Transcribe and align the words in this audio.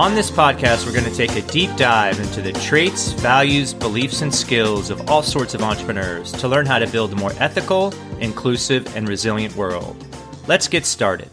On 0.00 0.14
this 0.14 0.30
podcast, 0.30 0.86
we're 0.86 0.94
going 0.94 1.04
to 1.04 1.14
take 1.14 1.36
a 1.36 1.42
deep 1.52 1.76
dive 1.76 2.18
into 2.20 2.40
the 2.40 2.54
traits, 2.54 3.12
values, 3.12 3.74
beliefs, 3.74 4.22
and 4.22 4.34
skills 4.34 4.88
of 4.88 5.10
all 5.10 5.22
sorts 5.22 5.52
of 5.52 5.60
entrepreneurs 5.60 6.32
to 6.32 6.48
learn 6.48 6.64
how 6.64 6.78
to 6.78 6.86
build 6.86 7.12
a 7.12 7.16
more 7.16 7.34
ethical, 7.38 7.92
inclusive, 8.18 8.96
and 8.96 9.06
resilient 9.06 9.54
world. 9.56 10.02
Let's 10.46 10.68
get 10.68 10.86
started. 10.86 11.28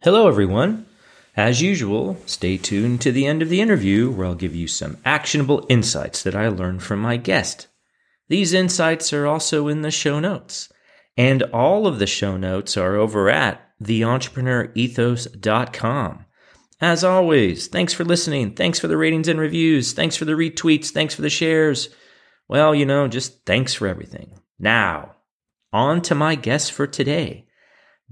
Hello, 0.00 0.26
everyone. 0.26 0.86
As 1.36 1.60
usual, 1.60 2.16
stay 2.24 2.56
tuned 2.56 3.02
to 3.02 3.12
the 3.12 3.26
end 3.26 3.42
of 3.42 3.50
the 3.50 3.60
interview 3.60 4.10
where 4.10 4.26
I'll 4.26 4.34
give 4.34 4.56
you 4.56 4.66
some 4.66 4.96
actionable 5.04 5.66
insights 5.68 6.22
that 6.22 6.34
I 6.34 6.48
learned 6.48 6.82
from 6.82 7.00
my 7.00 7.18
guest. 7.18 7.66
These 8.28 8.54
insights 8.54 9.12
are 9.12 9.26
also 9.26 9.68
in 9.68 9.82
the 9.82 9.90
show 9.90 10.18
notes, 10.18 10.72
and 11.14 11.42
all 11.42 11.86
of 11.86 11.98
the 11.98 12.06
show 12.06 12.38
notes 12.38 12.78
are 12.78 12.96
over 12.96 13.28
at 13.28 13.60
theentrepreneurethos.com. 13.82 16.24
As 16.80 17.04
always, 17.04 17.66
thanks 17.66 17.92
for 17.92 18.04
listening. 18.04 18.54
Thanks 18.54 18.78
for 18.78 18.88
the 18.88 18.96
ratings 18.96 19.28
and 19.28 19.38
reviews. 19.38 19.92
Thanks 19.92 20.16
for 20.16 20.24
the 20.24 20.32
retweets. 20.32 20.90
Thanks 20.90 21.14
for 21.14 21.20
the 21.20 21.28
shares. 21.28 21.90
Well, 22.48 22.74
you 22.74 22.86
know, 22.86 23.06
just 23.06 23.44
thanks 23.44 23.74
for 23.74 23.86
everything. 23.86 24.40
Now, 24.58 25.16
on 25.72 26.00
to 26.02 26.14
my 26.14 26.34
guest 26.34 26.72
for 26.72 26.86
today, 26.86 27.46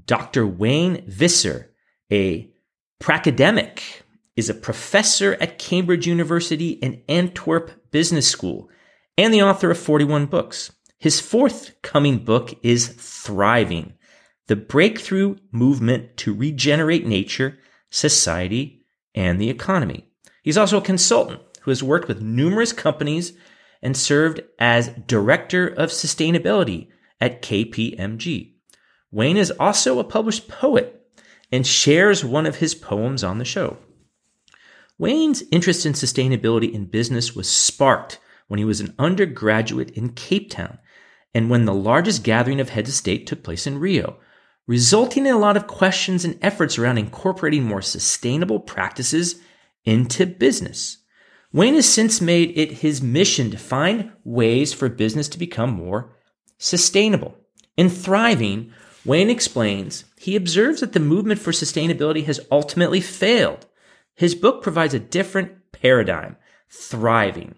Dr. 0.04 0.46
Wayne 0.46 1.04
Visser, 1.08 1.72
a 2.12 2.50
pracademic, 3.00 3.80
is 4.36 4.50
a 4.50 4.54
professor 4.54 5.36
at 5.40 5.58
Cambridge 5.58 6.06
University 6.06 6.80
and 6.82 7.02
Antwerp 7.08 7.90
Business 7.90 8.28
School 8.28 8.68
and 9.16 9.34
the 9.34 9.42
author 9.42 9.70
of 9.70 9.78
41 9.78 10.26
books. 10.26 10.72
His 10.98 11.20
forthcoming 11.20 12.18
book 12.18 12.54
is 12.62 12.88
Thriving, 12.88 13.94
the 14.46 14.56
breakthrough 14.56 15.36
movement 15.52 16.16
to 16.18 16.34
regenerate 16.34 17.06
nature 17.06 17.58
society, 17.90 18.84
and 19.14 19.40
the 19.40 19.50
economy. 19.50 20.06
He's 20.42 20.58
also 20.58 20.78
a 20.78 20.82
consultant 20.82 21.40
who 21.62 21.70
has 21.70 21.82
worked 21.82 22.08
with 22.08 22.22
numerous 22.22 22.72
companies 22.72 23.32
and 23.82 23.96
served 23.96 24.40
as 24.58 24.88
Director 25.06 25.66
of 25.66 25.90
Sustainability 25.90 26.88
at 27.20 27.42
KPMG. 27.42 28.54
Wayne 29.10 29.36
is 29.36 29.50
also 29.52 29.98
a 29.98 30.04
published 30.04 30.48
poet 30.48 31.02
and 31.50 31.66
shares 31.66 32.24
one 32.24 32.46
of 32.46 32.56
his 32.56 32.74
poems 32.74 33.24
on 33.24 33.38
the 33.38 33.44
show. 33.44 33.78
Wayne's 34.98 35.42
interest 35.50 35.86
in 35.86 35.92
sustainability 35.92 36.72
in 36.72 36.86
business 36.86 37.34
was 37.34 37.48
sparked 37.48 38.18
when 38.48 38.58
he 38.58 38.64
was 38.64 38.80
an 38.80 38.94
undergraduate 38.98 39.90
in 39.90 40.10
Cape 40.10 40.50
Town 40.50 40.78
and 41.34 41.50
when 41.50 41.64
the 41.64 41.74
largest 41.74 42.24
gathering 42.24 42.60
of 42.60 42.70
heads 42.70 42.88
of 42.88 42.94
state 42.94 43.26
took 43.26 43.42
place 43.42 43.66
in 43.66 43.78
Rio, 43.78 44.18
resulting 44.68 45.26
in 45.26 45.34
a 45.34 45.38
lot 45.38 45.56
of 45.56 45.66
questions 45.66 46.24
and 46.24 46.38
efforts 46.40 46.78
around 46.78 46.98
incorporating 46.98 47.64
more 47.64 47.82
sustainable 47.82 48.60
practices 48.60 49.40
into 49.84 50.26
business. 50.26 50.98
Wayne 51.52 51.74
has 51.74 51.90
since 51.90 52.20
made 52.20 52.56
it 52.56 52.70
his 52.70 53.02
mission 53.02 53.50
to 53.50 53.58
find 53.58 54.12
ways 54.22 54.74
for 54.74 54.90
business 54.90 55.26
to 55.30 55.38
become 55.38 55.70
more 55.70 56.14
sustainable. 56.58 57.34
In 57.76 57.88
Thriving, 57.88 58.70
Wayne 59.04 59.30
explains 59.30 60.04
he 60.18 60.36
observes 60.36 60.80
that 60.80 60.92
the 60.92 61.00
movement 61.00 61.40
for 61.40 61.52
sustainability 61.52 62.24
has 62.26 62.46
ultimately 62.52 63.00
failed. 63.00 63.66
His 64.14 64.34
book 64.34 64.62
provides 64.62 64.92
a 64.92 64.98
different 64.98 65.72
paradigm, 65.72 66.36
thriving. 66.68 67.54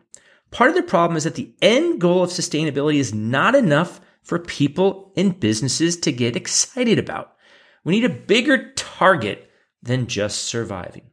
Part 0.53 0.70
of 0.70 0.76
the 0.76 0.82
problem 0.82 1.16
is 1.16 1.25
that 1.25 1.34
the 1.34 1.53
end 1.60 2.00
goal 2.00 2.22
of 2.22 2.31
sustainability 2.31 2.97
is 2.97 3.12
not 3.12 3.56
enough 3.56 4.00
for 4.30 4.38
people 4.38 5.12
and 5.16 5.41
businesses 5.41 5.96
to 5.96 6.12
get 6.12 6.36
excited 6.36 7.00
about. 7.00 7.34
We 7.82 7.94
need 7.94 8.04
a 8.04 8.14
bigger 8.14 8.72
target 8.74 9.50
than 9.82 10.06
just 10.06 10.44
surviving. 10.44 11.10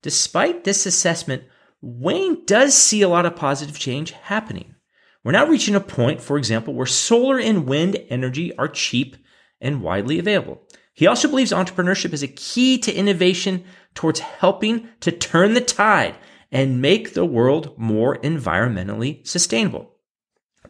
Despite 0.00 0.64
this 0.64 0.86
assessment, 0.86 1.42
Wayne 1.82 2.46
does 2.46 2.72
see 2.72 3.02
a 3.02 3.10
lot 3.10 3.26
of 3.26 3.36
positive 3.36 3.78
change 3.78 4.12
happening. 4.12 4.74
We're 5.22 5.32
now 5.32 5.44
reaching 5.44 5.74
a 5.74 5.80
point, 5.80 6.22
for 6.22 6.38
example, 6.38 6.72
where 6.72 6.86
solar 6.86 7.38
and 7.38 7.66
wind 7.66 8.02
energy 8.08 8.56
are 8.56 8.68
cheap 8.68 9.18
and 9.60 9.82
widely 9.82 10.18
available. 10.18 10.62
He 10.94 11.06
also 11.06 11.28
believes 11.28 11.52
entrepreneurship 11.52 12.14
is 12.14 12.22
a 12.22 12.28
key 12.28 12.78
to 12.78 12.94
innovation 12.94 13.64
towards 13.94 14.20
helping 14.20 14.88
to 15.00 15.12
turn 15.12 15.52
the 15.52 15.60
tide 15.60 16.16
and 16.50 16.80
make 16.80 17.12
the 17.12 17.26
world 17.26 17.76
more 17.76 18.16
environmentally 18.16 19.26
sustainable. 19.26 19.90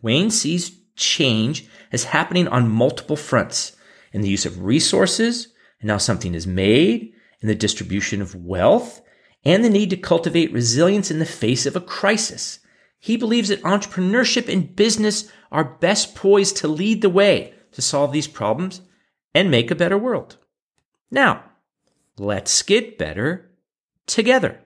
Wayne 0.03 0.33
sees 0.33 0.81
change 0.97 1.69
is 1.93 2.05
happening 2.05 2.49
on 2.49 2.69
multiple 2.69 3.17
fronts 3.17 3.77
in 4.13 4.23
the 4.23 4.29
use 4.29 4.47
of 4.47 4.65
resources, 4.65 5.49
and 5.81 5.89
now 5.89 5.99
something 5.99 6.35
is 6.35 6.47
made, 6.47 7.13
in 7.41 7.49
the 7.49 7.55
distribution 7.55 8.23
of 8.23 8.35
wealth, 8.35 9.03
and 9.45 9.65
the 9.65 9.71
need 9.71 9.91
to 9.91 9.97
cultivate 9.97 10.53
resilience 10.53 11.11
in 11.11 11.19
the 11.19 11.27
face 11.27 11.67
of 11.67 11.77
a 11.77 11.81
crisis. 11.81 12.59
He 12.99 13.17
believes 13.17 13.51
that 13.51 13.63
entrepreneurship 13.63 14.53
and 14.53 14.75
business 14.75 15.31
are 15.53 15.77
best 15.79 16.15
poised 16.15 16.57
to 16.59 16.69
lead 16.69 17.03
the 17.03 17.11
way 17.11 17.55
to 17.73 17.83
solve 17.83 18.13
these 18.13 18.27
problems 18.27 18.81
and 19.35 19.51
make 19.51 19.71
a 19.71 19.77
better 19.77 19.99
world. 19.99 20.39
Now, 21.11 21.45
let's 22.19 22.63
get 22.63 22.99
better 22.99 23.51
together. 24.07 24.61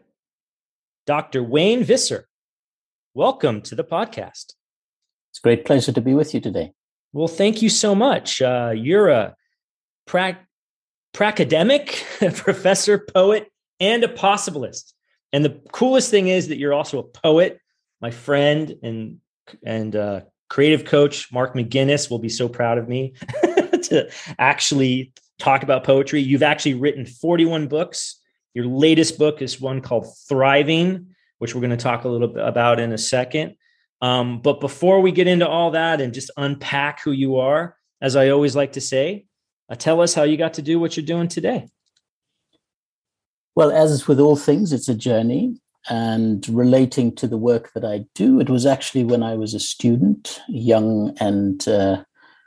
Dr. 1.06 1.42
Wayne 1.42 1.82
Visser, 1.82 2.28
welcome 3.14 3.60
to 3.62 3.74
the 3.74 3.84
podcast. 3.84 4.54
A 5.40 5.42
great 5.42 5.64
pleasure 5.64 5.92
to 5.92 6.00
be 6.00 6.14
with 6.14 6.34
you 6.34 6.40
today. 6.40 6.72
Well, 7.12 7.28
thank 7.28 7.62
you 7.62 7.68
so 7.68 7.94
much. 7.94 8.42
Uh, 8.42 8.72
you're 8.76 9.08
a 9.08 9.34
pra- 10.06 10.38
pracademic, 11.14 12.04
professor, 12.36 12.98
poet, 12.98 13.50
and 13.80 14.04
a 14.04 14.08
possibilist. 14.08 14.92
And 15.32 15.44
the 15.44 15.60
coolest 15.72 16.10
thing 16.10 16.28
is 16.28 16.48
that 16.48 16.58
you're 16.58 16.74
also 16.74 16.98
a 16.98 17.02
poet. 17.04 17.60
My 18.00 18.10
friend 18.10 18.74
and 18.82 19.18
and 19.64 19.96
uh, 19.96 20.20
creative 20.48 20.84
coach 20.84 21.32
Mark 21.32 21.54
McGinnis 21.54 22.10
will 22.10 22.18
be 22.18 22.28
so 22.28 22.48
proud 22.48 22.78
of 22.78 22.88
me 22.88 23.14
to 23.82 24.10
actually 24.38 25.12
talk 25.38 25.62
about 25.62 25.84
poetry. 25.84 26.20
You've 26.20 26.42
actually 26.42 26.74
written 26.74 27.06
41 27.06 27.66
books. 27.66 28.20
Your 28.54 28.66
latest 28.66 29.18
book 29.18 29.42
is 29.42 29.60
one 29.60 29.80
called 29.80 30.06
Thriving, 30.28 31.06
which 31.38 31.54
we're 31.54 31.60
going 31.60 31.70
to 31.70 31.76
talk 31.76 32.04
a 32.04 32.08
little 32.08 32.28
bit 32.28 32.46
about 32.46 32.78
in 32.78 32.92
a 32.92 32.98
second. 32.98 33.56
Um, 34.02 34.40
but 34.40 34.60
before 34.60 35.00
we 35.00 35.12
get 35.12 35.26
into 35.26 35.46
all 35.46 35.70
that 35.72 36.00
and 36.00 36.14
just 36.14 36.30
unpack 36.36 37.02
who 37.02 37.12
you 37.12 37.36
are, 37.36 37.76
as 38.00 38.16
I 38.16 38.30
always 38.30 38.56
like 38.56 38.72
to 38.72 38.80
say, 38.80 39.26
uh, 39.68 39.74
tell 39.74 40.00
us 40.00 40.14
how 40.14 40.22
you 40.22 40.36
got 40.36 40.54
to 40.54 40.62
do 40.62 40.80
what 40.80 40.96
you're 40.96 41.06
doing 41.06 41.28
today. 41.28 41.68
Well, 43.54 43.70
as 43.70 44.08
with 44.08 44.18
all 44.18 44.36
things, 44.36 44.72
it's 44.72 44.88
a 44.88 44.94
journey. 44.94 45.60
and 45.88 46.46
relating 46.48 47.14
to 47.16 47.26
the 47.26 47.38
work 47.38 47.72
that 47.72 47.84
I 47.84 48.04
do, 48.14 48.40
it 48.40 48.50
was 48.50 48.66
actually 48.66 49.04
when 49.04 49.22
I 49.22 49.34
was 49.34 49.54
a 49.54 49.60
student, 49.60 50.40
young 50.48 51.16
and 51.20 51.66
uh, 51.66 52.04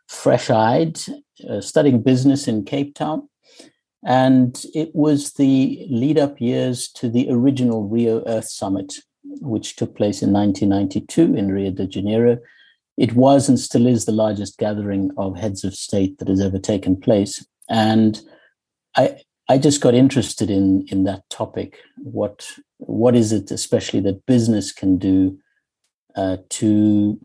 fresh 0.07 0.49
eyed, 0.49 0.99
uh, 1.49 1.61
studying 1.61 2.01
business 2.01 2.47
in 2.47 2.65
Cape 2.65 2.93
Town. 2.93 3.27
And 4.05 4.63
it 4.75 4.93
was 4.93 5.33
the 5.33 5.87
lead 5.89 6.19
up 6.19 6.39
years 6.39 6.89
to 6.93 7.09
the 7.09 7.27
original 7.31 7.87
Rio 7.87 8.21
Earth 8.27 8.49
Summit, 8.49 8.93
which 9.23 9.75
took 9.75 9.95
place 9.95 10.21
in 10.21 10.31
1992 10.31 11.35
in 11.35 11.51
Rio 11.51 11.71
de 11.71 11.87
Janeiro. 11.87 12.37
It 12.97 13.13
was 13.13 13.49
and 13.49 13.59
still 13.59 13.87
is 13.87 14.05
the 14.05 14.11
largest 14.11 14.57
gathering 14.57 15.11
of 15.17 15.37
heads 15.37 15.63
of 15.63 15.73
state 15.73 16.19
that 16.19 16.27
has 16.27 16.39
ever 16.39 16.59
taken 16.59 16.99
place. 16.99 17.45
And 17.69 18.21
I, 18.95 19.17
I 19.49 19.57
just 19.57 19.81
got 19.81 19.93
interested 19.93 20.49
in 20.49 20.85
in 20.89 21.03
that 21.05 21.29
topic. 21.29 21.79
What 21.97 22.47
what 22.77 23.15
is 23.15 23.31
it, 23.31 23.51
especially 23.51 23.99
that 24.01 24.25
business 24.25 24.71
can 24.71 24.97
do 24.97 25.37
uh, 26.15 26.37
to 26.49 27.19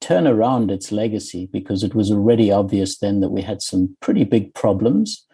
turn 0.00 0.26
around 0.26 0.70
its 0.70 0.90
legacy? 0.90 1.48
Because 1.52 1.82
it 1.82 1.94
was 1.94 2.10
already 2.10 2.50
obvious 2.50 2.98
then 2.98 3.20
that 3.20 3.30
we 3.30 3.42
had 3.42 3.62
some 3.62 3.96
pretty 4.00 4.24
big 4.24 4.54
problems, 4.54 5.24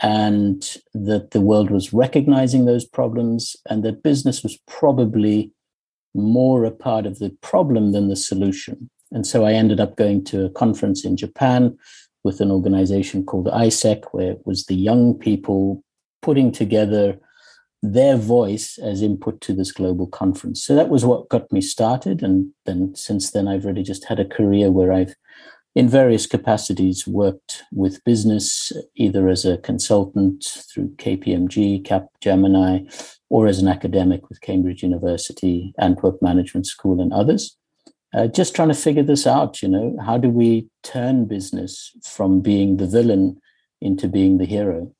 and 0.00 0.76
that 0.94 1.32
the 1.32 1.40
world 1.40 1.70
was 1.70 1.92
recognizing 1.92 2.64
those 2.64 2.84
problems, 2.84 3.56
and 3.68 3.84
that 3.84 4.02
business 4.02 4.42
was 4.42 4.58
probably 4.66 5.52
more 6.14 6.64
a 6.64 6.70
part 6.70 7.06
of 7.06 7.18
the 7.18 7.30
problem 7.40 7.92
than 7.92 8.08
the 8.08 8.16
solution. 8.16 8.90
And 9.10 9.26
so 9.26 9.44
I 9.44 9.52
ended 9.52 9.80
up 9.80 9.96
going 9.96 10.24
to 10.24 10.44
a 10.46 10.50
conference 10.50 11.04
in 11.04 11.16
Japan 11.16 11.76
with 12.24 12.40
an 12.40 12.50
organization 12.50 13.24
called 13.24 13.46
AIESEC, 13.46 14.04
where 14.12 14.32
it 14.32 14.46
was 14.46 14.66
the 14.66 14.74
young 14.74 15.14
people 15.14 15.82
putting 16.20 16.52
together 16.52 17.18
their 17.82 18.16
voice 18.16 18.78
as 18.78 19.02
input 19.02 19.40
to 19.40 19.52
this 19.52 19.72
global 19.72 20.06
conference. 20.06 20.62
So 20.62 20.74
that 20.76 20.88
was 20.88 21.04
what 21.04 21.28
got 21.28 21.50
me 21.50 21.60
started. 21.60 22.22
And 22.22 22.52
then 22.64 22.94
since 22.94 23.32
then, 23.32 23.48
I've 23.48 23.64
really 23.64 23.82
just 23.82 24.04
had 24.04 24.20
a 24.20 24.24
career 24.24 24.70
where 24.70 24.92
I've, 24.92 25.16
in 25.74 25.88
various 25.88 26.26
capacities, 26.26 27.06
worked 27.06 27.62
with 27.72 28.04
business, 28.04 28.72
either 28.94 29.28
as 29.28 29.44
a 29.44 29.58
consultant 29.58 30.44
through 30.72 30.90
KPMG, 30.96 31.82
Capgemini, 31.82 33.18
or 33.30 33.46
as 33.46 33.58
an 33.58 33.68
academic 33.68 34.28
with 34.28 34.42
Cambridge 34.42 34.82
University, 34.82 35.72
Antwerp 35.78 36.20
Management 36.20 36.66
School, 36.66 37.00
and 37.00 37.12
others 37.12 37.56
uh, 38.14 38.26
just 38.26 38.54
trying 38.54 38.68
to 38.68 38.74
figure 38.74 39.02
this 39.02 39.26
out. 39.26 39.62
You 39.62 39.68
know, 39.68 39.96
how 40.04 40.18
do 40.18 40.28
we 40.28 40.68
turn 40.82 41.24
business 41.24 41.92
from 42.04 42.40
being 42.40 42.76
the 42.76 42.86
villain 42.86 43.40
into 43.80 44.08
being 44.08 44.38
the 44.38 44.44
hero? 44.44 44.92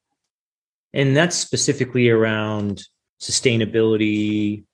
And 0.95 1.17
that's 1.17 1.37
specifically 1.37 2.09
around 2.09 2.85
sustainability, 3.21 4.65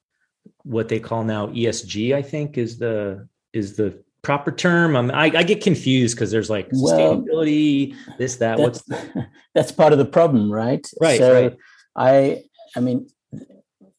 what 0.63 0.89
they 0.89 1.01
call 1.01 1.25
now 1.25 1.49
ESG. 1.49 2.15
I 2.15 2.23
think 2.23 2.59
is 2.59 2.79
the 2.79 3.29
is 3.53 3.77
the 3.77 4.03
proper 4.23 4.51
term. 4.51 4.97
I, 4.97 5.25
I 5.25 5.43
get 5.43 5.63
confused 5.63 6.17
because 6.17 6.31
there's 6.31 6.51
like 6.51 6.69
sustainability, 6.71 7.93
well, 7.93 8.17
this, 8.19 8.37
that. 8.37 8.59
That's, 8.59 8.83
what's 8.87 9.03
that's 9.55 9.73
part 9.73 9.93
of 9.93 9.99
the 9.99 10.05
problem, 10.05 10.51
right? 10.51 10.87
Right. 11.01 11.19
So 11.19 11.43
right. 11.43 11.57
I, 11.97 12.43
I 12.77 12.81
mean, 12.81 13.09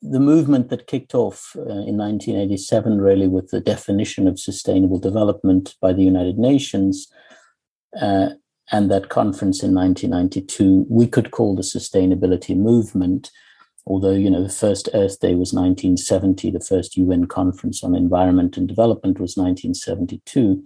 the 0.01 0.19
movement 0.19 0.69
that 0.69 0.87
kicked 0.87 1.13
off 1.13 1.53
uh, 1.57 1.61
in 1.61 1.97
1987, 1.97 3.01
really, 3.01 3.27
with 3.27 3.49
the 3.49 3.59
definition 3.59 4.27
of 4.27 4.39
sustainable 4.39 4.99
development 4.99 5.75
by 5.81 5.93
the 5.93 6.03
United 6.03 6.37
Nations, 6.37 7.11
uh, 7.99 8.29
and 8.71 8.91
that 8.91 9.09
conference 9.09 9.63
in 9.63 9.73
1992, 9.73 10.85
we 10.89 11.07
could 11.07 11.31
call 11.31 11.55
the 11.55 11.63
sustainability 11.63 12.55
movement. 12.55 13.31
Although, 13.89 14.13
you 14.13 14.29
know, 14.29 14.43
the 14.43 14.49
first 14.49 14.87
Earth 14.93 15.19
Day 15.19 15.35
was 15.35 15.51
1970, 15.51 16.51
the 16.51 16.59
first 16.59 16.95
UN 16.95 17.25
conference 17.25 17.83
on 17.83 17.95
environment 17.95 18.55
and 18.55 18.67
development 18.67 19.19
was 19.19 19.35
1972. 19.35 20.63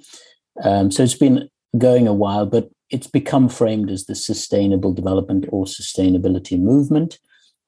Um, 0.64 0.92
so 0.92 1.04
it's 1.04 1.16
been 1.16 1.50
going 1.78 2.08
a 2.08 2.14
while, 2.14 2.46
but 2.46 2.70
it's 2.90 3.08
become 3.08 3.50
framed 3.50 3.90
as 3.90 4.06
the 4.06 4.16
sustainable 4.16 4.94
development 4.94 5.46
or 5.50 5.66
sustainability 5.66 6.60
movement. 6.60 7.18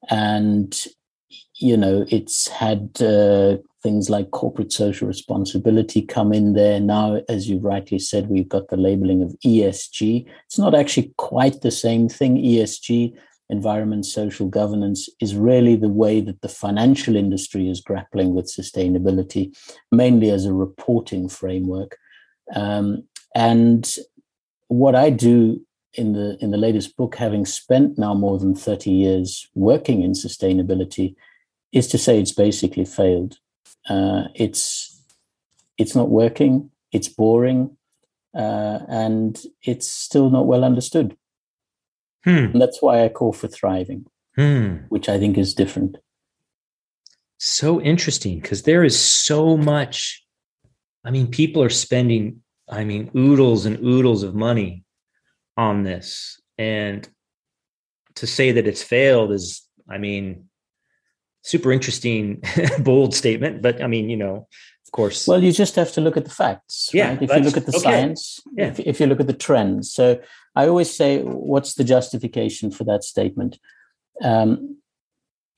And 0.09 0.85
you 1.57 1.77
know, 1.77 2.05
it's 2.09 2.47
had 2.47 3.01
uh, 3.01 3.57
things 3.81 4.09
like 4.09 4.31
corporate 4.31 4.73
social 4.73 5.07
responsibility 5.07 6.01
come 6.01 6.33
in 6.33 6.53
there. 6.53 6.79
Now, 6.79 7.21
as 7.29 7.49
you 7.49 7.59
rightly 7.59 7.99
said, 7.99 8.29
we've 8.29 8.49
got 8.49 8.67
the 8.67 8.77
labeling 8.77 9.21
of 9.21 9.35
ESG. 9.45 10.25
It's 10.45 10.59
not 10.59 10.75
actually 10.75 11.13
quite 11.17 11.61
the 11.61 11.71
same 11.71 12.09
thing. 12.09 12.37
ESG, 12.37 13.13
environment, 13.49 14.05
social 14.05 14.47
governance, 14.47 15.09
is 15.19 15.35
really 15.35 15.75
the 15.75 15.89
way 15.89 16.21
that 16.21 16.41
the 16.41 16.49
financial 16.49 17.15
industry 17.15 17.69
is 17.69 17.81
grappling 17.81 18.33
with 18.33 18.45
sustainability, 18.45 19.55
mainly 19.91 20.29
as 20.29 20.45
a 20.45 20.53
reporting 20.53 21.29
framework. 21.29 21.97
Um, 22.53 23.03
and 23.33 23.93
what 24.67 24.95
I 24.95 25.09
do 25.09 25.61
in 25.93 26.13
the 26.13 26.37
in 26.41 26.51
the 26.51 26.57
latest 26.57 26.97
book, 26.97 27.15
having 27.15 27.45
spent 27.45 27.97
now 27.97 28.13
more 28.13 28.37
than 28.37 28.55
30 28.55 28.91
years 28.91 29.47
working 29.53 30.01
in 30.01 30.11
sustainability, 30.11 31.15
is 31.71 31.87
to 31.87 31.97
say 31.97 32.19
it's 32.19 32.31
basically 32.31 32.85
failed. 32.85 33.37
Uh, 33.89 34.23
it's 34.33 35.01
it's 35.77 35.95
not 35.95 36.09
working. 36.09 36.71
It's 36.91 37.07
boring, 37.09 37.77
uh, 38.33 38.79
and 38.87 39.39
it's 39.61 39.87
still 39.87 40.29
not 40.29 40.47
well 40.47 40.63
understood. 40.63 41.15
Hmm. 42.25 42.51
And 42.51 42.61
that's 42.61 42.81
why 42.81 43.05
I 43.05 43.09
call 43.09 43.31
for 43.31 43.47
thriving, 43.47 44.07
hmm. 44.35 44.77
which 44.89 45.07
I 45.07 45.19
think 45.19 45.37
is 45.37 45.53
different. 45.53 45.97
So 47.37 47.79
interesting 47.79 48.39
because 48.39 48.63
there 48.63 48.83
is 48.83 48.99
so 48.99 49.55
much. 49.55 50.23
I 51.05 51.11
mean, 51.11 51.27
people 51.27 51.61
are 51.61 51.69
spending. 51.69 52.41
I 52.67 52.83
mean, 52.83 53.11
oodles 53.15 53.67
and 53.67 53.77
oodles 53.85 54.23
of 54.23 54.33
money 54.33 54.83
on 55.55 55.83
this, 55.83 56.41
and 56.57 57.07
to 58.15 58.25
say 58.25 58.51
that 58.53 58.65
it's 58.65 58.81
failed 58.81 59.31
is, 59.31 59.61
I 59.87 59.99
mean, 59.99 60.49
super 61.43 61.71
interesting, 61.71 62.41
bold 62.79 63.13
statement. 63.13 63.61
But 63.61 63.83
I 63.83 63.87
mean, 63.87 64.09
you 64.09 64.17
know, 64.17 64.47
of 64.87 64.91
course. 64.91 65.27
Well, 65.27 65.43
you 65.43 65.51
just 65.51 65.75
have 65.75 65.91
to 65.93 66.01
look 66.01 66.17
at 66.17 66.25
the 66.25 66.31
facts. 66.31 66.89
Yeah. 66.91 67.09
Right? 67.09 67.21
If 67.21 67.29
you 67.29 67.41
look 67.41 67.57
at 67.57 67.65
the 67.65 67.75
okay. 67.75 67.79
science, 67.79 68.39
yeah. 68.57 68.67
if, 68.67 68.79
if 68.79 68.99
you 68.99 69.05
look 69.05 69.19
at 69.19 69.27
the 69.27 69.33
trends. 69.33 69.91
So 69.91 70.19
I 70.55 70.67
always 70.67 70.95
say, 70.95 71.21
what's 71.21 71.75
the 71.75 71.83
justification 71.83 72.71
for 72.71 72.83
that 72.85 73.03
statement? 73.03 73.59
Um, 74.21 74.77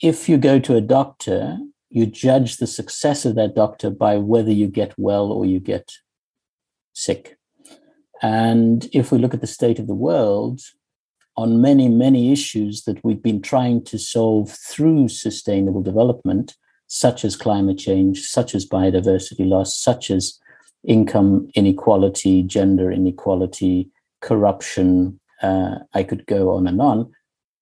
if 0.02 0.28
you 0.28 0.38
go 0.38 0.60
to 0.60 0.76
a 0.76 0.82
doctor, 0.82 1.58
you 1.90 2.06
judge 2.06 2.58
the 2.58 2.68
success 2.68 3.26
of 3.26 3.36
that 3.36 3.56
doctor 3.56 3.90
by 3.90 4.18
whether 4.18 4.52
you 4.52 4.68
get 4.68 4.94
well 4.98 5.32
or 5.32 5.46
you 5.46 5.60
get 5.60 5.92
sick. 6.94 7.38
And 8.22 8.88
if 8.94 9.12
we 9.12 9.20
look 9.20 9.34
at 9.34 9.42
the 9.42 9.48
state 9.48 9.80
of 9.80 9.88
the 9.88 9.96
world, 9.96 10.62
on 11.36 11.62
many, 11.62 11.88
many 11.88 12.32
issues 12.32 12.84
that 12.86 13.04
we've 13.04 13.22
been 13.22 13.42
trying 13.42 13.84
to 13.84 14.00
solve 14.00 14.50
through 14.50 15.08
sustainable 15.08 15.84
development, 15.84 16.56
such 16.88 17.24
as 17.24 17.36
climate 17.36 17.78
change, 17.78 18.22
such 18.22 18.56
as 18.56 18.68
biodiversity 18.68 19.48
loss, 19.48 19.78
such 19.78 20.10
as 20.10 20.40
income 20.84 21.48
inequality, 21.54 22.42
gender 22.42 22.92
inequality, 22.92 23.92
corruption. 24.22 25.20
Uh, 25.42 25.76
I 25.94 26.04
could 26.04 26.26
go 26.26 26.52
on 26.52 26.68
and 26.68 26.82
on. 26.82 27.12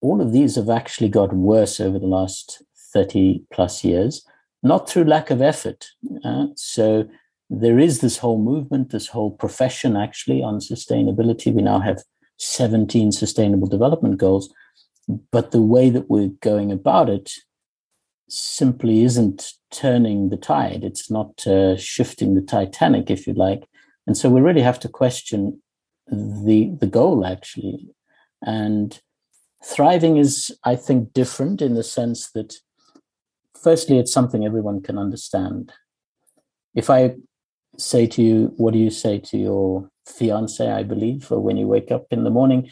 All 0.01 0.21
of 0.21 0.31
these 0.31 0.55
have 0.55 0.69
actually 0.69 1.09
got 1.09 1.33
worse 1.33 1.79
over 1.79 1.99
the 1.99 2.07
last 2.07 2.63
30 2.93 3.43
plus 3.51 3.83
years, 3.83 4.25
not 4.63 4.89
through 4.89 5.05
lack 5.05 5.29
of 5.29 5.41
effort. 5.41 5.87
Uh, 6.23 6.47
so 6.55 7.07
there 7.49 7.79
is 7.79 7.99
this 7.99 8.17
whole 8.17 8.41
movement, 8.41 8.91
this 8.91 9.07
whole 9.07 9.31
profession 9.31 9.95
actually 9.95 10.41
on 10.41 10.59
sustainability. 10.59 11.53
We 11.53 11.61
now 11.61 11.79
have 11.79 12.03
17 12.37 13.11
sustainable 13.11 13.67
development 13.67 14.17
goals. 14.17 14.53
But 15.31 15.51
the 15.51 15.61
way 15.61 15.89
that 15.89 16.09
we're 16.09 16.33
going 16.41 16.71
about 16.71 17.09
it 17.09 17.31
simply 18.27 19.03
isn't 19.03 19.53
turning 19.71 20.29
the 20.29 20.37
tide. 20.37 20.83
It's 20.83 21.11
not 21.11 21.45
uh, 21.45 21.77
shifting 21.77 22.33
the 22.33 22.41
Titanic, 22.41 23.11
if 23.11 23.27
you 23.27 23.33
like. 23.33 23.67
And 24.07 24.17
so 24.17 24.29
we 24.29 24.41
really 24.41 24.61
have 24.61 24.79
to 24.81 24.89
question 24.89 25.61
the 26.07 26.75
the 26.79 26.87
goal 26.87 27.25
actually. 27.25 27.89
And 28.45 28.99
thriving 29.63 30.17
is, 30.17 30.55
I 30.63 30.75
think, 30.75 31.13
different 31.13 31.61
in 31.61 31.73
the 31.73 31.83
sense 31.83 32.29
that, 32.31 32.55
firstly, 33.59 33.97
it's 33.97 34.13
something 34.13 34.45
everyone 34.45 34.81
can 34.81 34.97
understand. 34.99 35.73
If 36.75 36.89
I 36.89 37.15
say 37.77 38.05
to 38.07 38.21
you, 38.21 38.53
what 38.57 38.73
do 38.73 38.79
you 38.79 38.91
say 38.91 39.19
to 39.19 39.37
your 39.37 39.89
fiance, 40.05 40.69
I 40.69 40.83
believe, 40.83 41.31
or 41.31 41.39
when 41.39 41.57
you 41.57 41.67
wake 41.67 41.91
up 41.91 42.05
in 42.11 42.23
the 42.23 42.29
morning, 42.29 42.69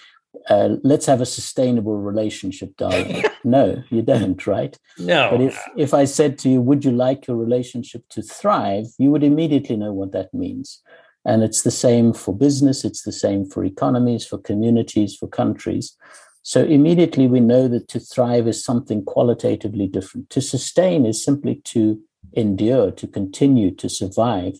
uh, 0.50 0.76
let's 0.84 1.06
have 1.06 1.22
a 1.22 1.26
sustainable 1.26 1.98
relationship, 1.98 2.76
darling. 2.78 3.24
no, 3.44 3.82
you 3.90 4.02
don't, 4.02 4.46
right? 4.46 4.78
No. 4.98 5.30
But 5.32 5.42
if 5.42 5.60
if 5.78 5.94
I 5.94 6.06
said 6.06 6.38
to 6.40 6.50
you, 6.50 6.62
would 6.62 6.84
you 6.84 6.92
like 6.92 7.28
your 7.28 7.38
relationship 7.38 8.04
to 8.10 8.22
thrive, 8.22 8.88
you 8.98 9.10
would 9.12 9.24
immediately 9.24 9.78
know 9.78 9.94
what 9.94 10.12
that 10.12 10.34
means. 10.34 10.82
And 11.26 11.44
it's 11.44 11.64
the 11.64 11.72
same 11.72 12.14
for 12.14 12.36
business. 12.36 12.84
It's 12.84 13.04
the 13.04 13.12
same 13.12 13.46
for 13.46 13.64
economies, 13.64 14.26
for 14.26 14.38
communities, 14.38 15.16
for 15.16 15.28
countries. 15.28 15.96
So 16.42 16.64
immediately 16.64 17.28
we 17.28 17.40
know 17.40 17.70
that 17.70 17.88
to 17.90 18.00
thrive 18.00 18.48
is 18.48 18.64
something 18.64 19.06
qualitatively 19.06 19.88
different. 19.88 20.30
To 20.32 20.42
sustain 20.42 21.06
is 21.06 21.24
simply 21.24 21.62
to 21.66 22.00
endure, 22.34 22.92
to 22.92 23.08
continue, 23.08 23.72
to 23.76 23.88
survive. 23.88 24.60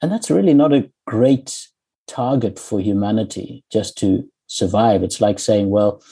And 0.00 0.10
that's 0.10 0.30
really 0.30 0.54
not 0.54 0.72
a 0.72 0.90
great 1.06 1.68
target 2.08 2.58
for 2.58 2.80
humanity, 2.80 3.64
just 3.70 3.98
to 3.98 4.26
survive. 4.46 5.02
It's 5.02 5.20
like 5.20 5.38
saying, 5.38 5.68
well, 5.68 6.02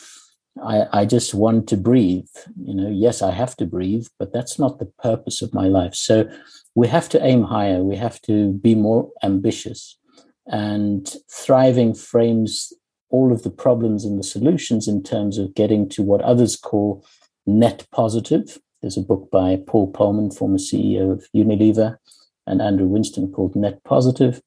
I, 0.63 0.87
I 0.93 1.05
just 1.07 1.35
want 1.35 1.69
to 1.69 1.77
breathe. 1.77 2.29
You 2.63 2.75
know, 2.75 2.89
yes, 2.91 3.23
I 3.23 3.31
have 3.31 3.57
to 3.57 3.67
breathe, 3.67 4.07
but 4.19 4.33
that's 4.33 4.59
not 4.59 4.79
the 4.79 4.93
purpose 5.03 5.41
of 5.41 5.55
my 5.55 5.69
life. 5.69 5.95
So 5.95 6.29
we 6.79 6.87
have 6.87 7.09
to 7.09 7.25
aim 7.25 7.43
higher. 7.43 7.83
We 7.83 7.97
have 7.97 8.23
to 8.23 8.53
be 8.53 8.77
more 8.77 9.11
ambitious. 9.25 9.99
And 10.47 11.13
thriving 11.29 11.93
frames 11.93 12.73
all 13.11 13.33
of 13.33 13.43
the 13.43 13.51
problems 13.51 14.05
and 14.05 14.17
the 14.17 14.23
solutions 14.23 14.87
in 14.87 15.03
terms 15.03 15.39
of 15.39 15.57
getting 15.57 15.89
to 15.89 16.03
what 16.03 16.21
others 16.21 16.55
call 16.57 17.05
net 17.47 17.85
positive. 17.91 18.59
There's 18.81 18.97
a 18.97 19.03
book 19.03 19.29
by 19.33 19.61
Paul 19.67 19.93
Polman, 19.93 20.33
former 20.33 20.59
CEO 20.59 21.11
of 21.11 21.27
Unilever, 21.35 21.97
and 22.47 22.63
Andrew 22.63 22.87
Winston 22.87 23.33
called 23.33 23.57
Net 23.57 23.83
Positive, 23.83 24.41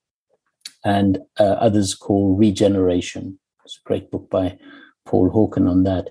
and 0.86 1.20
uh, 1.38 1.58
others 1.68 1.94
call 1.94 2.38
Regeneration. 2.38 3.40
It's 3.66 3.78
a 3.84 3.88
great 3.88 4.10
book 4.10 4.30
by 4.30 4.58
Paul 5.06 5.30
Hawken 5.32 5.70
on 5.70 5.84
that. 5.84 6.08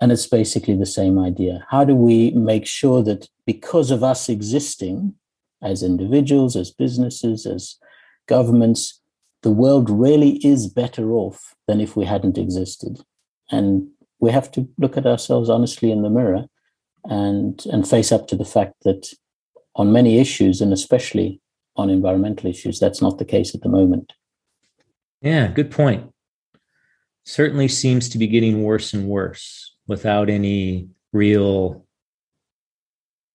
And 0.00 0.12
it's 0.12 0.26
basically 0.26 0.76
the 0.76 0.86
same 0.86 1.18
idea. 1.18 1.66
How 1.68 1.84
do 1.84 1.94
we 1.94 2.30
make 2.30 2.66
sure 2.66 3.02
that 3.02 3.28
because 3.44 3.90
of 3.90 4.02
us 4.02 4.30
existing 4.30 5.14
as 5.62 5.82
individuals, 5.82 6.56
as 6.56 6.70
businesses, 6.70 7.46
as 7.46 7.76
governments, 8.26 9.00
the 9.42 9.50
world 9.50 9.90
really 9.90 10.44
is 10.46 10.66
better 10.66 11.12
off 11.12 11.54
than 11.66 11.80
if 11.80 11.96
we 11.96 12.04
hadn't 12.04 12.38
existed. 12.38 13.00
And 13.50 13.88
we 14.20 14.30
have 14.30 14.50
to 14.52 14.68
look 14.78 14.96
at 14.96 15.06
ourselves 15.06 15.50
honestly 15.50 15.90
in 15.90 16.02
the 16.02 16.10
mirror 16.10 16.44
and, 17.04 17.64
and 17.66 17.88
face 17.88 18.12
up 18.12 18.28
to 18.28 18.36
the 18.36 18.44
fact 18.44 18.74
that 18.84 19.12
on 19.74 19.92
many 19.92 20.18
issues, 20.18 20.60
and 20.60 20.72
especially 20.72 21.40
on 21.76 21.90
environmental 21.90 22.48
issues, 22.48 22.78
that's 22.78 23.02
not 23.02 23.18
the 23.18 23.24
case 23.24 23.54
at 23.54 23.62
the 23.62 23.68
moment. 23.68 24.12
Yeah, 25.22 25.48
good 25.48 25.70
point. 25.70 26.10
Certainly 27.24 27.68
seems 27.68 28.08
to 28.10 28.18
be 28.18 28.26
getting 28.26 28.62
worse 28.62 28.92
and 28.92 29.08
worse 29.08 29.76
without 29.86 30.28
any 30.28 30.88
real 31.12 31.86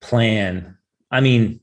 plan. 0.02 0.78
I 1.10 1.22
mean, 1.22 1.62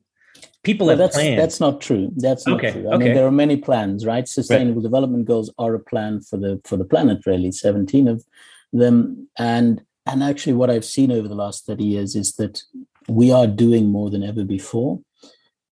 people 0.65 0.87
well, 0.87 0.97
have 0.97 0.99
that's, 0.99 1.17
plans. 1.17 1.37
That's 1.41 1.61
not 1.61 1.81
true. 1.81 2.11
That's 2.17 2.47
not 2.47 2.59
okay. 2.59 2.73
true. 2.73 2.89
I 2.89 2.95
okay. 2.95 3.05
mean, 3.05 3.15
there 3.15 3.27
are 3.27 3.31
many 3.31 3.57
plans, 3.57 4.05
right? 4.05 4.27
Sustainable 4.27 4.81
right. 4.81 4.89
development 4.89 5.27
goals 5.27 5.53
are 5.59 5.75
a 5.75 5.79
plan 5.79 6.21
for 6.21 6.37
the 6.37 6.61
for 6.65 6.77
the 6.77 6.85
planet, 6.85 7.27
really. 7.27 7.53
Seventeen 7.53 8.09
of 8.09 8.25
them, 8.73 9.29
and 9.39 9.83
and 10.07 10.23
actually, 10.23 10.55
what 10.55 10.71
I've 10.71 10.85
seen 10.85 11.13
over 11.13 11.29
the 11.29 11.35
last 11.35 11.67
thirty 11.67 11.85
years 11.85 12.17
is 12.17 12.35
that 12.37 12.63
we 13.09 13.31
are 13.31 13.47
doing 13.47 13.91
more 13.91 14.11
than 14.11 14.25
ever 14.25 14.45
before. 14.45 15.01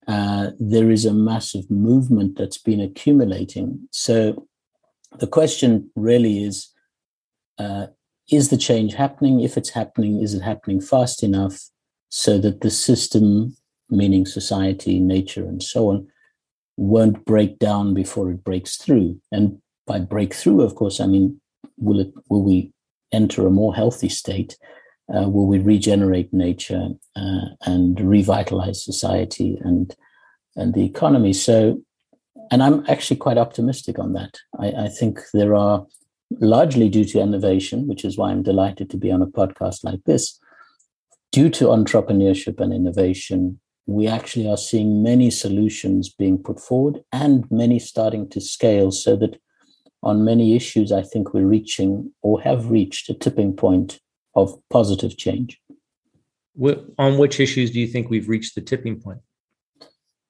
Uh, 0.07 0.51
there 0.59 0.91
is 0.91 1.05
a 1.05 1.15
massive 1.15 1.71
movement 1.71 2.37
that's 2.37 2.59
been 2.59 2.81
accumulating. 2.81 3.89
So, 3.91 4.47
the 5.19 5.27
question 5.27 5.91
really 5.97 6.45
is. 6.45 6.69
Uh, 7.59 7.87
is 8.31 8.49
the 8.49 8.57
change 8.57 8.95
happening? 8.95 9.41
If 9.41 9.59
it's 9.59 9.71
happening, 9.71 10.23
is 10.23 10.33
it 10.33 10.41
happening 10.41 10.81
fast 10.81 11.23
enough 11.23 11.69
so 12.09 12.39
that 12.39 12.63
the 12.63 12.71
system 12.71 13.57
meaning 13.93 14.27
society, 14.27 14.99
nature, 14.99 15.45
and 15.45 15.63
so 15.63 15.91
on, 15.91 16.09
won't 16.77 17.25
break 17.25 17.59
down 17.59 17.95
before 17.95 18.31
it 18.31 18.43
breaks 18.43 18.77
through. 18.77 19.21
And 19.31 19.61
by 19.87 19.99
breakthrough, 20.01 20.63
of 20.63 20.75
course, 20.75 21.01
I 21.01 21.07
mean, 21.07 21.41
will 21.77 22.01
it 22.01 22.13
will 22.29 22.43
we 22.43 22.73
enter 23.13 23.47
a 23.47 23.51
more 23.51 23.75
healthy 23.75 24.09
state? 24.09 24.57
Uh, 25.15 25.29
will 25.29 25.47
we 25.47 25.59
regenerate 25.59 26.33
nature 26.33 26.89
uh, 27.17 27.47
and 27.67 28.01
revitalize 28.01 28.85
society 28.85 29.59
and 29.63 29.95
and 30.57 30.75
the 30.75 30.85
economy? 30.85 31.33
So, 31.33 31.83
and 32.51 32.63
I'm 32.63 32.85
actually 32.89 33.19
quite 33.19 33.39
optimistic 33.39 33.99
on 33.99 34.13
that. 34.15 34.39
I, 34.59 34.69
I 34.85 34.89
think 34.89 35.21
there 35.35 35.55
are 35.55 35.87
largely 36.41 36.89
due 36.89 37.05
to 37.05 37.21
innovation, 37.21 37.87
which 37.87 38.05
is 38.05 38.17
why 38.17 38.31
I'm 38.31 38.43
delighted 38.43 38.89
to 38.91 38.97
be 38.97 39.11
on 39.13 39.23
a 39.23 39.27
podcast 39.27 39.85
like 39.85 40.03
this. 40.05 40.39
Due 41.31 41.51
to 41.51 41.67
entrepreneurship 41.67 42.61
and 42.61 42.73
innovation, 42.73 43.59
we 43.87 44.07
actually 44.07 44.49
are 44.49 44.57
seeing 44.57 45.03
many 45.03 45.31
solutions 45.31 46.09
being 46.09 46.39
put 46.39 46.61
forward 46.61 47.03
and 47.13 47.51
many 47.51 47.79
starting 47.79 48.29
to 48.31 48.41
scale 48.41 48.91
so 48.91 49.17
that 49.17 49.41
on 50.03 50.25
many 50.25 50.55
issues, 50.57 50.93
I 50.93 51.03
think 51.03 51.33
we're 51.33 51.47
reaching 51.47 52.13
or 52.23 52.41
have 52.43 52.71
reached 52.71 53.09
a 53.09 53.15
tipping 53.15 53.55
point 53.55 54.01
of 54.35 54.57
positive 54.71 55.17
change. 55.17 55.61
On 56.99 57.19
which 57.19 57.41
issues 57.41 57.71
do 57.71 57.81
you 57.81 57.87
think 57.87 58.11
we've 58.11 58.29
reached 58.29 58.55
the 58.55 58.61
tipping 58.61 59.01
point? 59.01 59.21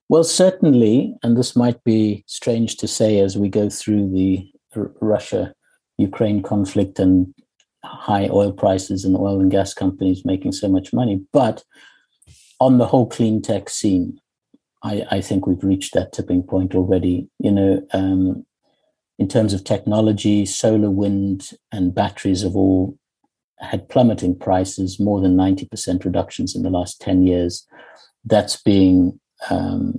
Well, 0.09 0.23
certainly, 0.23 1.15
and 1.23 1.37
this 1.37 1.55
might 1.55 1.83
be 1.83 2.23
strange 2.27 2.77
to 2.77 2.87
say 2.87 3.19
as 3.19 3.37
we 3.37 3.49
go 3.49 3.69
through 3.69 4.11
the 4.11 4.47
Russia 4.75 5.53
Ukraine 5.97 6.41
conflict 6.41 6.99
and 6.99 7.33
high 7.83 8.29
oil 8.29 8.51
prices 8.51 9.05
and 9.05 9.15
oil 9.15 9.39
and 9.39 9.51
gas 9.51 9.73
companies 9.73 10.25
making 10.25 10.51
so 10.51 10.67
much 10.67 10.93
money, 10.93 11.21
but 11.31 11.63
on 12.59 12.77
the 12.77 12.85
whole 12.85 13.07
clean 13.07 13.41
tech 13.41 13.69
scene, 13.69 14.19
I, 14.83 15.05
I 15.09 15.21
think 15.21 15.47
we've 15.47 15.63
reached 15.63 15.93
that 15.93 16.13
tipping 16.13 16.43
point 16.43 16.75
already. 16.75 17.29
You 17.39 17.51
know, 17.51 17.81
um, 17.93 18.45
in 19.19 19.27
terms 19.27 19.53
of 19.53 19.63
technology, 19.63 20.45
solar, 20.45 20.89
wind, 20.89 21.51
and 21.71 21.93
batteries 21.93 22.41
have 22.41 22.55
all 22.55 22.97
had 23.59 23.87
plummeting 23.89 24.37
prices, 24.37 24.99
more 24.99 25.21
than 25.21 25.37
90% 25.37 26.03
reductions 26.03 26.55
in 26.55 26.63
the 26.63 26.69
last 26.69 26.99
10 27.01 27.25
years. 27.25 27.65
That's 28.25 28.61
being 28.61 29.19
um, 29.49 29.97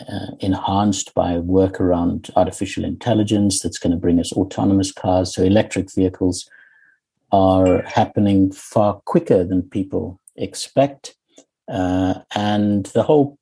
uh, 0.00 0.32
enhanced 0.40 1.14
by 1.14 1.38
work 1.38 1.80
around 1.80 2.30
artificial 2.36 2.84
intelligence 2.84 3.60
that's 3.60 3.78
going 3.78 3.92
to 3.92 3.96
bring 3.96 4.20
us 4.20 4.32
autonomous 4.32 4.92
cars. 4.92 5.34
So 5.34 5.42
electric 5.42 5.92
vehicles 5.94 6.48
are 7.32 7.82
happening 7.82 8.52
far 8.52 9.00
quicker 9.04 9.44
than 9.44 9.62
people 9.62 10.20
expect. 10.36 11.14
Uh, 11.70 12.20
and 12.34 12.86
the 12.86 13.02
whole 13.02 13.38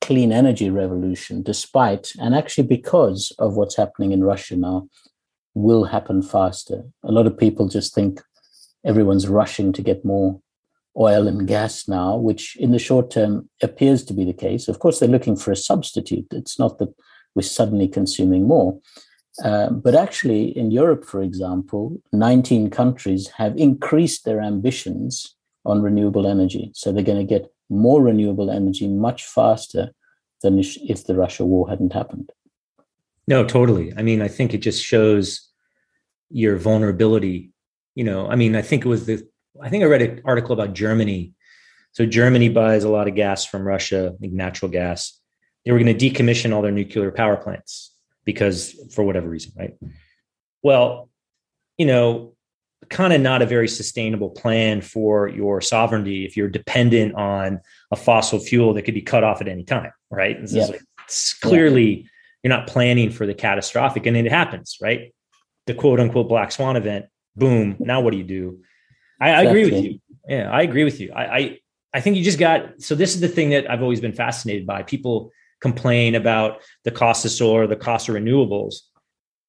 clean 0.00 0.32
energy 0.32 0.70
revolution, 0.70 1.42
despite 1.42 2.12
and 2.18 2.34
actually 2.34 2.66
because 2.66 3.32
of 3.38 3.54
what's 3.54 3.76
happening 3.76 4.12
in 4.12 4.24
Russia 4.24 4.56
now, 4.56 4.88
will 5.54 5.84
happen 5.84 6.22
faster. 6.22 6.82
A 7.04 7.12
lot 7.12 7.26
of 7.26 7.36
people 7.36 7.68
just 7.68 7.94
think 7.94 8.20
everyone's 8.84 9.28
rushing 9.28 9.72
to 9.72 9.82
get 9.82 10.04
more 10.04 10.40
oil 10.98 11.28
and 11.28 11.46
gas 11.46 11.86
now, 11.86 12.16
which 12.16 12.56
in 12.56 12.72
the 12.72 12.78
short 12.78 13.10
term 13.10 13.48
appears 13.62 14.04
to 14.04 14.14
be 14.14 14.24
the 14.24 14.32
case. 14.32 14.68
Of 14.68 14.78
course, 14.78 14.98
they're 14.98 15.08
looking 15.08 15.36
for 15.36 15.52
a 15.52 15.56
substitute. 15.56 16.26
It's 16.32 16.58
not 16.58 16.78
that 16.78 16.92
we're 17.34 17.42
suddenly 17.42 17.88
consuming 17.88 18.46
more. 18.46 18.80
Uh, 19.44 19.70
but 19.70 19.94
actually, 19.94 20.56
in 20.58 20.70
Europe, 20.70 21.04
for 21.04 21.22
example, 21.22 22.00
19 22.12 22.70
countries 22.70 23.28
have 23.36 23.56
increased 23.56 24.24
their 24.24 24.40
ambitions 24.40 25.36
on 25.64 25.82
renewable 25.82 26.26
energy. 26.26 26.70
So 26.74 26.92
they're 26.92 27.02
going 27.02 27.18
to 27.18 27.24
get 27.24 27.52
more 27.68 28.02
renewable 28.02 28.50
energy 28.50 28.88
much 28.88 29.24
faster 29.24 29.92
than 30.42 30.58
if 30.58 31.06
the 31.06 31.14
Russia 31.14 31.44
war 31.44 31.68
hadn't 31.68 31.92
happened. 31.92 32.30
No, 33.26 33.44
totally. 33.44 33.92
I 33.96 34.02
mean, 34.02 34.22
I 34.22 34.28
think 34.28 34.54
it 34.54 34.58
just 34.58 34.84
shows 34.84 35.48
your 36.30 36.56
vulnerability. 36.56 37.52
You 37.94 38.04
know, 38.04 38.28
I 38.28 38.36
mean, 38.36 38.56
I 38.56 38.62
think 38.62 38.84
it 38.84 38.88
was 38.88 39.06
the, 39.06 39.22
I 39.62 39.68
think 39.68 39.84
I 39.84 39.86
read 39.86 40.02
an 40.02 40.22
article 40.24 40.52
about 40.52 40.74
Germany. 40.74 41.34
So 41.92 42.06
Germany 42.06 42.48
buys 42.48 42.84
a 42.84 42.88
lot 42.88 43.08
of 43.08 43.14
gas 43.14 43.44
from 43.44 43.62
Russia, 43.62 44.14
like 44.20 44.32
natural 44.32 44.70
gas. 44.70 45.20
They 45.64 45.72
were 45.72 45.78
going 45.78 45.96
to 45.96 46.10
decommission 46.10 46.54
all 46.54 46.62
their 46.62 46.72
nuclear 46.72 47.10
power 47.10 47.36
plants 47.36 47.94
because 48.24 48.74
for 48.94 49.04
whatever 49.04 49.28
reason, 49.28 49.52
right? 49.58 49.74
Well, 50.62 51.10
you 51.76 51.86
know, 51.86 52.34
kind 52.90 53.12
of 53.12 53.20
not 53.20 53.40
a 53.40 53.46
very 53.46 53.68
sustainable 53.68 54.30
plan 54.30 54.80
for 54.80 55.28
your 55.28 55.60
sovereignty 55.60 56.24
if 56.24 56.36
you're 56.36 56.48
dependent 56.48 57.14
on 57.14 57.60
a 57.92 57.96
fossil 57.96 58.38
fuel 58.38 58.74
that 58.74 58.82
could 58.82 58.94
be 58.94 59.02
cut 59.02 59.24
off 59.24 59.40
at 59.40 59.48
any 59.48 59.64
time, 59.64 59.92
right? 60.10 60.38
Yeah. 60.46 60.66
Like, 60.66 60.82
it's 61.04 61.32
clearly 61.34 61.84
yeah. 61.84 62.06
you're 62.42 62.48
not 62.48 62.66
planning 62.66 63.10
for 63.10 63.26
the 63.26 63.34
catastrophic, 63.34 64.06
and 64.06 64.16
it 64.16 64.30
happens, 64.30 64.78
right? 64.82 65.14
The 65.66 65.74
quote 65.74 66.00
unquote 66.00 66.28
black 66.28 66.52
swan 66.52 66.76
event, 66.76 67.06
boom. 67.36 67.76
Now 67.78 68.00
what 68.00 68.10
do 68.10 68.18
you 68.18 68.24
do? 68.24 68.60
I, 69.20 69.30
I 69.30 69.42
agree 69.42 69.70
with 69.70 69.84
you. 69.84 70.00
Yeah, 70.28 70.50
I 70.50 70.62
agree 70.62 70.84
with 70.84 71.00
you. 71.00 71.12
I, 71.12 71.36
I 71.36 71.58
I 71.94 72.00
think 72.00 72.16
you 72.16 72.24
just 72.24 72.38
got 72.38 72.80
so 72.80 72.94
this 72.94 73.14
is 73.14 73.20
the 73.20 73.28
thing 73.28 73.50
that 73.50 73.70
I've 73.70 73.82
always 73.82 74.00
been 74.00 74.12
fascinated 74.12 74.66
by. 74.66 74.82
People 74.82 75.32
complain 75.60 76.14
about 76.14 76.60
the 76.84 76.90
cost 76.90 77.24
of 77.24 77.30
solar, 77.30 77.66
the 77.66 77.76
cost 77.76 78.08
of 78.08 78.14
renewables. 78.14 78.76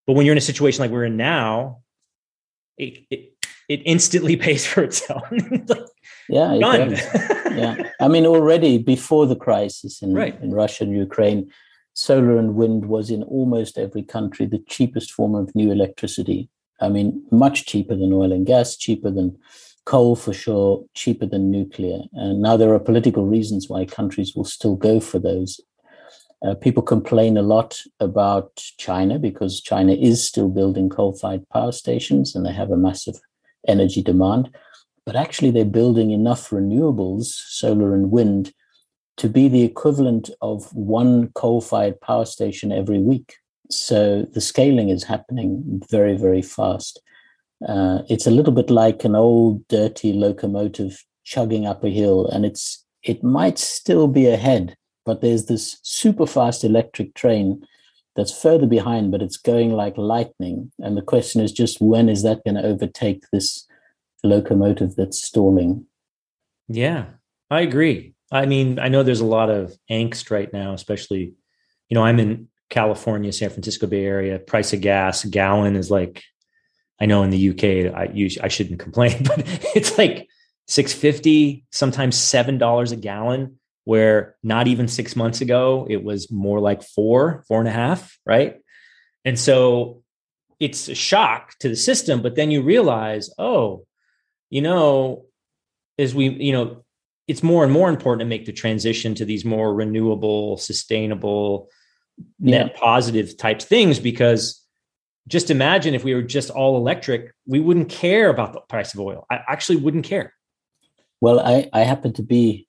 But 0.05 0.13
when 0.13 0.25
you're 0.25 0.33
in 0.33 0.37
a 0.37 0.41
situation 0.41 0.81
like 0.81 0.91
we're 0.91 1.05
in 1.05 1.17
now, 1.17 1.81
it, 2.77 3.05
it, 3.09 3.30
it 3.71 3.81
instantly 3.85 4.35
pays 4.47 4.65
for 4.65 4.83
itself. 4.83 5.23
like, 5.31 5.87
yeah, 6.27 6.57
done. 6.59 6.91
yeah. 7.57 7.89
I 7.99 8.07
mean, 8.07 8.25
already 8.25 8.77
before 8.77 9.25
the 9.25 9.35
crisis 9.35 10.01
in, 10.01 10.13
right. 10.13 10.39
in 10.41 10.51
Russia 10.51 10.83
and 10.83 10.93
Ukraine, 10.93 11.49
solar 11.93 12.37
and 12.37 12.55
wind 12.55 12.85
was 12.85 13.09
in 13.09 13.23
almost 13.23 13.77
every 13.77 14.03
country 14.03 14.45
the 14.45 14.63
cheapest 14.67 15.11
form 15.11 15.35
of 15.35 15.53
new 15.55 15.71
electricity. 15.71 16.49
I 16.79 16.89
mean, 16.89 17.23
much 17.31 17.65
cheaper 17.65 17.95
than 17.95 18.13
oil 18.13 18.31
and 18.31 18.45
gas, 18.45 18.75
cheaper 18.75 19.11
than 19.11 19.37
coal 19.85 20.15
for 20.15 20.33
sure, 20.33 20.83
cheaper 20.93 21.25
than 21.25 21.51
nuclear. 21.51 21.99
And 22.13 22.41
now 22.41 22.57
there 22.57 22.73
are 22.73 22.79
political 22.79 23.25
reasons 23.25 23.69
why 23.69 23.85
countries 23.85 24.35
will 24.35 24.45
still 24.45 24.75
go 24.75 24.99
for 24.99 25.19
those. 25.19 25.59
Uh, 26.43 26.55
people 26.55 26.81
complain 26.81 27.37
a 27.37 27.43
lot 27.43 27.79
about 27.99 28.55
China 28.77 29.19
because 29.19 29.61
China 29.61 29.93
is 29.93 30.27
still 30.27 30.49
building 30.49 30.89
coal 30.89 31.13
fired 31.13 31.47
power 31.49 31.71
stations 31.71 32.35
and 32.35 32.45
they 32.45 32.53
have 32.53 32.71
a 32.71 32.77
massive 32.77 33.19
energy 33.67 34.01
demand. 34.01 34.49
But 35.05 35.15
actually, 35.15 35.51
they're 35.51 35.65
building 35.65 36.11
enough 36.11 36.49
renewables, 36.49 37.25
solar 37.25 37.93
and 37.93 38.11
wind, 38.11 38.53
to 39.17 39.27
be 39.27 39.47
the 39.47 39.63
equivalent 39.63 40.29
of 40.41 40.73
one 40.73 41.29
coal 41.33 41.61
fired 41.61 41.99
power 42.01 42.25
station 42.25 42.71
every 42.71 42.99
week. 42.99 43.35
So 43.69 44.27
the 44.33 44.41
scaling 44.41 44.89
is 44.89 45.03
happening 45.03 45.81
very, 45.89 46.15
very 46.15 46.41
fast. 46.41 47.01
Uh, 47.67 47.99
it's 48.09 48.27
a 48.27 48.31
little 48.31 48.53
bit 48.53 48.69
like 48.69 49.03
an 49.03 49.15
old 49.15 49.67
dirty 49.67 50.13
locomotive 50.13 51.03
chugging 51.23 51.65
up 51.65 51.83
a 51.83 51.89
hill, 51.89 52.27
and 52.27 52.45
it's 52.45 52.85
it 53.03 53.23
might 53.23 53.57
still 53.57 54.07
be 54.07 54.27
ahead, 54.27 54.75
but 55.05 55.21
there's 55.21 55.45
this 55.45 55.79
super 55.83 56.25
fast 56.25 56.63
electric 56.63 57.13
train 57.13 57.65
that's 58.15 58.41
further 58.41 58.67
behind, 58.67 59.11
but 59.11 59.21
it's 59.21 59.37
going 59.37 59.71
like 59.71 59.97
lightning. 59.97 60.71
And 60.79 60.97
the 60.97 61.01
question 61.01 61.41
is 61.41 61.51
just 61.51 61.81
when 61.81 62.09
is 62.09 62.23
that 62.23 62.43
going 62.43 62.55
to 62.55 62.65
overtake 62.65 63.23
this 63.31 63.67
locomotive 64.23 64.95
that's 64.95 65.21
stalling? 65.21 65.85
Yeah, 66.67 67.05
I 67.49 67.61
agree. 67.61 68.13
I 68.31 68.45
mean, 68.45 68.79
I 68.79 68.87
know 68.87 69.03
there's 69.03 69.21
a 69.21 69.25
lot 69.25 69.49
of 69.49 69.75
angst 69.89 70.31
right 70.31 70.51
now, 70.51 70.73
especially, 70.73 71.33
you 71.89 71.95
know, 71.95 72.03
I'm 72.03 72.19
in 72.19 72.47
California, 72.69 73.31
San 73.33 73.49
Francisco 73.49 73.87
Bay 73.87 74.05
Area. 74.05 74.39
Price 74.39 74.73
of 74.73 74.81
gas 74.81 75.25
gallon 75.25 75.75
is 75.75 75.91
like, 75.91 76.23
I 76.99 77.05
know 77.05 77.23
in 77.23 77.29
the 77.29 77.49
UK, 77.49 77.93
I 77.93 78.11
use 78.13 78.37
I 78.37 78.47
shouldn't 78.47 78.79
complain, 78.79 79.23
but 79.23 79.43
it's 79.75 79.97
like 79.97 80.27
six 80.67 80.93
fifty, 80.93 81.65
sometimes 81.71 82.17
seven 82.17 82.57
dollars 82.57 82.91
a 82.91 82.95
gallon. 82.95 83.59
Where 83.83 84.35
not 84.43 84.67
even 84.67 84.87
six 84.87 85.15
months 85.15 85.41
ago 85.41 85.87
it 85.89 86.03
was 86.03 86.31
more 86.31 86.59
like 86.59 86.83
four, 86.83 87.43
four 87.47 87.59
and 87.59 87.67
a 87.67 87.71
half, 87.71 88.17
right? 88.25 88.57
And 89.25 89.37
so 89.37 90.03
it's 90.59 90.87
a 90.87 90.95
shock 90.95 91.55
to 91.59 91.69
the 91.69 91.75
system, 91.75 92.21
but 92.21 92.35
then 92.35 92.51
you 92.51 92.61
realize, 92.61 93.31
oh, 93.39 93.85
you 94.51 94.61
know, 94.61 95.25
as 95.97 96.13
we, 96.13 96.29
you 96.29 96.51
know, 96.51 96.83
it's 97.27 97.41
more 97.41 97.63
and 97.63 97.73
more 97.73 97.89
important 97.89 98.19
to 98.21 98.25
make 98.25 98.45
the 98.45 98.51
transition 98.51 99.15
to 99.15 99.25
these 99.25 99.45
more 99.45 99.73
renewable, 99.73 100.57
sustainable, 100.57 101.69
yeah. 102.39 102.65
net 102.65 102.75
positive 102.75 103.37
types 103.37 103.65
things 103.65 103.99
because 103.99 104.63
just 105.27 105.49
imagine 105.49 105.93
if 105.93 106.03
we 106.03 106.13
were 106.13 106.21
just 106.21 106.49
all 106.49 106.77
electric, 106.77 107.33
we 107.45 107.59
wouldn't 107.59 107.89
care 107.89 108.29
about 108.29 108.53
the 108.53 108.59
price 108.61 108.93
of 108.93 108.99
oil. 108.99 109.25
I 109.29 109.39
actually 109.47 109.77
wouldn't 109.77 110.05
care. 110.05 110.33
Well, 111.21 111.39
I, 111.39 111.69
I 111.71 111.81
happen 111.81 112.13
to 112.13 112.23
be 112.23 112.67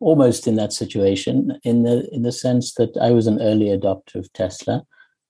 almost 0.00 0.46
in 0.46 0.56
that 0.56 0.72
situation 0.72 1.58
in 1.62 1.84
the 1.84 2.08
in 2.12 2.22
the 2.22 2.32
sense 2.32 2.74
that 2.74 2.96
I 3.00 3.10
was 3.10 3.26
an 3.26 3.40
early 3.40 3.66
adopter 3.66 4.16
of 4.16 4.32
Tesla. 4.32 4.82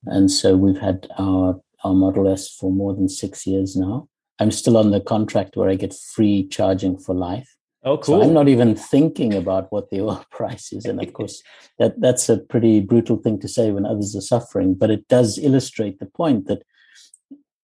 And 0.06 0.30
so 0.30 0.56
we've 0.56 0.80
had 0.80 1.08
our 1.18 1.60
our 1.84 1.94
Model 1.94 2.28
S 2.28 2.48
for 2.48 2.70
more 2.70 2.94
than 2.94 3.08
six 3.08 3.46
years 3.46 3.76
now. 3.76 4.08
I'm 4.38 4.50
still 4.50 4.76
on 4.76 4.90
the 4.90 5.00
contract 5.00 5.56
where 5.56 5.68
I 5.68 5.74
get 5.74 5.94
free 5.94 6.48
charging 6.48 6.98
for 6.98 7.14
life. 7.14 7.56
Oh, 7.82 7.96
cool. 7.96 8.20
So 8.20 8.22
I'm 8.22 8.34
not 8.34 8.48
even 8.48 8.74
thinking 8.74 9.34
about 9.34 9.70
what 9.72 9.90
the 9.90 10.00
oil 10.02 10.24
price 10.30 10.72
is. 10.72 10.84
And 10.84 11.02
of 11.02 11.12
course, 11.12 11.42
that, 11.78 12.00
that's 12.00 12.28
a 12.28 12.38
pretty 12.38 12.80
brutal 12.80 13.16
thing 13.16 13.38
to 13.40 13.48
say 13.48 13.70
when 13.70 13.86
others 13.86 14.14
are 14.14 14.20
suffering, 14.20 14.74
but 14.74 14.90
it 14.90 15.08
does 15.08 15.38
illustrate 15.38 15.98
the 15.98 16.06
point 16.06 16.46
that, 16.46 16.62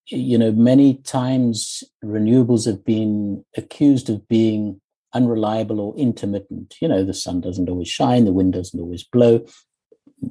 you 0.07 0.39
know, 0.39 0.53
many 0.53 0.95
times 0.95 1.83
renewables 2.05 2.65
have 2.67 2.85
been 2.85 3.45
accused 3.57 4.09
of 4.09 4.27
being 4.29 4.81
unreliable 5.17 5.81
or 5.81 5.97
intermittent. 5.97 6.77
You 6.81 6.89
know, 6.89 7.03
the 7.05 7.15
sun 7.15 7.41
doesn't 7.41 7.69
always 7.69 7.89
shine, 7.89 8.25
the 8.25 8.33
wind 8.33 8.53
doesn't 8.53 8.81
always 8.81 9.05
blow. 9.05 9.45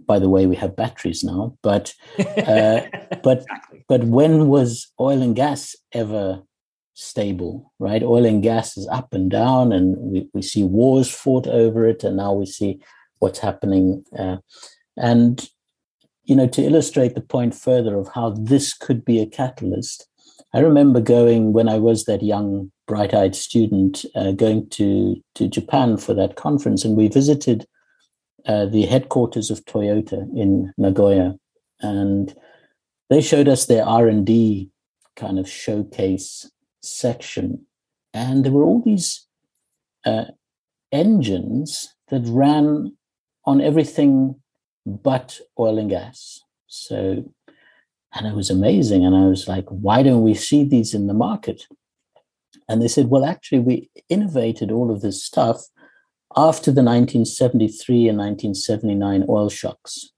By 0.08 0.19
the 0.19 0.30
way, 0.30 0.45
we 0.45 0.56
have 0.56 0.76
batteries 0.76 1.24
now, 1.24 1.58
but 1.62 1.93
uh, 2.19 2.82
but 3.24 3.39
exactly. 3.39 3.86
but 3.88 4.04
when 4.04 4.48
was 4.48 4.91
oil 5.00 5.21
and 5.21 5.36
gas 5.36 5.76
ever 5.91 6.43
stable, 6.95 7.74
right? 7.78 8.02
Oil 8.02 8.26
and 8.26 8.41
gas 8.41 8.78
is 8.78 8.88
up 8.88 9.13
and 9.13 9.30
down, 9.30 9.71
and 9.71 9.95
we, 9.98 10.30
we 10.34 10.41
see 10.41 10.63
wars 10.63 11.10
fought 11.10 11.48
over 11.48 11.88
it, 11.88 12.04
and 12.04 12.17
now 12.17 12.34
we 12.34 12.45
see 12.45 12.80
what's 13.19 13.39
happening. 13.39 14.04
Uh, 14.17 14.38
and, 14.98 15.48
you 16.24 16.36
know, 16.36 16.48
to 16.48 16.63
illustrate 16.63 17.13
the 17.13 17.21
point 17.21 17.54
further 17.54 17.98
of 17.98 18.10
how 18.15 18.32
this 18.32 18.74
could 18.74 19.06
be 19.06 19.19
a 19.19 19.28
catalyst, 19.28 20.08
I 20.54 20.60
remember 20.60 21.02
going 21.02 21.54
when 21.54 21.67
I 21.67 21.78
was 21.78 22.06
that 22.06 22.24
young, 22.24 22.71
bright 22.88 23.13
eyed 23.13 23.36
student, 23.36 24.06
uh, 24.15 24.32
going 24.32 24.69
to, 24.69 25.21
to 25.36 25.48
Japan 25.48 25.98
for 25.98 26.13
that 26.13 26.36
conference, 26.36 26.86
and 26.86 26.95
we 26.95 27.08
visited 27.08 27.65
uh, 28.45 28.65
the 28.65 28.86
headquarters 28.86 29.50
of 29.50 29.65
Toyota 29.65 30.21
in 30.36 30.71
Nagoya. 30.78 31.36
And 31.82 32.36
they 33.10 33.21
showed 33.21 33.48
us 33.48 33.65
their 33.65 33.86
R&D 33.86 34.69
kind 35.15 35.39
of 35.39 35.50
showcase 35.50 36.50
section, 36.82 37.65
and 38.13 38.43
there 38.43 38.52
were 38.52 38.63
all 38.63 38.82
these 38.82 39.26
uh, 40.06 40.26
engines 40.91 41.95
that 42.10 42.24
ran 42.26 42.95
on 43.45 43.62
everything 43.62 44.36
but 44.86 45.39
oil 45.60 45.78
and 45.78 45.89
gas. 45.89 46.41
So, 46.67 47.32
and 48.13 48.28
it 48.28 48.36
was 48.36 48.50
amazing. 48.50 49.06
And 49.06 49.15
I 49.15 49.26
was 49.26 49.48
like, 49.48 49.65
why 49.67 50.04
don't 50.04 50.21
we 50.21 50.34
see 50.34 50.63
these 50.63 50.93
in 50.93 51.08
the 51.08 51.13
market? 51.13 51.63
And 52.67 52.82
they 52.82 52.88
said, 52.88 53.08
well, 53.08 53.25
actually, 53.25 53.60
we 53.60 53.89
innovated 54.10 54.71
all 54.71 54.91
of 54.91 55.01
this 55.01 55.23
stuff 55.23 55.67
after 56.36 56.71
the 56.71 56.84
1973 56.84 58.10
and 58.10 58.17
1979 58.17 59.25
oil 59.30 59.49
shocks, 59.49 60.10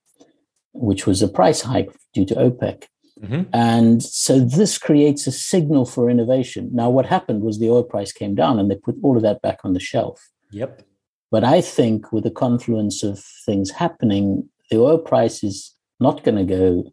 which 0.74 1.06
was 1.06 1.22
a 1.22 1.28
price 1.28 1.62
hike 1.62 1.92
due 2.14 2.26
to 2.26 2.36
OPEC. 2.36 2.86
Mm-hmm. 3.22 3.44
And 3.54 4.04
so 4.04 4.40
this 4.40 4.78
creates 4.78 5.28
a 5.28 5.32
signal 5.32 5.86
for 5.86 6.10
innovation. 6.10 6.70
Now, 6.72 6.90
what 6.90 7.06
happened 7.06 7.42
was 7.42 7.60
the 7.60 7.70
oil 7.70 7.84
price 7.84 8.12
came 8.12 8.36
down 8.36 8.60
and 8.60 8.70
they 8.70 8.76
put 8.76 8.96
all 9.04 9.18
of 9.18 9.24
that 9.24 9.42
back 9.42 9.60
on 9.64 9.74
the 9.74 9.80
shelf. 9.80 10.30
Yep. 10.52 10.84
But 11.32 11.44
I 11.44 11.62
think 11.62 12.12
with 12.12 12.24
the 12.24 12.32
confluence 12.32 13.04
of 13.04 13.20
things 13.46 13.72
happening, 13.72 14.50
the 14.72 14.78
oil 14.80 14.98
price 14.98 15.44
is 15.44 15.76
not 16.00 16.24
going 16.24 16.38
to 16.38 16.44
go 16.44 16.92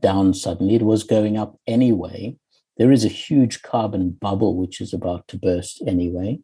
down 0.00 0.34
suddenly. 0.34 0.74
It 0.74 0.82
was 0.82 1.04
going 1.04 1.36
up 1.36 1.58
anyway. 1.66 2.36
There 2.76 2.92
is 2.92 3.04
a 3.04 3.08
huge 3.08 3.62
carbon 3.62 4.10
bubble 4.10 4.56
which 4.56 4.80
is 4.80 4.92
about 4.92 5.26
to 5.28 5.38
burst 5.38 5.82
anyway. 5.86 6.40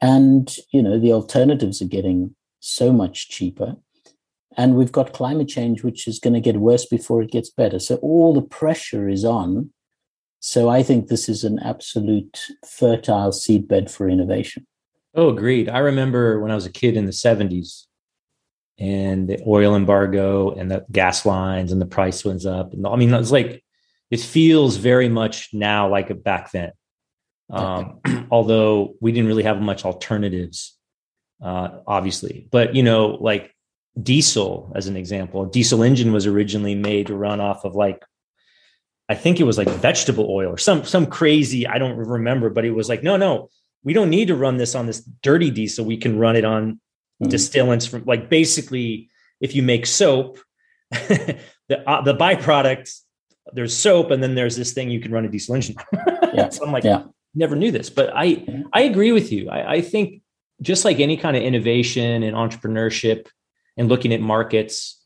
And, 0.00 0.54
you 0.72 0.82
know, 0.82 0.98
the 0.98 1.12
alternatives 1.12 1.80
are 1.80 1.86
getting 1.86 2.34
so 2.60 2.92
much 2.92 3.28
cheaper. 3.28 3.76
And 4.56 4.74
we've 4.74 4.92
got 4.92 5.12
climate 5.12 5.48
change, 5.48 5.82
which 5.82 6.06
is 6.06 6.18
going 6.18 6.34
to 6.34 6.40
get 6.40 6.56
worse 6.56 6.84
before 6.84 7.22
it 7.22 7.30
gets 7.30 7.50
better. 7.50 7.78
So 7.78 7.96
all 7.96 8.34
the 8.34 8.42
pressure 8.42 9.08
is 9.08 9.24
on. 9.24 9.70
So 10.40 10.68
I 10.68 10.82
think 10.82 11.06
this 11.06 11.28
is 11.28 11.44
an 11.44 11.60
absolute 11.60 12.48
fertile 12.66 13.30
seedbed 13.30 13.90
for 13.90 14.08
innovation. 14.08 14.66
Oh, 15.14 15.28
agreed. 15.28 15.68
I 15.68 15.78
remember 15.78 16.40
when 16.40 16.50
I 16.50 16.54
was 16.56 16.66
a 16.66 16.72
kid 16.72 16.96
in 16.96 17.06
the 17.06 17.12
70s 17.12 17.86
and 18.78 19.28
the 19.28 19.40
oil 19.46 19.76
embargo 19.76 20.50
and 20.50 20.70
the 20.70 20.84
gas 20.90 21.24
lines 21.24 21.70
and 21.70 21.80
the 21.80 21.86
price 21.86 22.24
went 22.24 22.44
up. 22.44 22.72
And 22.72 22.86
I 22.86 22.96
mean, 22.96 23.14
it 23.14 23.18
was 23.18 23.30
like, 23.30 23.62
it 24.12 24.20
feels 24.20 24.76
very 24.76 25.08
much 25.08 25.48
now 25.54 25.88
like 25.88 26.10
a 26.10 26.14
back 26.14 26.52
then. 26.52 26.72
Um, 27.48 28.00
although 28.30 28.94
we 29.00 29.10
didn't 29.10 29.26
really 29.26 29.44
have 29.44 29.60
much 29.62 29.86
alternatives, 29.86 30.78
uh, 31.42 31.80
obviously. 31.86 32.46
But, 32.52 32.74
you 32.76 32.82
know, 32.82 33.16
like 33.20 33.56
diesel 34.00 34.70
as 34.74 34.86
an 34.86 34.98
example. 34.98 35.44
A 35.44 35.50
diesel 35.50 35.82
engine 35.82 36.12
was 36.12 36.26
originally 36.26 36.74
made 36.74 37.06
to 37.06 37.16
run 37.16 37.40
off 37.40 37.64
of 37.64 37.74
like 37.74 38.04
I 39.08 39.14
think 39.14 39.40
it 39.40 39.44
was 39.44 39.58
like 39.58 39.68
vegetable 39.68 40.30
oil 40.30 40.50
or 40.50 40.58
some 40.58 40.84
some 40.84 41.06
crazy 41.06 41.66
I 41.66 41.78
don't 41.78 41.96
remember, 41.96 42.50
but 42.50 42.64
it 42.64 42.70
was 42.70 42.88
like 42.88 43.02
no 43.02 43.16
no 43.16 43.50
we 43.82 43.92
don't 43.92 44.10
need 44.10 44.28
to 44.28 44.36
run 44.36 44.56
this 44.58 44.74
on 44.74 44.86
this 44.86 45.00
dirty 45.22 45.50
diesel. 45.50 45.84
We 45.84 45.96
can 45.96 46.18
run 46.18 46.36
it 46.36 46.44
on 46.44 46.80
mm-hmm. 47.22 47.26
distillants 47.26 47.88
from 47.88 48.04
like 48.04 48.30
basically 48.30 49.10
if 49.40 49.54
you 49.54 49.62
make 49.62 49.86
soap, 49.86 50.38
the 50.90 51.38
uh, 51.86 52.02
the 52.02 52.14
byproduct 52.14 52.90
there's 53.52 53.76
soap 53.76 54.10
and 54.10 54.22
then 54.22 54.34
there's 54.34 54.56
this 54.56 54.72
thing 54.72 54.90
you 54.90 55.00
can 55.00 55.12
run 55.12 55.24
a 55.24 55.28
diesel 55.28 55.54
engine. 55.54 55.76
yeah. 56.32 56.48
so 56.48 56.64
I'm 56.64 56.72
like 56.72 56.84
yeah. 56.84 57.04
never 57.34 57.56
knew 57.56 57.70
this, 57.70 57.90
but 57.90 58.14
I 58.16 58.34
mm-hmm. 58.34 58.62
I 58.72 58.82
agree 58.82 59.12
with 59.12 59.32
you. 59.32 59.48
I, 59.50 59.74
I 59.74 59.80
think 59.80 60.22
just 60.60 60.84
like 60.84 61.00
any 61.00 61.16
kind 61.16 61.36
of 61.36 61.42
innovation 61.42 62.22
and 62.22 62.36
entrepreneurship, 62.36 63.26
and 63.76 63.88
looking 63.88 64.12
at 64.12 64.20
markets, 64.20 65.00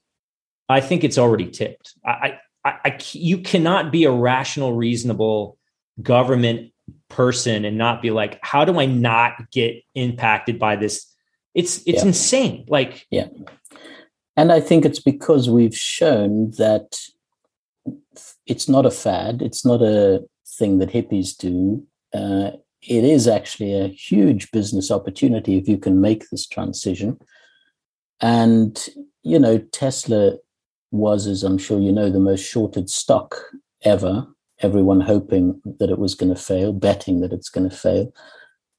I 0.68 0.80
think 0.80 1.04
it's 1.04 1.18
already 1.18 1.50
tipped. 1.50 1.94
I, 2.04 2.38
I, 2.64 2.74
I, 2.84 2.98
you 3.12 3.38
cannot 3.38 3.92
be 3.92 4.04
a 4.04 4.10
rational, 4.10 4.74
reasonable 4.74 5.58
government 6.02 6.72
person 7.08 7.64
and 7.64 7.78
not 7.78 8.02
be 8.02 8.10
like, 8.10 8.38
how 8.42 8.64
do 8.64 8.78
I 8.78 8.86
not 8.86 9.50
get 9.50 9.82
impacted 9.94 10.58
by 10.58 10.76
this? 10.76 11.06
It's 11.54 11.78
it's 11.86 12.02
yeah. 12.02 12.08
insane. 12.08 12.64
Like, 12.68 13.06
yeah. 13.10 13.28
And 14.36 14.52
I 14.52 14.60
think 14.60 14.84
it's 14.84 15.00
because 15.00 15.48
we've 15.48 15.76
shown 15.76 16.50
that 16.58 17.00
it's 18.46 18.68
not 18.68 18.86
a 18.86 18.90
fad, 18.90 19.42
it's 19.42 19.64
not 19.64 19.82
a 19.82 20.24
thing 20.58 20.78
that 20.78 20.90
hippies 20.90 21.36
do. 21.36 21.84
Uh, 22.14 22.52
it 22.82 23.04
is 23.04 23.26
actually 23.26 23.78
a 23.78 23.88
huge 23.88 24.50
business 24.50 24.90
opportunity 24.90 25.56
if 25.56 25.68
you 25.68 25.76
can 25.76 26.00
make 26.00 26.28
this 26.30 26.46
transition. 26.46 27.18
And, 28.20 28.88
you 29.22 29.38
know, 29.38 29.58
Tesla 29.58 30.36
was, 30.90 31.26
as 31.26 31.42
I'm 31.42 31.58
sure 31.58 31.80
you 31.80 31.92
know, 31.92 32.10
the 32.10 32.20
most 32.20 32.42
shorted 32.42 32.88
stock 32.88 33.36
ever. 33.82 34.26
Everyone 34.60 35.00
hoping 35.00 35.60
that 35.78 35.90
it 35.90 35.98
was 35.98 36.14
going 36.14 36.34
to 36.34 36.40
fail, 36.40 36.72
betting 36.72 37.20
that 37.20 37.32
it's 37.32 37.50
going 37.50 37.68
to 37.68 37.76
fail. 37.76 38.12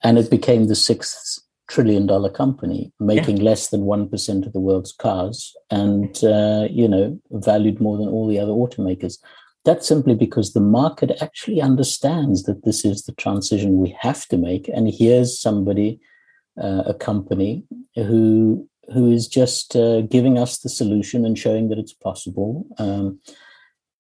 And 0.04 0.18
it 0.18 0.32
became 0.32 0.68
the 0.68 0.76
sixth 0.76 1.40
trillion 1.68 2.08
dollar 2.08 2.30
company, 2.30 2.92
making 3.00 3.38
yeah. 3.38 3.44
less 3.44 3.70
than 3.70 3.82
1% 3.82 4.46
of 4.46 4.54
the 4.54 4.60
world's 4.60 4.94
cars 4.94 5.56
and, 5.70 6.24
uh, 6.24 6.68
you 6.70 6.88
know, 6.88 7.20
valued 7.32 7.82
more 7.82 7.98
than 7.98 8.08
all 8.08 8.28
the 8.28 8.40
other 8.40 8.52
automakers. 8.52 9.18
That's 9.66 9.88
simply 9.88 10.16
because 10.16 10.54
the 10.54 10.62
market 10.62 11.12
actually 11.22 11.62
understands 11.62 12.44
that 12.44 12.64
this 12.64 12.86
is 12.86 13.04
the 13.04 13.12
transition 13.14 13.80
we 13.80 13.98
have 14.00 14.26
to 14.28 14.38
make. 14.38 14.70
And 14.70 14.90
here's 14.90 15.40
somebody, 15.40 16.00
uh, 16.62 16.84
a 16.88 16.94
company 16.94 17.64
who 17.96 18.68
who 18.94 19.12
is 19.12 19.28
just 19.28 19.76
uh, 19.76 20.02
giving 20.02 20.38
us 20.38 20.60
the 20.60 20.70
solution 20.70 21.26
and 21.26 21.38
showing 21.38 21.68
that 21.68 21.78
it's 21.78 21.94
possible. 21.94 22.66
Um, 22.78 23.20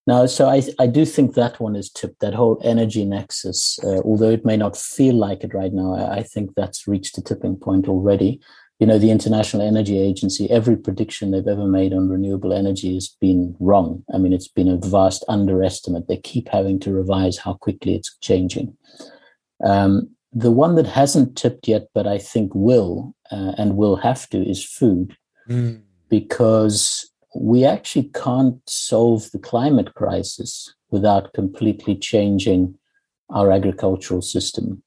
now, 0.07 0.25
so 0.25 0.47
I, 0.47 0.63
I 0.79 0.87
do 0.87 1.03
think 1.05 1.33
that 1.33 1.59
one 1.59 1.75
is 1.75 1.91
tipped, 1.91 2.21
that 2.21 2.33
whole 2.33 2.61
energy 2.63 3.03
nexus, 3.03 3.77
uh, 3.83 3.99
although 4.05 4.29
it 4.29 4.45
may 4.45 4.55
not 4.55 4.77
feel 4.77 5.13
like 5.13 5.43
it 5.43 5.53
right 5.53 5.73
now, 5.73 5.93
I, 5.93 6.19
I, 6.19 6.23
think 6.23 6.55
that's 6.55 6.87
reached 6.87 7.17
a 7.17 7.21
tipping 7.21 7.57
point 7.57 7.89
already. 7.89 8.39
You 8.79 8.87
know, 8.87 8.97
the 8.97 9.11
International 9.11 9.67
Energy 9.67 9.99
Agency, 9.99 10.49
every 10.49 10.77
prediction 10.77 11.31
they've 11.31 11.45
ever 11.45 11.67
made 11.67 11.91
on 11.93 12.07
renewable 12.07 12.53
energy 12.53 12.93
has 12.93 13.17
been 13.19 13.53
wrong. 13.59 14.05
I 14.13 14.17
mean, 14.17 14.31
it's 14.31 14.47
been 14.47 14.69
a 14.69 14.77
vast 14.77 15.25
underestimate. 15.27 16.07
They 16.07 16.17
keep 16.17 16.47
having 16.47 16.79
to 16.81 16.93
revise 16.93 17.37
how 17.37 17.55
quickly 17.55 17.95
it's 17.95 18.15
changing. 18.21 18.77
Um, 19.65 20.09
the 20.31 20.51
one 20.51 20.75
that 20.75 20.87
hasn't 20.87 21.35
tipped 21.35 21.67
yet, 21.67 21.87
but 21.93 22.07
I 22.07 22.17
think 22.17 22.53
will 22.55 23.13
uh, 23.29 23.53
and 23.57 23.75
will 23.75 23.97
have 23.97 24.29
to, 24.29 24.37
is 24.37 24.63
food. 24.63 25.17
Mm. 25.49 25.81
Because 26.09 27.06
we 27.35 27.65
actually 27.65 28.09
can't 28.13 28.57
solve 28.67 29.31
the 29.31 29.39
climate 29.39 29.93
crisis 29.95 30.73
without 30.89 31.33
completely 31.33 31.95
changing 31.95 32.75
our 33.29 33.51
agricultural 33.51 34.21
system. 34.21 34.81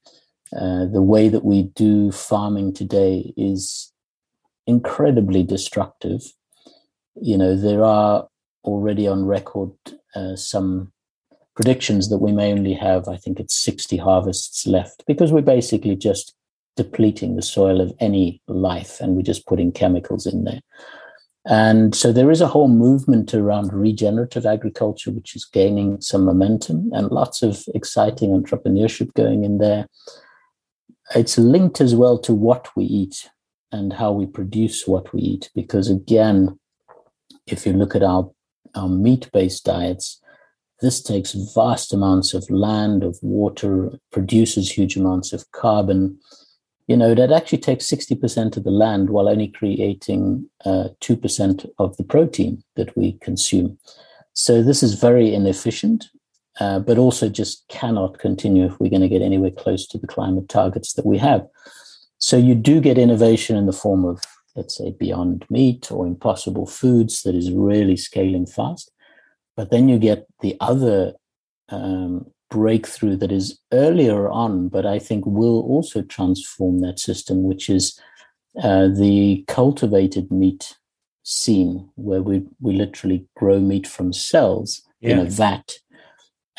Uh, 0.57 0.87
the 0.87 1.03
way 1.03 1.29
that 1.29 1.45
we 1.45 1.65
do 1.75 2.11
farming 2.11 2.73
today 2.73 3.33
is 3.37 3.93
incredibly 4.67 5.43
destructive. 5.43 6.23
You 7.21 7.37
know, 7.39 7.55
there 7.55 7.85
are 7.85 8.27
already 8.65 9.07
on 9.07 9.27
record 9.27 9.71
uh, 10.15 10.37
some 10.37 10.93
predictions 11.55 12.09
that 12.09 12.19
we 12.19 12.33
may 12.33 12.53
only 12.53 12.75
have, 12.75 13.09
I 13.09 13.17
think 13.17 13.39
it's 13.39 13.55
60 13.55 13.99
harvests 13.99 14.67
left, 14.67 15.05
because 15.07 15.31
we're 15.31 15.43
basically 15.43 15.97
just 15.97 16.35
depleting 16.77 17.37
the 17.37 17.43
soil 17.43 17.81
of 17.81 17.93
any 18.01 18.41
life 18.49 19.01
and 19.01 19.15
we're 19.15 19.23
just 19.23 19.47
putting 19.47 19.71
chemicals 19.73 20.27
in 20.27 20.45
there. 20.45 20.61
And 21.47 21.95
so 21.95 22.13
there 22.13 22.31
is 22.31 22.41
a 22.41 22.49
whole 22.49 22.69
movement 22.69 23.33
around 23.33 23.73
regenerative 23.73 24.45
agriculture, 24.45 25.11
which 25.11 25.35
is 25.35 25.47
gaining 25.47 26.01
some 26.01 26.25
momentum 26.25 26.91
and 26.93 27.11
lots 27.11 27.43
of 27.43 27.65
exciting 27.75 28.31
entrepreneurship 28.31 29.15
going 29.15 29.45
in 29.45 29.59
there. 29.59 29.87
It's 31.15 31.39
linked 31.39 31.81
as 31.81 31.95
well 31.95 32.19
to 32.21 32.35
what 32.35 32.69
we 32.77 32.85
eat 32.85 33.31
and 33.73 33.95
how 33.95 34.13
we 34.13 34.27
produce 34.27 34.87
what 34.87 35.13
we 35.15 35.23
eat. 35.23 35.51
Because 35.55 35.89
again, 35.89 36.59
if 37.47 37.65
you 37.67 37.73
look 37.73 37.97
at 37.97 38.03
our, 38.03 38.31
our 38.75 38.89
meat 38.89 39.31
based 39.33 39.65
diets, 39.65 40.21
this 40.81 41.03
takes 41.03 41.33
vast 41.55 41.93
amounts 41.93 42.35
of 42.35 42.49
land, 42.51 43.03
of 43.03 43.19
water, 43.23 43.93
produces 44.13 44.71
huge 44.71 44.97
amounts 44.97 45.33
of 45.33 45.51
carbon 45.53 46.19
you 46.91 46.97
know, 46.97 47.15
that 47.15 47.31
actually 47.31 47.59
takes 47.59 47.87
60% 47.87 48.57
of 48.57 48.65
the 48.65 48.71
land 48.73 49.11
while 49.11 49.29
only 49.29 49.47
creating 49.47 50.51
uh, 50.65 50.89
2% 51.01 51.71
of 51.79 51.97
the 51.97 52.03
protein 52.03 52.65
that 52.75 52.97
we 52.97 53.13
consume. 53.21 53.79
So 54.33 54.61
this 54.61 54.83
is 54.83 54.95
very 54.95 55.33
inefficient, 55.33 56.07
uh, 56.59 56.81
but 56.81 56.99
also 56.99 57.29
just 57.29 57.65
cannot 57.69 58.19
continue 58.19 58.67
if 58.67 58.81
we're 58.81 58.91
going 58.91 59.03
to 59.03 59.09
get 59.09 59.23
anywhere 59.23 59.53
close 59.53 59.87
to 59.87 59.99
the 59.99 60.09
climate 60.09 60.49
targets 60.49 60.95
that 60.95 61.07
we 61.07 61.17
have. 61.19 61.47
So 62.19 62.37
you 62.37 62.57
do 62.57 62.81
get 62.81 62.99
innovation 62.99 63.57
in 63.57 63.67
the 63.67 63.81
form 63.85 64.05
of, 64.05 64.21
let's 64.57 64.77
say, 64.77 64.91
beyond 64.91 65.47
meat 65.49 65.93
or 65.93 66.09
impossible 66.09 66.67
foods 66.67 67.23
that 67.23 67.37
is 67.37 67.53
really 67.53 67.97
scaling 67.97 68.47
fast. 68.47 68.91
But 69.57 69.71
then 69.71 69.89
you 69.89 69.97
get 69.97 70.27
the 70.41 70.57
other 70.59 71.13
um, 71.69 72.33
breakthrough 72.51 73.17
that 73.17 73.33
is 73.33 73.59
earlier 73.73 74.29
on, 74.29 74.69
but 74.69 74.85
I 74.85 74.99
think 74.99 75.25
will 75.27 75.61
also 75.63 76.03
transform 76.03 76.81
that 76.81 76.99
system, 76.99 77.45
which 77.45 77.71
is 77.71 77.99
uh, 78.63 78.89
the 78.89 79.45
cultivated 79.49 80.31
meat 80.31 80.77
scene, 81.23 81.89
where 81.95 82.23
we, 82.23 82.43
we 82.61 82.73
literally 82.73 83.27
grow 83.37 83.61
meat 83.61 83.87
from 83.87 84.13
cells 84.13 84.83
yeah. 85.01 85.13
in 85.13 85.19
a 85.21 85.25
vat. 85.25 85.75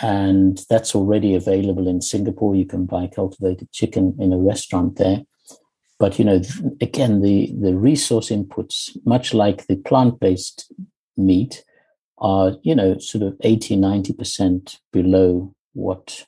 And 0.01 0.61
that's 0.69 0.95
already 0.95 1.35
available 1.35 1.87
in 1.87 2.01
Singapore. 2.01 2.55
You 2.55 2.65
can 2.65 2.85
buy 2.85 3.07
cultivated 3.07 3.71
chicken 3.71 4.15
in 4.19 4.33
a 4.33 4.37
restaurant 4.37 4.97
there. 4.97 5.21
But 5.99 6.17
you 6.17 6.25
know, 6.25 6.41
again, 6.79 7.21
the, 7.21 7.53
the 7.61 7.75
resource 7.75 8.29
inputs, 8.29 8.97
much 9.05 9.35
like 9.35 9.67
the 9.67 9.75
plant-based 9.75 10.73
meat, 11.17 11.63
are 12.21 12.55
you 12.61 12.75
know 12.75 12.97
sort 12.99 13.23
of 13.23 13.35
80 13.41 13.77
90% 13.77 14.77
below 14.93 15.53
what 15.73 16.25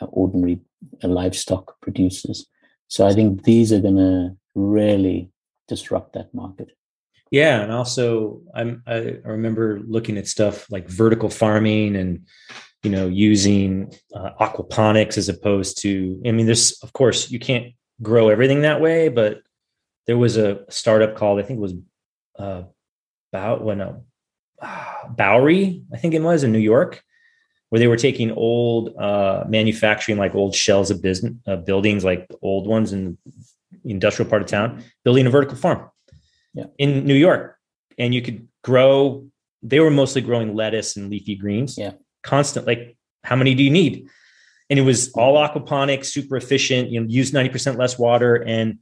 uh, 0.00 0.06
ordinary 0.06 0.60
uh, 1.02 1.08
livestock 1.08 1.80
produces. 1.80 2.46
So 2.88 3.06
I 3.06 3.14
think 3.14 3.44
these 3.44 3.72
are 3.72 3.80
going 3.80 3.96
to 3.96 4.36
really 4.54 5.30
disrupt 5.68 6.12
that 6.12 6.34
market. 6.34 6.72
Yeah, 7.30 7.62
and 7.62 7.72
also 7.72 8.42
I'm 8.54 8.82
I 8.86 9.16
remember 9.24 9.80
looking 9.86 10.18
at 10.18 10.28
stuff 10.28 10.70
like 10.70 10.86
vertical 10.86 11.30
farming 11.30 11.96
and 11.96 12.26
you 12.82 12.90
know 12.90 13.08
using 13.08 13.94
uh, 14.14 14.32
aquaponics 14.38 15.16
as 15.16 15.30
opposed 15.30 15.80
to 15.82 16.20
I 16.26 16.32
mean 16.32 16.44
there's 16.44 16.72
of 16.82 16.92
course 16.92 17.30
you 17.30 17.38
can't 17.38 17.72
grow 18.02 18.28
everything 18.28 18.62
that 18.62 18.82
way, 18.82 19.08
but 19.08 19.40
there 20.06 20.18
was 20.18 20.36
a 20.36 20.60
startup 20.68 21.16
called 21.16 21.40
I 21.40 21.42
think 21.42 21.56
it 21.56 21.62
was 21.62 21.74
uh, 22.38 22.64
about 23.32 23.64
when 23.64 23.80
uh, 23.80 23.94
Bowery 25.08 25.84
I 25.90 25.96
think 25.96 26.12
it 26.12 26.22
was 26.22 26.44
in 26.44 26.52
New 26.52 26.58
York 26.58 27.02
where 27.72 27.78
they 27.78 27.88
were 27.88 27.96
taking 27.96 28.30
old 28.32 28.94
uh, 28.98 29.44
manufacturing, 29.48 30.18
like 30.18 30.34
old 30.34 30.54
shells 30.54 30.90
of 30.90 31.00
business 31.00 31.32
uh, 31.46 31.56
buildings, 31.56 32.04
like 32.04 32.30
old 32.42 32.66
ones 32.66 32.92
in 32.92 33.16
the 33.82 33.90
industrial 33.90 34.28
part 34.28 34.42
of 34.42 34.48
town, 34.48 34.84
building 35.04 35.26
a 35.26 35.30
vertical 35.30 35.56
farm 35.56 35.88
yeah. 36.52 36.66
in 36.76 37.06
New 37.06 37.14
York, 37.14 37.56
and 37.96 38.14
you 38.14 38.20
could 38.20 38.46
grow. 38.62 39.26
They 39.62 39.80
were 39.80 39.90
mostly 39.90 40.20
growing 40.20 40.54
lettuce 40.54 40.98
and 40.98 41.08
leafy 41.08 41.34
greens. 41.34 41.78
Yeah, 41.78 41.92
constant. 42.22 42.66
Like, 42.66 42.94
how 43.24 43.36
many 43.36 43.54
do 43.54 43.62
you 43.62 43.70
need? 43.70 44.06
And 44.68 44.78
it 44.78 44.82
was 44.82 45.10
all 45.12 45.36
aquaponics, 45.36 46.06
super 46.06 46.36
efficient. 46.36 46.90
You 46.90 47.00
know, 47.00 47.06
use 47.08 47.32
ninety 47.32 47.48
percent 47.48 47.78
less 47.78 47.98
water, 47.98 48.34
and 48.46 48.80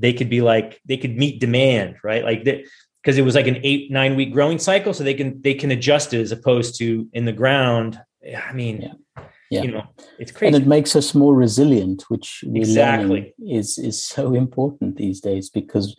they 0.00 0.12
could 0.12 0.28
be 0.28 0.40
like 0.40 0.80
they 0.84 0.96
could 0.96 1.16
meet 1.16 1.38
demand, 1.38 1.98
right? 2.02 2.24
Like 2.24 2.42
that 2.46 2.64
because 3.00 3.18
it 3.18 3.22
was 3.22 3.36
like 3.36 3.46
an 3.46 3.60
eight 3.62 3.92
nine 3.92 4.16
week 4.16 4.32
growing 4.32 4.58
cycle, 4.58 4.92
so 4.92 5.04
they 5.04 5.14
can 5.14 5.40
they 5.42 5.54
can 5.54 5.70
adjust 5.70 6.12
it 6.12 6.20
as 6.20 6.32
opposed 6.32 6.76
to 6.78 7.08
in 7.12 7.24
the 7.24 7.32
ground 7.32 8.00
I 8.24 8.52
mean, 8.52 8.82
yeah. 8.82 9.24
Yeah. 9.50 9.62
you 9.62 9.72
know, 9.72 9.84
it's 10.18 10.32
crazy. 10.32 10.54
And 10.54 10.64
it 10.64 10.68
makes 10.68 10.96
us 10.96 11.14
more 11.14 11.34
resilient, 11.34 12.04
which 12.08 12.42
exactly 12.54 13.34
is 13.38 13.78
is 13.78 14.02
so 14.02 14.34
important 14.44 14.96
these 14.96 15.20
days 15.20 15.50
because 15.50 15.96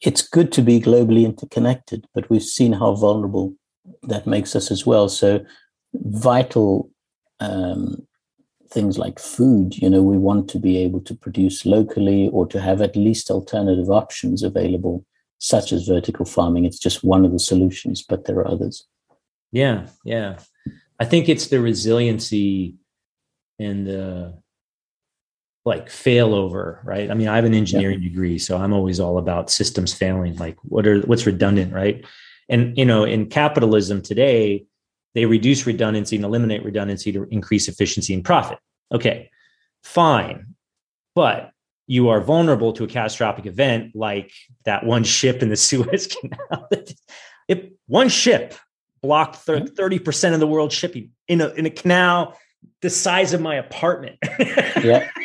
it's 0.00 0.26
good 0.26 0.52
to 0.52 0.62
be 0.62 0.80
globally 0.80 1.24
interconnected, 1.24 2.06
but 2.14 2.28
we've 2.28 2.42
seen 2.42 2.72
how 2.72 2.94
vulnerable 2.94 3.54
that 4.02 4.26
makes 4.26 4.56
us 4.56 4.70
as 4.70 4.84
well. 4.84 5.08
So 5.08 5.44
vital 5.94 6.90
um, 7.40 8.06
things 8.68 8.98
like 8.98 9.18
food, 9.18 9.76
you 9.76 9.88
know, 9.88 10.02
we 10.02 10.18
want 10.18 10.48
to 10.50 10.58
be 10.58 10.76
able 10.78 11.00
to 11.00 11.14
produce 11.14 11.64
locally 11.64 12.28
or 12.28 12.46
to 12.46 12.60
have 12.60 12.82
at 12.82 12.96
least 12.96 13.30
alternative 13.30 13.90
options 13.90 14.42
available, 14.42 15.04
such 15.38 15.72
as 15.72 15.86
vertical 15.86 16.24
farming. 16.24 16.64
It's 16.64 16.78
just 16.78 17.04
one 17.04 17.24
of 17.24 17.32
the 17.32 17.38
solutions, 17.38 18.02
but 18.06 18.24
there 18.24 18.38
are 18.38 18.48
others. 18.48 18.86
Yeah, 19.52 19.86
yeah. 20.04 20.38
I 20.98 21.04
think 21.04 21.28
it's 21.28 21.48
the 21.48 21.60
resiliency 21.60 22.76
and 23.58 23.86
the 23.86 24.34
like 25.64 25.88
failover, 25.88 26.82
right? 26.84 27.10
I 27.10 27.14
mean, 27.14 27.28
I 27.28 27.36
have 27.36 27.44
an 27.44 27.54
engineering 27.54 28.00
yeah. 28.00 28.08
degree, 28.08 28.38
so 28.38 28.56
I'm 28.56 28.72
always 28.72 29.00
all 29.00 29.18
about 29.18 29.50
systems 29.50 29.92
failing. 29.92 30.36
Like, 30.36 30.56
what 30.62 30.86
are 30.86 31.00
what's 31.00 31.26
redundant, 31.26 31.72
right? 31.72 32.04
And 32.48 32.78
you 32.78 32.84
know, 32.84 33.04
in 33.04 33.26
capitalism 33.26 34.00
today, 34.00 34.64
they 35.14 35.26
reduce 35.26 35.66
redundancy 35.66 36.16
and 36.16 36.24
eliminate 36.24 36.64
redundancy 36.64 37.12
to 37.12 37.24
increase 37.30 37.68
efficiency 37.68 38.14
and 38.14 38.24
profit. 38.24 38.58
Okay, 38.92 39.30
fine, 39.82 40.54
but 41.14 41.50
you 41.88 42.08
are 42.08 42.20
vulnerable 42.20 42.72
to 42.74 42.84
a 42.84 42.88
catastrophic 42.88 43.46
event 43.46 43.94
like 43.94 44.32
that 44.64 44.84
one 44.84 45.04
ship 45.04 45.42
in 45.42 45.48
the 45.48 45.56
Suez 45.56 46.06
Canal. 46.06 46.68
if 47.48 47.64
one 47.86 48.08
ship 48.08 48.54
blocked 49.06 49.46
30% 49.46 50.34
of 50.34 50.40
the 50.40 50.46
world 50.46 50.72
shipping 50.72 51.10
in 51.28 51.40
a, 51.40 51.48
in 51.50 51.64
a 51.64 51.70
canal 51.70 52.36
the 52.82 52.90
size 52.90 53.32
of 53.32 53.40
my 53.40 53.54
apartment. 53.56 54.16
yeah. 54.82 55.08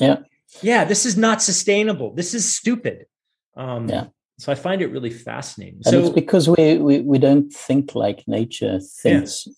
Yeah. 0.00 0.18
Yeah. 0.62 0.84
This 0.84 1.04
is 1.04 1.16
not 1.16 1.42
sustainable. 1.42 2.14
This 2.14 2.32
is 2.32 2.54
stupid. 2.56 3.06
Um, 3.56 3.88
yeah. 3.88 4.04
So 4.38 4.52
I 4.52 4.54
find 4.54 4.80
it 4.80 4.92
really 4.92 5.10
fascinating. 5.10 5.80
And 5.84 5.92
so 5.92 5.98
it's 5.98 6.10
because 6.10 6.48
we, 6.48 6.78
we, 6.78 7.00
we 7.00 7.18
don't 7.18 7.52
think 7.52 7.96
like 7.96 8.22
nature 8.28 8.78
thinks. 9.02 9.44
Yeah. 9.44 9.52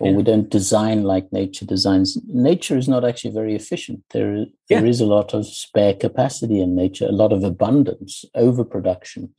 Or 0.00 0.08
yeah. 0.08 0.16
we 0.16 0.22
don't 0.22 0.48
design 0.48 1.02
like 1.02 1.30
nature 1.30 1.66
designs. 1.66 2.16
Nature 2.26 2.78
is 2.78 2.88
not 2.88 3.04
actually 3.04 3.34
very 3.34 3.54
efficient. 3.54 4.02
There, 4.12 4.46
there 4.70 4.82
yeah. 4.82 4.90
is 4.90 5.02
a 5.02 5.06
lot 5.06 5.34
of 5.34 5.46
spare 5.46 5.92
capacity 5.92 6.62
in 6.62 6.74
nature, 6.74 7.04
a 7.04 7.12
lot 7.12 7.34
of 7.34 7.44
abundance, 7.44 8.24
overproduction. 8.34 9.34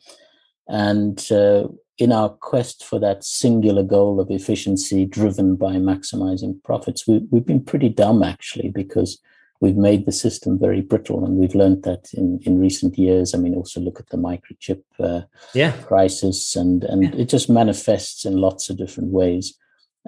And 0.68 1.26
uh, 1.32 1.68
in 1.98 2.12
our 2.12 2.30
quest 2.30 2.84
for 2.84 3.00
that 3.00 3.24
singular 3.24 3.84
goal 3.84 4.20
of 4.20 4.32
efficiency 4.32 5.06
driven 5.06 5.56
by 5.56 5.74
maximizing 5.74 6.62
profits, 6.64 7.08
we, 7.08 7.20
we've 7.30 7.46
been 7.46 7.64
pretty 7.64 7.90
dumb 7.90 8.24
actually 8.24 8.70
because 8.70 9.20
we've 9.60 9.78
made 9.78 10.06
the 10.06 10.12
system 10.12 10.60
very 10.60 10.82
brittle 10.82 11.26
and 11.26 11.38
we've 11.38 11.56
learned 11.56 11.84
that 11.84 12.14
in, 12.14 12.40
in 12.44 12.60
recent 12.60 12.98
years. 12.98 13.34
I 13.34 13.38
mean, 13.38 13.56
also 13.56 13.80
look 13.80 14.00
at 14.00 14.10
the 14.10 14.18
microchip 14.18 14.84
uh, 15.00 15.22
yeah. 15.54 15.72
crisis 15.84 16.56
and, 16.56 16.84
and 16.84 17.04
yeah. 17.04 17.12
it 17.16 17.30
just 17.30 17.50
manifests 17.50 18.26
in 18.26 18.38
lots 18.38 18.70
of 18.70 18.78
different 18.78 19.12
ways. 19.12 19.58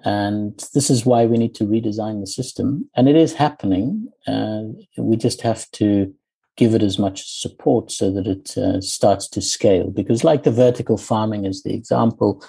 And 0.04 0.58
this 0.74 0.90
is 0.90 1.06
why 1.06 1.26
we 1.26 1.38
need 1.38 1.56
to 1.56 1.64
redesign 1.64 2.20
the 2.20 2.28
system. 2.28 2.90
And 2.96 3.08
it 3.08 3.16
is 3.16 3.34
happening. 3.34 4.10
Uh, 4.28 4.64
we 4.98 5.16
just 5.16 5.42
have 5.42 5.70
to 5.72 6.14
give 6.58 6.74
it 6.74 6.84
as 6.84 6.98
much 6.98 7.28
support 7.28 7.92
so 7.92 8.12
that 8.12 8.28
it 8.28 8.58
uh, 8.58 8.82
starts 8.82 9.28
to 9.30 9.42
scale. 9.42 9.90
Because, 9.90 10.24
like 10.24 10.44
the 10.44 10.52
vertical 10.52 10.98
farming 10.98 11.46
as 11.46 11.64
the 11.64 11.74
example, 11.74 12.44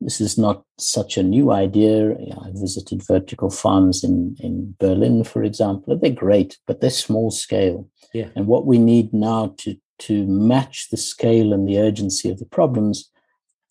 this 0.00 0.20
is 0.20 0.38
not 0.38 0.64
such 0.78 1.18
a 1.18 1.22
new 1.22 1.50
idea. 1.50 2.12
I 2.12 2.50
visited 2.52 3.06
vertical 3.06 3.50
farms 3.50 4.02
in, 4.02 4.36
in 4.40 4.74
Berlin, 4.78 5.24
for 5.24 5.42
example. 5.42 5.96
They're 5.96 6.10
great, 6.10 6.58
but 6.66 6.80
they're 6.80 6.90
small 6.90 7.30
scale. 7.30 7.88
Yeah. 8.14 8.28
And 8.34 8.46
what 8.46 8.66
we 8.66 8.78
need 8.78 9.12
now 9.12 9.54
to, 9.58 9.76
to 10.00 10.26
match 10.26 10.88
the 10.90 10.96
scale 10.96 11.52
and 11.52 11.68
the 11.68 11.78
urgency 11.78 12.30
of 12.30 12.38
the 12.38 12.46
problems 12.46 13.10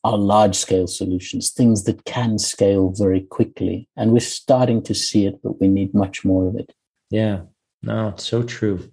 are 0.04 0.18
large 0.18 0.56
scale 0.56 0.88
solutions, 0.88 1.52
things 1.52 1.84
that 1.84 2.06
can 2.06 2.38
scale 2.38 2.94
very 2.96 3.22
quickly. 3.22 3.90
And 3.98 4.12
we're 4.12 4.20
starting 4.20 4.82
to 4.84 4.94
see 4.94 5.26
it, 5.26 5.42
but 5.44 5.60
we 5.60 5.68
need 5.68 5.94
much 5.94 6.24
more 6.24 6.48
of 6.48 6.56
it. 6.56 6.74
Yeah, 7.10 7.42
no, 7.82 8.10
it's 8.10 8.26
so 8.26 8.44
true. 8.44 8.92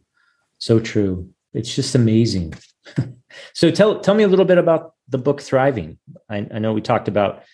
So 0.66 0.80
true. 0.80 1.30
It's 1.54 1.72
just 1.72 1.94
amazing. 1.94 2.52
so 3.54 3.70
tell 3.70 4.00
tell 4.00 4.16
me 4.16 4.24
a 4.24 4.28
little 4.28 4.44
bit 4.44 4.58
about 4.58 4.94
the 5.08 5.16
book 5.16 5.40
Thriving. 5.40 5.96
I, 6.28 6.38
I 6.52 6.58
know 6.58 6.72
we 6.72 6.80
talked 6.80 7.06
about, 7.06 7.44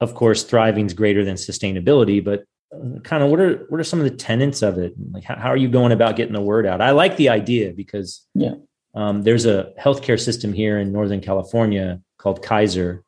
of 0.00 0.14
course, 0.14 0.42
thriving 0.42 0.84
is 0.84 0.92
greater 0.92 1.24
than 1.24 1.36
sustainability, 1.36 2.22
but 2.22 2.44
uh, 2.74 3.00
kind 3.04 3.22
of 3.22 3.30
what 3.30 3.40
are 3.40 3.64
what 3.70 3.80
are 3.80 3.84
some 3.84 4.00
of 4.00 4.04
the 4.04 4.14
tenets 4.14 4.60
of 4.60 4.76
it? 4.76 4.92
Like 5.10 5.24
how, 5.24 5.36
how, 5.36 5.48
are 5.48 5.56
you 5.56 5.68
going 5.68 5.92
about 5.92 6.16
getting 6.16 6.34
the 6.34 6.42
word 6.42 6.66
out? 6.66 6.82
I 6.82 6.90
like 6.90 7.16
the 7.16 7.30
idea 7.30 7.72
because 7.72 8.26
yeah, 8.34 8.56
um, 8.94 9.22
there's 9.22 9.46
a 9.46 9.72
healthcare 9.80 10.20
system 10.20 10.52
here 10.52 10.78
in 10.78 10.92
Northern 10.92 11.22
California 11.22 12.02
called 12.18 12.42
Kaiser, 12.42 13.02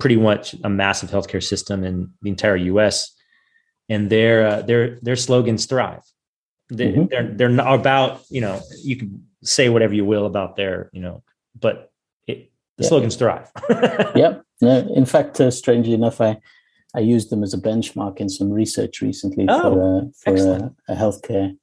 pretty 0.00 0.16
much 0.16 0.56
a 0.64 0.68
massive 0.68 1.10
healthcare 1.10 1.42
system 1.42 1.84
in 1.84 2.10
the 2.20 2.30
entire 2.30 2.56
U.S. 2.56 3.14
And 3.88 4.10
their 4.10 4.44
uh, 4.44 4.62
their 4.62 4.98
their 5.02 5.14
slogans 5.14 5.66
thrive. 5.66 6.02
They, 6.70 6.92
mm-hmm. 6.92 7.06
They're 7.06 7.28
they're 7.28 7.48
not 7.48 7.74
about 7.74 8.22
you 8.30 8.40
know 8.40 8.60
you 8.82 8.96
can 8.96 9.26
say 9.42 9.68
whatever 9.68 9.94
you 9.94 10.04
will 10.04 10.26
about 10.26 10.56
their 10.56 10.90
you 10.92 11.00
know, 11.00 11.22
but 11.58 11.92
it, 12.26 12.50
the 12.78 12.84
slogans 12.84 13.16
thrive. 13.16 13.50
yep. 14.14 14.44
No, 14.60 14.78
in 14.94 15.06
fact, 15.06 15.40
uh, 15.40 15.50
strangely 15.50 15.94
enough, 15.94 16.20
I 16.20 16.38
I 16.94 17.00
used 17.00 17.30
them 17.30 17.42
as 17.42 17.54
a 17.54 17.58
benchmark 17.58 18.18
in 18.18 18.28
some 18.28 18.50
research 18.50 19.00
recently 19.00 19.46
oh, 19.48 19.60
for 19.60 20.34
uh, 20.34 20.34
for 20.34 20.34
a, 20.36 20.92
a, 20.92 20.96
healthcare 20.96 21.56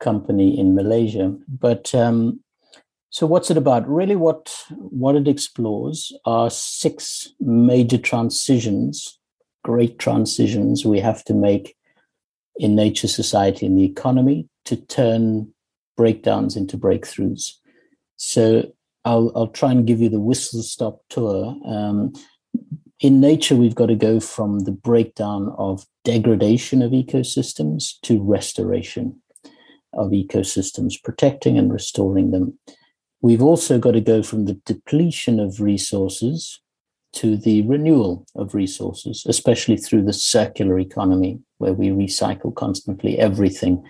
company 0.00 0.58
in 0.58 0.74
Malaysia. 0.74 1.36
But 1.48 1.94
um, 1.94 2.40
so 3.10 3.26
what's 3.26 3.50
it 3.50 3.56
about? 3.56 3.88
Really, 3.88 4.16
what 4.16 4.64
what 4.70 5.16
it 5.16 5.28
explores 5.28 6.12
are 6.24 6.50
six 6.50 7.32
major 7.40 7.98
transitions, 7.98 9.18
great 9.62 9.98
transitions 9.98 10.84
we 10.84 11.00
have 11.00 11.24
to 11.24 11.34
make 11.34 11.76
in 12.58 12.74
nature, 12.74 13.08
society, 13.08 13.64
and 13.64 13.78
the 13.78 13.84
economy 13.84 14.48
to 14.64 14.76
turn 14.76 15.52
breakdowns 15.96 16.56
into 16.56 16.76
breakthroughs. 16.76 17.52
So 18.16 18.70
I'll, 19.04 19.32
I'll 19.34 19.48
try 19.48 19.70
and 19.70 19.86
give 19.86 20.00
you 20.00 20.08
the 20.08 20.20
whistle 20.20 20.62
stop 20.62 21.00
tour. 21.08 21.56
Um, 21.64 22.12
in 23.00 23.20
nature, 23.20 23.54
we've 23.54 23.74
got 23.74 23.86
to 23.86 23.94
go 23.94 24.18
from 24.18 24.60
the 24.60 24.72
breakdown 24.72 25.54
of 25.56 25.86
degradation 26.04 26.82
of 26.82 26.90
ecosystems 26.90 27.92
to 28.02 28.20
restoration 28.20 29.20
of 29.92 30.10
ecosystems, 30.10 31.02
protecting 31.02 31.56
and 31.56 31.72
restoring 31.72 32.32
them. 32.32 32.58
We've 33.20 33.42
also 33.42 33.78
got 33.78 33.92
to 33.92 34.00
go 34.00 34.22
from 34.22 34.44
the 34.44 34.60
depletion 34.66 35.40
of 35.40 35.60
resources 35.60 36.60
to 37.18 37.36
the 37.36 37.62
renewal 37.62 38.24
of 38.36 38.54
resources, 38.54 39.24
especially 39.26 39.76
through 39.76 40.04
the 40.04 40.12
circular 40.12 40.78
economy, 40.78 41.40
where 41.58 41.72
we 41.72 41.88
recycle 41.88 42.54
constantly 42.54 43.18
everything. 43.18 43.84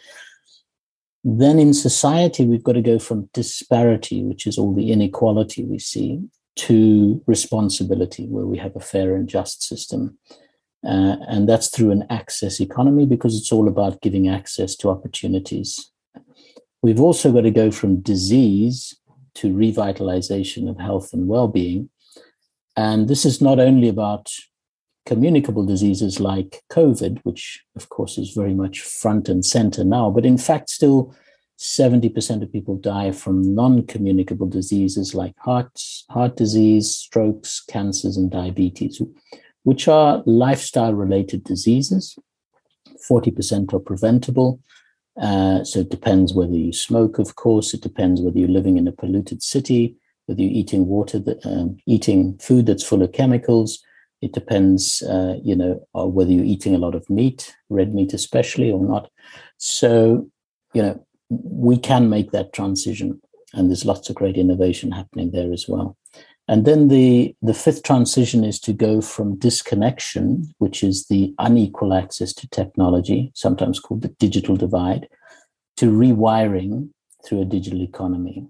Then 1.23 1.59
in 1.59 1.75
society, 1.75 2.47
we've 2.47 2.65
got 2.65 2.73
to 2.73 2.81
go 2.81 2.99
from 2.99 3.29
disparity, 3.35 4.23
which 4.23 4.47
is 4.47 4.57
all 4.57 4.75
the 4.75 4.91
inequality 4.93 5.63
we 5.63 5.79
see, 5.79 6.23
to 6.57 7.23
responsibility, 7.27 8.27
where 8.27 8.47
we 8.47 8.57
have 8.57 8.75
a 8.75 8.81
fair 8.81 9.15
and 9.15 9.29
just 9.29 9.63
system. 9.63 10.17
Uh, 10.83 11.17
and 11.29 11.47
that's 11.47 11.69
through 11.69 11.91
an 11.91 12.07
access 12.09 12.63
economy 12.63 13.05
because 13.05 13.37
it's 13.37 13.53
all 13.53 13.69
about 13.69 14.01
giving 14.01 14.27
access 14.27 14.75
to 14.77 14.89
opportunities. 14.89 15.91
We've 16.81 17.01
also 17.01 17.31
got 17.31 17.43
to 17.43 17.51
go 17.51 17.71
from 17.71 18.01
disease 18.01 18.97
to 19.35 19.53
revitalization 19.53 20.71
of 20.71 20.79
health 20.79 21.13
and 21.13 21.29
well 21.29 21.49
being 21.49 21.91
and 22.79 23.09
this 23.09 23.25
is 23.25 23.41
not 23.41 23.59
only 23.59 23.89
about 23.89 24.33
communicable 25.05 25.67
diseases 25.67 26.21
like 26.21 26.63
COVID, 26.71 27.19
which 27.25 27.65
of 27.75 27.89
course 27.89 28.19
is 28.19 28.31
very 28.31 28.55
much 28.55 28.83
front 28.83 29.29
and 29.29 29.45
center 29.45 29.83
now, 29.83 30.11
but 30.11 30.25
in 30.25 30.39
fact, 30.39 30.71
still 30.71 31.13
70% 31.59 32.41
of 32.41 32.53
people 32.53 32.77
die 32.77 33.11
from 33.11 33.53
non 33.53 33.85
communicable 33.85 34.47
diseases 34.47 35.13
like 35.13 35.35
heart, 35.39 35.73
heart 36.09 36.37
disease, 36.37 36.89
strokes, 36.89 37.61
cancers, 37.61 38.17
and 38.17 38.31
diabetes, 38.31 39.03
which 39.65 39.89
are 39.89 40.23
lifestyle 40.25 40.95
related 40.95 41.43
diseases. 41.43 42.17
40% 43.11 43.75
are 43.75 43.81
preventable. 43.81 44.61
Uh, 45.21 45.65
so 45.65 45.81
it 45.81 45.91
depends 45.91 46.33
whether 46.33 46.55
you 46.55 46.73
smoke, 46.73 47.19
of 47.19 47.35
course, 47.35 47.75
it 47.75 47.81
depends 47.81 48.21
whether 48.21 48.39
you're 48.39 48.49
living 48.49 48.79
in 48.79 48.87
a 48.87 48.93
polluted 48.93 49.43
city 49.43 49.97
whether 50.29 50.43
you're 50.43 50.53
eating 50.53 50.87
water, 50.87 51.19
that, 51.19 51.45
um, 51.47 51.79
eating 51.87 52.37
food 52.39 52.67
that's 52.67 52.85
full 52.85 53.03
of 53.03 53.13
chemicals. 53.13 53.83
It 54.21 54.33
depends, 54.33 55.03
uh, 55.03 55.39
you 55.43 55.57
know, 55.57 55.81
whether 55.95 56.31
you're 56.31 56.45
eating 56.45 56.75
a 56.75 56.79
lot 56.79 56.95
of 56.95 57.09
meat, 57.09 57.55
red 57.71 57.95
meat 57.95 58.13
especially, 58.13 58.71
or 58.71 58.85
not. 58.85 59.11
So, 59.57 60.29
you 60.75 60.83
know, 60.83 61.07
we 61.31 61.79
can 61.79 62.11
make 62.11 62.33
that 62.33 62.53
transition, 62.53 63.21
and 63.55 63.71
there's 63.71 63.85
lots 63.85 64.11
of 64.11 64.17
great 64.17 64.37
innovation 64.37 64.93
happening 64.93 65.31
there 65.31 65.53
as 65.53 65.67
well. 65.67 65.97
And 66.51 66.65
then 66.65 66.89
the, 66.89 67.35
the 67.43 67.55
fifth 67.55 67.83
transition 67.83 68.45
is 68.45 68.59
to 68.61 68.73
go 68.73 69.01
from 69.01 69.39
disconnection, 69.39 70.53
which 70.59 70.83
is 70.83 71.07
the 71.07 71.35
unequal 71.39 71.95
access 71.95 72.33
to 72.35 72.49
technology, 72.49 73.31
sometimes 73.35 73.81
called 73.81 74.03
the 74.03 74.09
digital 74.09 74.57
divide, 74.57 75.09
to 75.77 75.91
rewiring 75.91 76.91
through 77.25 77.43
a 77.43 77.45
digital 77.45 77.83
economy. 77.83 78.47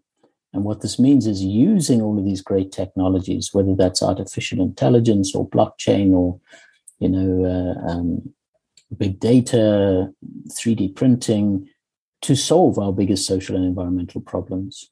And 0.52 0.64
what 0.64 0.80
this 0.80 0.98
means 0.98 1.26
is 1.26 1.42
using 1.42 2.00
all 2.00 2.18
of 2.18 2.24
these 2.24 2.40
great 2.40 2.72
technologies, 2.72 3.50
whether 3.52 3.74
that's 3.74 4.02
artificial 4.02 4.62
intelligence 4.62 5.34
or 5.34 5.48
blockchain 5.48 6.12
or, 6.12 6.40
you 7.00 7.08
know, 7.08 7.44
uh, 7.44 7.90
um, 7.90 8.32
big 8.96 9.20
data, 9.20 10.12
3D 10.50 10.96
printing, 10.96 11.68
to 12.22 12.34
solve 12.34 12.78
our 12.78 12.92
biggest 12.92 13.26
social 13.26 13.56
and 13.56 13.64
environmental 13.64 14.20
problems. 14.20 14.90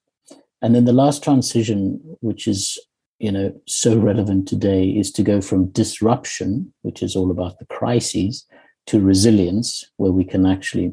And 0.62 0.75
then 0.75 0.85
the 0.85 0.92
last 0.92 1.23
transition, 1.23 2.01
which 2.21 2.47
is 2.47 2.79
you 3.19 3.33
know 3.33 3.59
so 3.66 3.97
relevant 3.97 4.47
today, 4.47 4.88
is 4.88 5.11
to 5.12 5.23
go 5.23 5.40
from 5.40 5.71
disruption, 5.71 6.73
which 6.83 7.03
is 7.03 7.16
all 7.16 7.31
about 7.31 7.59
the 7.59 7.66
crises, 7.66 8.47
to 8.87 9.01
resilience, 9.01 9.90
where 9.97 10.12
we 10.12 10.25
can 10.25 10.47
actually 10.47 10.92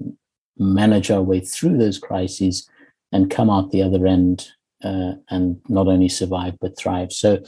manage 0.57 1.09
our 1.11 1.21
way 1.21 1.39
through 1.39 1.77
those 1.77 1.97
crises 1.97 2.69
and 3.13 3.31
come 3.31 3.49
out 3.49 3.71
the 3.71 3.81
other 3.81 4.05
end 4.05 4.49
uh, 4.83 5.13
and 5.29 5.61
not 5.69 5.87
only 5.87 6.09
survive 6.09 6.55
but 6.59 6.77
thrive. 6.77 7.11
So 7.13 7.39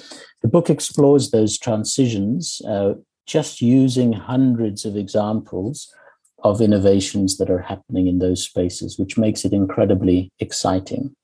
the 0.41 0.47
book 0.47 0.69
explores 0.69 1.31
those 1.31 1.59
transitions 1.59 2.61
uh, 2.67 2.93
just 3.27 3.61
using 3.61 4.13
hundreds 4.13 4.85
of 4.85 4.95
examples 4.95 5.93
of 6.43 6.61
innovations 6.61 7.37
that 7.37 7.49
are 7.49 7.61
happening 7.61 8.07
in 8.07 8.19
those 8.19 8.43
spaces, 8.43 8.99
which 8.99 9.17
makes 9.17 9.43
it 9.45 9.53
incredibly 9.53 10.31
exciting. 10.39 11.15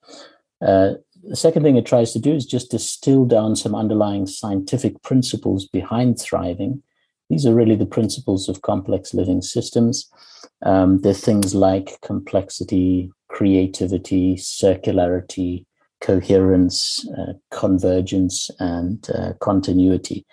Uh, 0.60 0.94
the 1.30 1.36
second 1.36 1.64
thing 1.64 1.78
it 1.78 1.86
tries 1.86 2.12
to 2.14 2.20
do 2.20 2.34
is 2.34 2.46
just 2.46 2.72
distill 2.72 3.26
down 3.26 3.56
some 3.56 3.76
underlying 3.76 4.26
scientific 4.26 5.02
principles 5.04 5.68
behind 5.68 6.20
thriving. 6.20 6.82
These 7.30 7.46
are 7.46 7.54
really 7.54 7.78
the 7.78 7.86
principles 7.86 8.50
of 8.50 8.62
complex 8.62 9.14
living 9.14 9.42
systems 9.42 10.10
Um, 10.64 11.02
there 11.02 11.12
are 11.12 11.16
things 11.16 11.56
like 11.56 12.00
complexity, 12.02 13.12
creativity, 13.32 14.36
circularity, 14.36 15.66
coherence, 16.02 17.08
uh, 17.18 17.34
convergence, 17.50 18.52
and 18.60 19.10
uh, 19.16 19.34
continuity. 19.40 20.26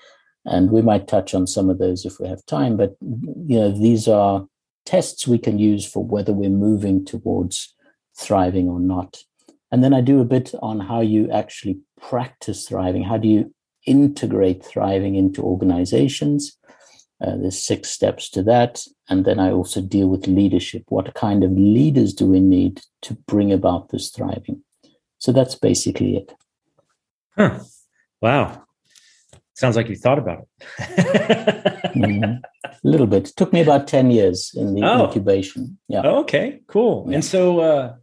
And 0.44 0.70
we 0.70 0.82
might 0.82 1.08
touch 1.08 1.34
on 1.34 1.46
some 1.46 1.70
of 1.70 1.78
those 1.78 2.04
if 2.04 2.18
we 2.18 2.28
have 2.28 2.44
time. 2.46 2.76
But 2.76 2.96
you 3.00 3.61
know, 3.61 3.70
these 3.70 4.08
are 4.08 4.46
tests 4.84 5.28
we 5.28 5.38
can 5.38 5.58
use 5.58 5.87
for 5.87 6.04
whether 6.04 6.32
we're 6.32 6.50
moving 6.50 7.04
towards 7.04 7.74
thriving 8.18 8.68
or 8.68 8.80
not. 8.80 9.18
And 9.70 9.84
then 9.84 9.94
I 9.94 10.00
do 10.00 10.20
a 10.20 10.24
bit 10.24 10.54
on 10.62 10.80
how 10.80 11.00
you 11.00 11.30
actually 11.30 11.78
practice 12.00 12.66
thriving. 12.66 13.04
How 13.04 13.18
do 13.18 13.28
you 13.28 13.54
integrate 13.87 14.64
thriving 14.64 15.14
into 15.14 15.42
organizations? 15.42 16.58
Uh, 17.20 17.37
there's 17.37 17.62
six 17.62 17.90
steps 17.90 18.31
to 18.31 18.42
that. 18.44 18.85
And 19.09 19.24
then 19.24 19.40
I 19.40 19.50
also 19.50 19.81
deal 19.81 20.09
with 20.09 20.26
leadership. 20.26 20.85
What 20.88 21.14
kind 21.14 21.42
of 21.42 21.50
leaders 21.52 22.14
do 22.14 22.26
we 22.26 22.40
need 22.40 22.83
to 23.02 23.14
bring 23.26 23.52
about 23.52 23.88
this 23.88 24.11
thriving? 24.11 24.62
So 25.18 25.33
that's 25.33 25.57
basically 25.57 26.16
it. 26.16 26.33
Huh. 27.37 27.59
Wow. 28.20 28.64
Sounds 29.54 29.74
like 29.74 29.88
you 29.88 29.96
thought 29.96 30.20
about 30.20 30.46
it. 30.59 30.68
mm-hmm. 31.96 32.35
A 32.64 32.76
little 32.85 33.09
bit. 33.09 33.31
It 33.31 33.37
took 33.37 33.52
me 33.52 33.61
about 33.61 33.88
10 33.88 34.12
years 34.12 34.52
in 34.54 34.74
the 34.74 34.83
oh. 34.85 35.07
incubation. 35.07 35.78
Yeah. 35.88 36.02
okay, 36.02 36.61
cool. 36.68 37.07
Yeah. 37.09 37.14
And 37.14 37.24
so 37.24 37.61
uh 37.61 37.94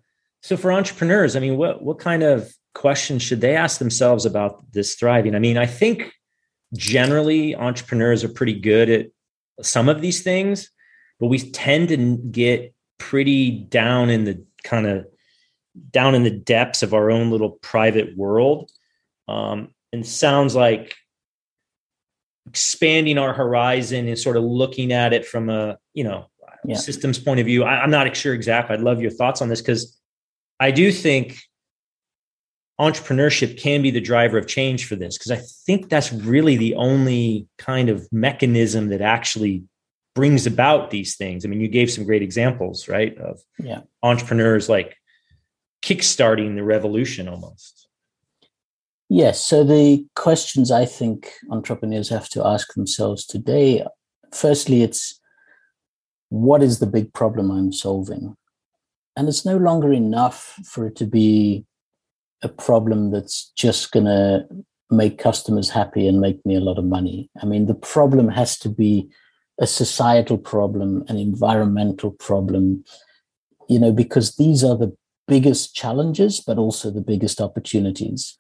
so 0.42 0.58
for 0.58 0.72
entrepreneurs, 0.72 1.36
I 1.36 1.40
mean, 1.40 1.58
what 1.58 1.82
what 1.82 2.00
kind 2.00 2.24
of 2.24 2.54
questions 2.74 3.24
should 3.24 3.42
they 3.42 3.56
ask 3.56 3.80
themselves 3.80 4.26
about 4.26 4.70
this 4.74 4.96
thriving? 4.96 5.34
I 5.34 5.40
mean, 5.40 5.58
I 5.58 5.66
think 5.66 6.12
generally 6.76 7.56
entrepreneurs 7.56 8.24
are 8.24 8.30
pretty 8.30 8.60
good 8.60 8.90
at 8.90 9.08
some 9.62 9.90
of 9.90 10.02
these 10.02 10.22
things, 10.22 10.70
but 11.20 11.28
we 11.28 11.40
tend 11.40 11.90
to 11.90 12.18
get 12.18 12.74
pretty 12.98 13.52
down 13.52 14.10
in 14.10 14.24
the 14.24 14.44
kind 14.64 14.88
of 14.88 15.08
down 15.92 16.16
in 16.16 16.24
the 16.24 16.32
depths 16.32 16.84
of 16.84 16.94
our 16.94 17.12
own 17.12 17.32
little 17.32 17.52
private 17.62 18.16
world. 18.18 18.72
Um, 19.28 19.70
and 19.92 20.06
sounds 20.06 20.56
like 20.56 20.96
expanding 22.48 23.18
our 23.18 23.34
horizon 23.34 24.08
and 24.08 24.20
sort 24.20 24.38
of 24.38 24.44
looking 24.44 24.92
at 24.92 25.14
it 25.14 25.26
from 25.26 25.50
a 25.50 25.78
you 25.94 26.04
know 26.04 26.28
yeah. 26.66 26.76
systems 26.76 27.18
point 27.18 27.40
of 27.40 27.46
view 27.46 27.64
I, 27.64 27.84
am 27.84 27.90
not 27.90 28.16
sure 28.16 28.34
exactly 28.34 28.76
i'd 28.76 28.84
love 28.84 29.02
your 29.02 29.12
thoughts 29.12 29.42
on 29.42 29.50
this 29.50 29.62
because 29.62 29.98
i 30.60 30.70
do 30.70 30.92
think 30.92 31.38
entrepreneurship 32.80 33.58
can 33.60 33.82
be 33.82 33.92
the 33.92 34.02
driver 34.02 34.38
of 34.38 34.48
change 34.48 34.86
for 34.86 34.96
this 34.96 35.18
because 35.18 35.32
i 35.32 35.42
think 35.66 35.90
that's 35.90 36.12
really 36.12 36.58
the 36.58 36.76
only 36.76 37.48
kind 37.58 37.90
of 37.90 38.08
mechanism 38.12 38.90
that 38.90 39.02
actually 39.02 39.64
brings 40.14 40.46
about 40.46 40.92
these 40.92 41.16
things 41.16 41.46
i 41.46 41.48
mean 41.48 41.62
you 41.62 41.68
gave 41.68 41.90
some 41.90 42.04
great 42.04 42.22
examples 42.22 42.88
right 42.88 43.18
of 43.18 43.40
yeah. 43.60 43.82
entrepreneurs 44.04 44.68
like 44.68 44.98
kickstarting 45.82 46.56
the 46.56 46.64
revolution 46.64 47.28
almost 47.28 47.86
Yes. 49.08 49.46
So 49.46 49.64
the 49.64 50.04
questions 50.16 50.72
I 50.72 50.86
think 50.86 51.32
entrepreneurs 51.52 52.10
have 52.10 52.28
to 52.30 52.44
ask 52.44 52.74
themselves 52.74 53.24
today 53.24 53.86
firstly, 54.36 54.84
it's 54.84 55.20
what 56.30 56.62
is 56.62 56.80
the 56.80 56.88
big 56.88 57.14
problem 57.14 57.52
I'm 57.52 57.72
solving? 57.72 58.36
And 59.16 59.30
it's 59.30 59.46
no 59.46 59.58
longer 59.58 59.94
enough 59.94 60.60
for 60.66 60.88
it 60.88 60.96
to 60.98 61.06
be 61.06 61.66
a 62.42 62.50
problem 62.50 63.12
that's 63.12 63.52
just 63.56 63.92
going 63.92 64.06
to 64.06 64.46
make 64.92 65.18
customers 65.18 65.70
happy 65.70 66.08
and 66.08 66.22
make 66.22 66.46
me 66.46 66.56
a 66.56 66.60
lot 66.62 66.78
of 66.78 66.86
money. 66.86 67.30
I 67.42 67.46
mean, 67.46 67.66
the 67.66 67.74
problem 67.74 68.30
has 68.30 68.58
to 68.60 68.70
be 68.70 69.10
a 69.60 69.68
societal 69.68 70.38
problem, 70.38 71.04
an 71.08 71.18
environmental 71.18 72.12
problem, 72.12 72.84
you 73.70 73.80
know, 73.80 73.92
because 73.92 74.36
these 74.36 74.64
are 74.64 74.78
the 74.78 74.96
biggest 75.28 75.74
challenges, 75.74 76.40
but 76.46 76.58
also 76.58 76.92
the 76.92 77.02
biggest 77.02 77.42
opportunities. 77.42 78.38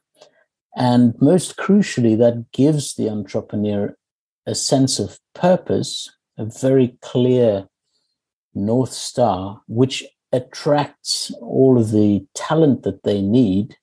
And 0.76 1.16
most 1.22 1.58
crucially, 1.58 2.18
that 2.18 2.52
gives 2.52 2.96
the 2.96 3.10
entrepreneur 3.10 3.98
a 4.46 4.54
sense 4.54 5.00
of 5.00 5.20
purpose, 5.34 6.12
a 6.38 6.46
very 6.46 6.98
clear 7.02 7.68
North 8.54 8.92
Star, 8.92 9.62
which 9.68 10.04
attracts 10.32 11.32
all 11.42 11.80
of 11.80 11.92
the 11.92 12.26
talent 12.36 12.84
that 12.84 13.04
they 13.04 13.22
need, 13.22 13.78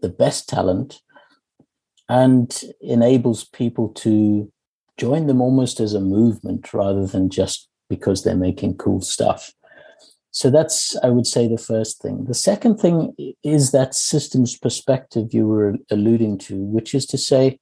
the 0.00 0.08
best 0.08 0.48
talent, 0.48 1.00
and 2.08 2.62
enables 2.80 3.44
people 3.44 3.88
to 3.88 4.52
join 4.98 5.26
them 5.26 5.40
almost 5.40 5.80
as 5.80 5.94
a 5.94 6.00
movement 6.00 6.74
rather 6.74 7.06
than 7.06 7.30
just 7.30 7.68
because 7.88 8.22
they're 8.22 8.36
making 8.36 8.76
cool 8.76 9.00
stuff. 9.00 9.52
So 10.32 10.50
that's, 10.50 10.96
I 11.02 11.08
would 11.10 11.26
say, 11.26 11.48
the 11.48 11.58
first 11.58 12.00
thing. 12.00 12.26
The 12.26 12.34
second 12.34 12.78
thing 12.78 13.14
is 13.42 13.72
that 13.72 13.94
systems 13.94 14.56
perspective 14.56 15.28
you 15.32 15.48
were 15.48 15.76
alluding 15.90 16.38
to, 16.38 16.56
which 16.56 16.94
is 16.94 17.06
to 17.06 17.18
say, 17.18 17.58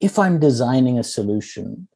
if 0.00 0.18
I'm 0.18 0.38
designing 0.38 0.98
a 0.98 1.04
solution, 1.04 1.88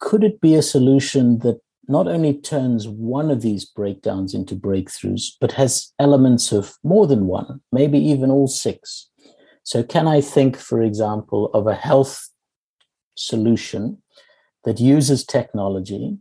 could 0.00 0.24
it 0.24 0.40
be 0.40 0.54
a 0.54 0.62
solution 0.62 1.38
that 1.40 1.60
not 1.88 2.08
only 2.08 2.34
turns 2.34 2.88
one 2.88 3.30
of 3.30 3.42
these 3.42 3.64
breakdowns 3.64 4.34
into 4.34 4.54
breakthroughs, 4.54 5.32
but 5.40 5.52
has 5.52 5.92
elements 5.98 6.52
of 6.52 6.74
more 6.82 7.06
than 7.06 7.26
one, 7.26 7.60
maybe 7.72 7.98
even 7.98 8.30
all 8.30 8.48
six? 8.48 9.08
So, 9.62 9.82
can 9.82 10.06
I 10.06 10.20
think, 10.20 10.56
for 10.56 10.82
example, 10.82 11.50
of 11.52 11.66
a 11.66 11.74
health 11.74 12.28
solution 13.14 14.02
that 14.64 14.80
uses 14.80 15.24
technology 15.24 16.18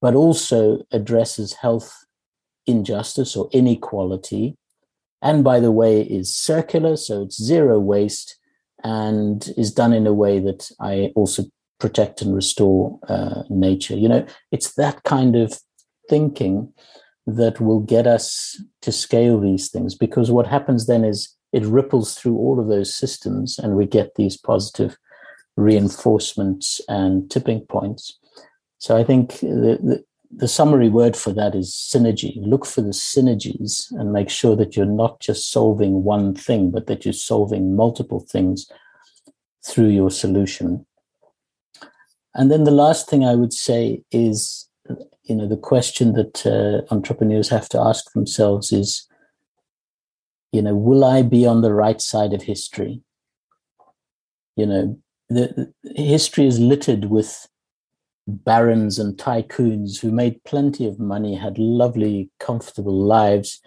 but 0.00 0.14
also 0.14 0.84
addresses 0.92 1.54
health 1.54 1.92
injustice 2.66 3.34
or 3.34 3.48
inequality. 3.52 4.56
And 5.22 5.42
by 5.42 5.60
the 5.60 5.72
way, 5.72 6.02
is 6.02 6.34
circular, 6.34 6.96
so 6.96 7.22
it's 7.22 7.42
zero 7.42 7.78
waste 7.78 8.36
and 8.84 9.48
is 9.56 9.72
done 9.72 9.92
in 9.92 10.06
a 10.06 10.12
way 10.12 10.38
that 10.38 10.70
I 10.80 11.12
also 11.16 11.44
protect 11.78 12.22
and 12.22 12.34
restore 12.34 12.98
uh, 13.08 13.42
nature. 13.48 13.94
You 13.96 14.08
know, 14.08 14.26
it's 14.50 14.74
that 14.74 15.02
kind 15.04 15.36
of 15.36 15.58
thinking 16.08 16.72
that 17.26 17.60
will 17.60 17.80
get 17.80 18.06
us 18.06 18.60
to 18.82 18.90
scale 18.90 19.38
these 19.38 19.70
things 19.70 19.94
because 19.94 20.30
what 20.30 20.46
happens 20.46 20.86
then 20.86 21.04
is 21.04 21.34
it 21.52 21.64
ripples 21.64 22.14
through 22.14 22.36
all 22.36 22.58
of 22.58 22.68
those 22.68 22.94
systems 22.94 23.58
and 23.58 23.76
we 23.76 23.86
get 23.86 24.14
these 24.14 24.36
positive 24.36 24.96
reinforcements 25.56 26.80
and 26.88 27.30
tipping 27.30 27.60
points. 27.66 28.18
So 28.78 28.96
I 28.96 29.04
think 29.04 29.40
the, 29.40 29.78
the, 29.82 30.04
the 30.30 30.48
summary 30.48 30.88
word 30.88 31.16
for 31.16 31.32
that 31.32 31.54
is 31.54 31.72
synergy. 31.72 32.34
Look 32.36 32.64
for 32.64 32.80
the 32.80 32.90
synergies 32.90 33.90
and 33.92 34.12
make 34.12 34.30
sure 34.30 34.56
that 34.56 34.76
you're 34.76 34.86
not 34.86 35.20
just 35.20 35.50
solving 35.50 36.04
one 36.04 36.34
thing, 36.34 36.70
but 36.70 36.86
that 36.86 37.04
you're 37.04 37.12
solving 37.12 37.74
multiple 37.76 38.20
things 38.20 38.70
through 39.66 39.88
your 39.88 40.10
solution. 40.10 40.86
And 42.38 42.52
then 42.52 42.62
the 42.62 42.70
last 42.70 43.10
thing 43.10 43.24
I 43.24 43.34
would 43.34 43.52
say 43.52 44.04
is, 44.12 44.68
you 45.24 45.34
know, 45.34 45.48
the 45.48 45.56
question 45.56 46.12
that 46.12 46.46
uh, 46.46 46.94
entrepreneurs 46.94 47.48
have 47.48 47.68
to 47.70 47.80
ask 47.80 48.12
themselves 48.12 48.72
is, 48.72 49.08
you 50.52 50.62
know, 50.62 50.74
will 50.74 51.04
I 51.04 51.22
be 51.22 51.44
on 51.44 51.62
the 51.62 51.74
right 51.74 52.00
side 52.00 52.32
of 52.32 52.42
history? 52.42 53.02
You 54.56 54.66
know, 54.66 54.98
the, 55.28 55.72
the 55.82 56.02
history 56.02 56.46
is 56.46 56.60
littered 56.60 57.06
with 57.06 57.48
barons 58.28 59.00
and 59.00 59.18
tycoons 59.18 59.98
who 59.98 60.12
made 60.12 60.44
plenty 60.44 60.86
of 60.86 61.00
money, 61.00 61.34
had 61.34 61.58
lovely, 61.58 62.30
comfortable 62.38 63.04
lives. 63.04 63.60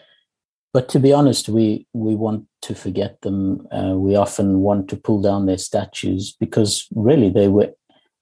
But 0.74 0.88
to 0.90 1.00
be 1.00 1.12
honest, 1.12 1.50
we 1.50 1.88
we 1.92 2.16
want 2.16 2.46
to 2.62 2.74
forget 2.74 3.20
them. 3.22 3.68
Uh, 3.70 3.96
we 3.98 4.16
often 4.16 4.60
want 4.60 4.88
to 4.90 4.96
pull 4.96 5.22
down 5.22 5.46
their 5.46 5.58
statues 5.58 6.38
because 6.40 6.88
really 6.96 7.30
they 7.30 7.50
were 7.50 7.74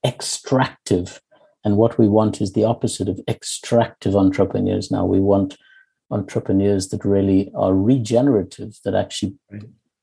extractive. 0.05 1.21
And 1.63 1.77
what 1.77 1.97
we 1.97 2.07
want 2.07 2.41
is 2.41 2.53
the 2.53 2.63
opposite 2.63 3.09
of 3.09 3.19
extractive 3.27 4.15
entrepreneurs. 4.15 4.91
Now 4.91 5.05
we 5.05 5.19
want 5.19 5.57
entrepreneurs 6.11 6.89
that 6.89 7.05
really 7.05 7.51
are 7.55 7.74
regenerative, 7.74 8.80
that 8.84 8.95
actually 8.95 9.36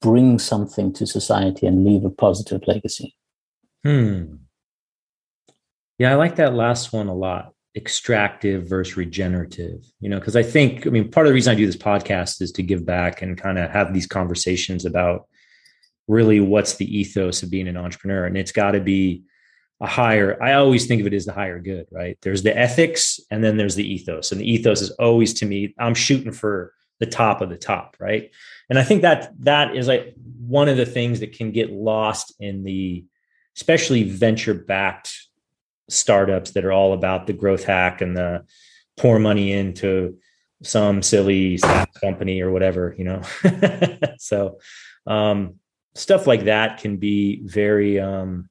bring 0.00 0.38
something 0.38 0.92
to 0.92 1.06
society 1.06 1.66
and 1.66 1.84
leave 1.84 2.04
a 2.04 2.10
positive 2.10 2.62
legacy. 2.66 3.16
Hmm. 3.84 4.36
Yeah, 5.98 6.12
I 6.12 6.14
like 6.16 6.36
that 6.36 6.54
last 6.54 6.92
one 6.92 7.08
a 7.08 7.14
lot. 7.14 7.54
Extractive 7.74 8.68
versus 8.68 8.96
regenerative, 8.96 9.84
you 10.00 10.08
know, 10.08 10.18
because 10.18 10.36
I 10.36 10.42
think, 10.42 10.86
I 10.86 10.90
mean, 10.90 11.10
part 11.10 11.26
of 11.26 11.30
the 11.30 11.34
reason 11.34 11.52
I 11.52 11.56
do 11.56 11.66
this 11.66 11.76
podcast 11.76 12.40
is 12.40 12.52
to 12.52 12.62
give 12.62 12.86
back 12.86 13.22
and 13.22 13.36
kind 13.36 13.58
of 13.58 13.70
have 13.70 13.92
these 13.92 14.06
conversations 14.06 14.84
about 14.84 15.26
really 16.08 16.40
what's 16.40 16.74
the 16.74 16.98
ethos 16.98 17.42
of 17.42 17.50
being 17.50 17.68
an 17.68 17.76
entrepreneur. 17.76 18.24
And 18.26 18.36
it's 18.36 18.52
got 18.52 18.72
to 18.72 18.80
be 18.80 19.24
a 19.80 19.86
higher, 19.86 20.42
I 20.42 20.54
always 20.54 20.86
think 20.86 21.00
of 21.00 21.06
it 21.06 21.12
as 21.12 21.26
the 21.26 21.32
higher 21.32 21.58
good, 21.58 21.86
right? 21.90 22.16
There's 22.22 22.42
the 22.42 22.56
ethics 22.56 23.20
and 23.30 23.44
then 23.44 23.56
there's 23.56 23.74
the 23.74 23.86
ethos. 23.86 24.32
And 24.32 24.40
the 24.40 24.50
ethos 24.50 24.80
is 24.80 24.90
always 24.92 25.34
to 25.34 25.46
me, 25.46 25.74
I'm 25.78 25.94
shooting 25.94 26.32
for 26.32 26.72
the 26.98 27.06
top 27.06 27.42
of 27.42 27.50
the 27.50 27.58
top, 27.58 27.96
right? 28.00 28.30
And 28.70 28.78
I 28.78 28.84
think 28.84 29.02
that 29.02 29.32
that 29.40 29.76
is 29.76 29.86
like 29.86 30.14
one 30.40 30.68
of 30.68 30.76
the 30.76 30.86
things 30.86 31.20
that 31.20 31.32
can 31.32 31.50
get 31.52 31.70
lost 31.70 32.34
in 32.40 32.64
the 32.64 33.04
especially 33.54 34.02
venture 34.02 34.54
backed 34.54 35.14
startups 35.88 36.52
that 36.52 36.64
are 36.64 36.72
all 36.72 36.92
about 36.92 37.26
the 37.26 37.32
growth 37.32 37.64
hack 37.64 38.00
and 38.00 38.16
the 38.16 38.44
pour 38.96 39.18
money 39.18 39.52
into 39.52 40.18
some 40.62 41.02
silly 41.02 41.58
company 42.00 42.40
or 42.40 42.50
whatever, 42.50 42.94
you 42.98 43.04
know. 43.04 43.22
so 44.18 44.58
um, 45.06 45.56
stuff 45.94 46.26
like 46.26 46.44
that 46.44 46.78
can 46.78 46.96
be 46.96 47.42
very 47.44 48.00
um, 48.00 48.48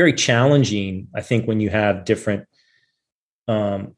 very 0.00 0.14
challenging. 0.14 1.08
I 1.14 1.20
think 1.20 1.46
when 1.46 1.60
you 1.60 1.68
have 1.68 2.06
different 2.06 2.46
um, 3.48 3.94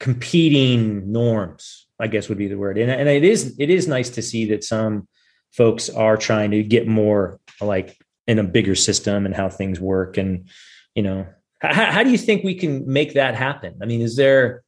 competing 0.00 1.12
norms, 1.12 1.86
I 2.00 2.08
guess 2.08 2.28
would 2.28 2.38
be 2.38 2.48
the 2.48 2.58
word. 2.58 2.76
And, 2.76 2.90
and 2.90 3.08
it 3.08 3.22
is 3.22 3.54
it 3.60 3.70
is 3.70 3.86
nice 3.86 4.10
to 4.10 4.22
see 4.22 4.46
that 4.50 4.64
some 4.64 5.06
folks 5.52 5.88
are 5.88 6.16
trying 6.16 6.50
to 6.50 6.64
get 6.64 6.88
more 6.88 7.38
like 7.60 7.96
in 8.26 8.40
a 8.40 8.42
bigger 8.42 8.74
system 8.74 9.26
and 9.26 9.34
how 9.34 9.48
things 9.48 9.78
work. 9.78 10.18
And 10.18 10.48
you 10.96 11.04
know, 11.04 11.26
how, 11.60 11.92
how 11.92 12.02
do 12.02 12.10
you 12.10 12.18
think 12.18 12.42
we 12.42 12.56
can 12.56 12.72
make 12.92 13.14
that 13.14 13.36
happen? 13.36 13.78
I 13.80 13.86
mean, 13.86 14.00
is 14.00 14.16
there 14.16 14.64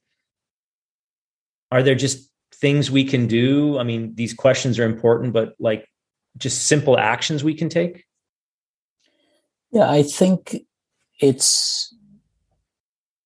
are 1.72 1.82
there 1.82 1.96
just 1.96 2.30
things 2.54 2.92
we 2.92 3.02
can 3.02 3.26
do? 3.26 3.76
I 3.76 3.82
mean, 3.82 4.14
these 4.14 4.34
questions 4.34 4.78
are 4.78 4.86
important, 4.86 5.32
but 5.32 5.54
like 5.58 5.84
just 6.36 6.66
simple 6.66 6.96
actions 6.96 7.42
we 7.42 7.54
can 7.54 7.68
take? 7.68 8.04
Yeah, 9.70 9.90
I 9.90 10.02
think 10.02 10.64
it's 11.20 11.94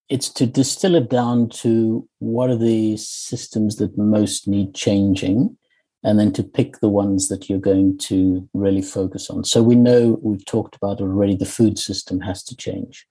it's 0.09 0.29
to 0.29 0.47
distill 0.47 0.95
it 0.95 1.09
down 1.09 1.49
to 1.49 2.07
what 2.19 2.51
are 2.51 2.59
the 2.59 2.97
systems 2.99 3.77
that 3.77 3.97
most 3.97 4.47
need 4.47 4.75
changing 4.75 5.57
and 6.05 6.19
then 6.19 6.33
to 6.33 6.43
pick 6.43 6.81
the 6.81 6.89
ones 6.89 7.29
that 7.29 7.49
you're 7.49 7.59
going 7.59 7.97
to 7.97 8.47
really 8.53 8.83
focus 8.83 9.31
on. 9.31 9.45
So 9.45 9.63
we 9.63 9.75
know 9.75 10.19
we've 10.23 10.45
talked 10.45 10.77
about 10.77 11.01
already 11.01 11.37
the 11.37 11.47
food 11.47 11.79
system 11.79 12.21
has 12.21 12.43
to 12.45 12.57
change. 12.57 13.07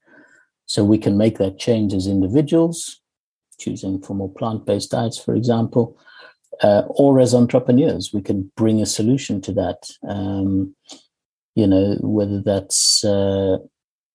So 0.68 0.84
we 0.84 0.98
can 0.98 1.18
make 1.18 1.38
that 1.40 1.58
change 1.58 1.94
as 1.94 2.06
individuals, 2.06 3.02
choosing 3.60 4.02
for 4.02 4.14
more 4.14 4.32
plant-based 4.32 4.92
diets, 4.92 5.18
for 5.18 5.34
example, 5.34 5.98
uh, 6.62 6.84
or 6.88 7.20
as 7.20 7.34
entrepreneurs, 7.34 8.12
we 8.14 8.22
can 8.22 8.52
bring 8.56 8.82
a 8.82 8.86
solution 8.86 9.42
to 9.42 9.54
that. 9.54 9.90
Um, 10.08 10.76
you 11.56 11.68
know, 11.68 11.98
whether 12.02 12.42
that's 12.42 13.04
uh, 13.04 13.58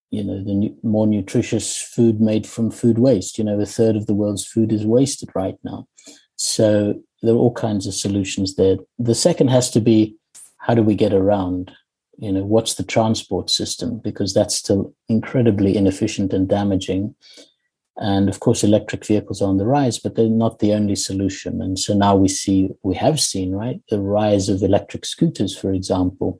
you 0.09 0.23
know 0.23 0.43
the 0.43 0.75
more 0.83 1.07
nutritious 1.07 1.81
food 1.81 2.21
made 2.21 2.47
from 2.47 2.71
food 2.71 2.99
waste. 2.99 3.37
You 3.37 3.43
know, 3.43 3.59
a 3.59 3.65
third 3.65 3.95
of 3.95 4.07
the 4.07 4.13
world's 4.13 4.45
food 4.45 4.71
is 4.71 4.85
wasted 4.85 5.29
right 5.35 5.57
now. 5.63 5.87
So 6.35 7.01
there 7.21 7.33
are 7.33 7.37
all 7.37 7.53
kinds 7.53 7.87
of 7.87 7.93
solutions 7.93 8.55
there. 8.55 8.77
The 8.99 9.15
second 9.15 9.49
has 9.49 9.69
to 9.71 9.81
be 9.81 10.15
how 10.57 10.73
do 10.73 10.83
we 10.83 10.95
get 10.95 11.13
around? 11.13 11.71
You 12.17 12.31
know, 12.31 12.43
what's 12.43 12.73
the 12.75 12.83
transport 12.83 13.49
system? 13.49 13.99
Because 14.03 14.33
that's 14.33 14.55
still 14.55 14.93
incredibly 15.07 15.77
inefficient 15.77 16.33
and 16.33 16.47
damaging. 16.47 17.15
And 17.97 18.29
of 18.29 18.39
course, 18.39 18.63
electric 18.63 19.05
vehicles 19.05 19.41
are 19.41 19.49
on 19.49 19.57
the 19.57 19.65
rise, 19.65 19.97
but 19.97 20.15
they're 20.15 20.29
not 20.29 20.59
the 20.59 20.73
only 20.73 20.95
solution. 20.95 21.61
And 21.61 21.79
so 21.79 21.93
now 21.95 22.15
we 22.15 22.27
see, 22.27 22.69
we 22.83 22.95
have 22.95 23.19
seen, 23.19 23.53
right, 23.53 23.81
the 23.89 23.99
rise 23.99 24.49
of 24.49 24.61
electric 24.61 25.05
scooters, 25.05 25.57
for 25.57 25.71
example, 25.73 26.39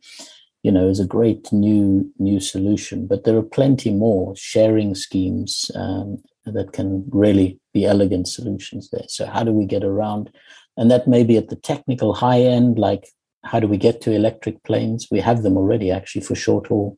you 0.68 0.74
know, 0.74 0.90
is 0.90 1.00
a 1.00 1.14
great 1.18 1.54
new 1.54 2.12
new 2.20 2.42
solution. 2.42 3.08
But 3.08 3.24
there 3.24 3.38
are 3.38 3.56
plenty 3.58 3.90
more 3.90 4.36
sharing 4.36 4.96
schemes 4.96 5.72
um, 5.76 6.22
that 6.46 6.74
can 6.74 7.06
really 7.10 7.58
be 7.74 7.86
elegant 7.86 8.28
solutions 8.28 8.90
there. 8.92 9.08
So 9.08 9.28
how 9.28 9.44
do 9.46 9.54
we 9.54 9.66
get 9.66 9.86
around? 9.86 10.30
And 10.76 10.92
that 10.92 11.08
may 11.08 11.24
be 11.24 11.38
at 11.38 11.48
the 11.48 11.56
technical 11.56 12.14
high 12.14 12.42
end, 12.42 12.78
like 12.78 13.08
how 13.46 13.62
do 13.62 13.68
we 13.70 13.78
get 13.78 14.02
to 14.02 14.12
electric 14.12 14.62
planes? 14.64 15.08
We 15.10 15.22
have 15.22 15.42
them 15.44 15.56
already, 15.56 15.90
actually, 15.90 16.26
for 16.26 16.36
short 16.36 16.68
haul. 16.68 16.98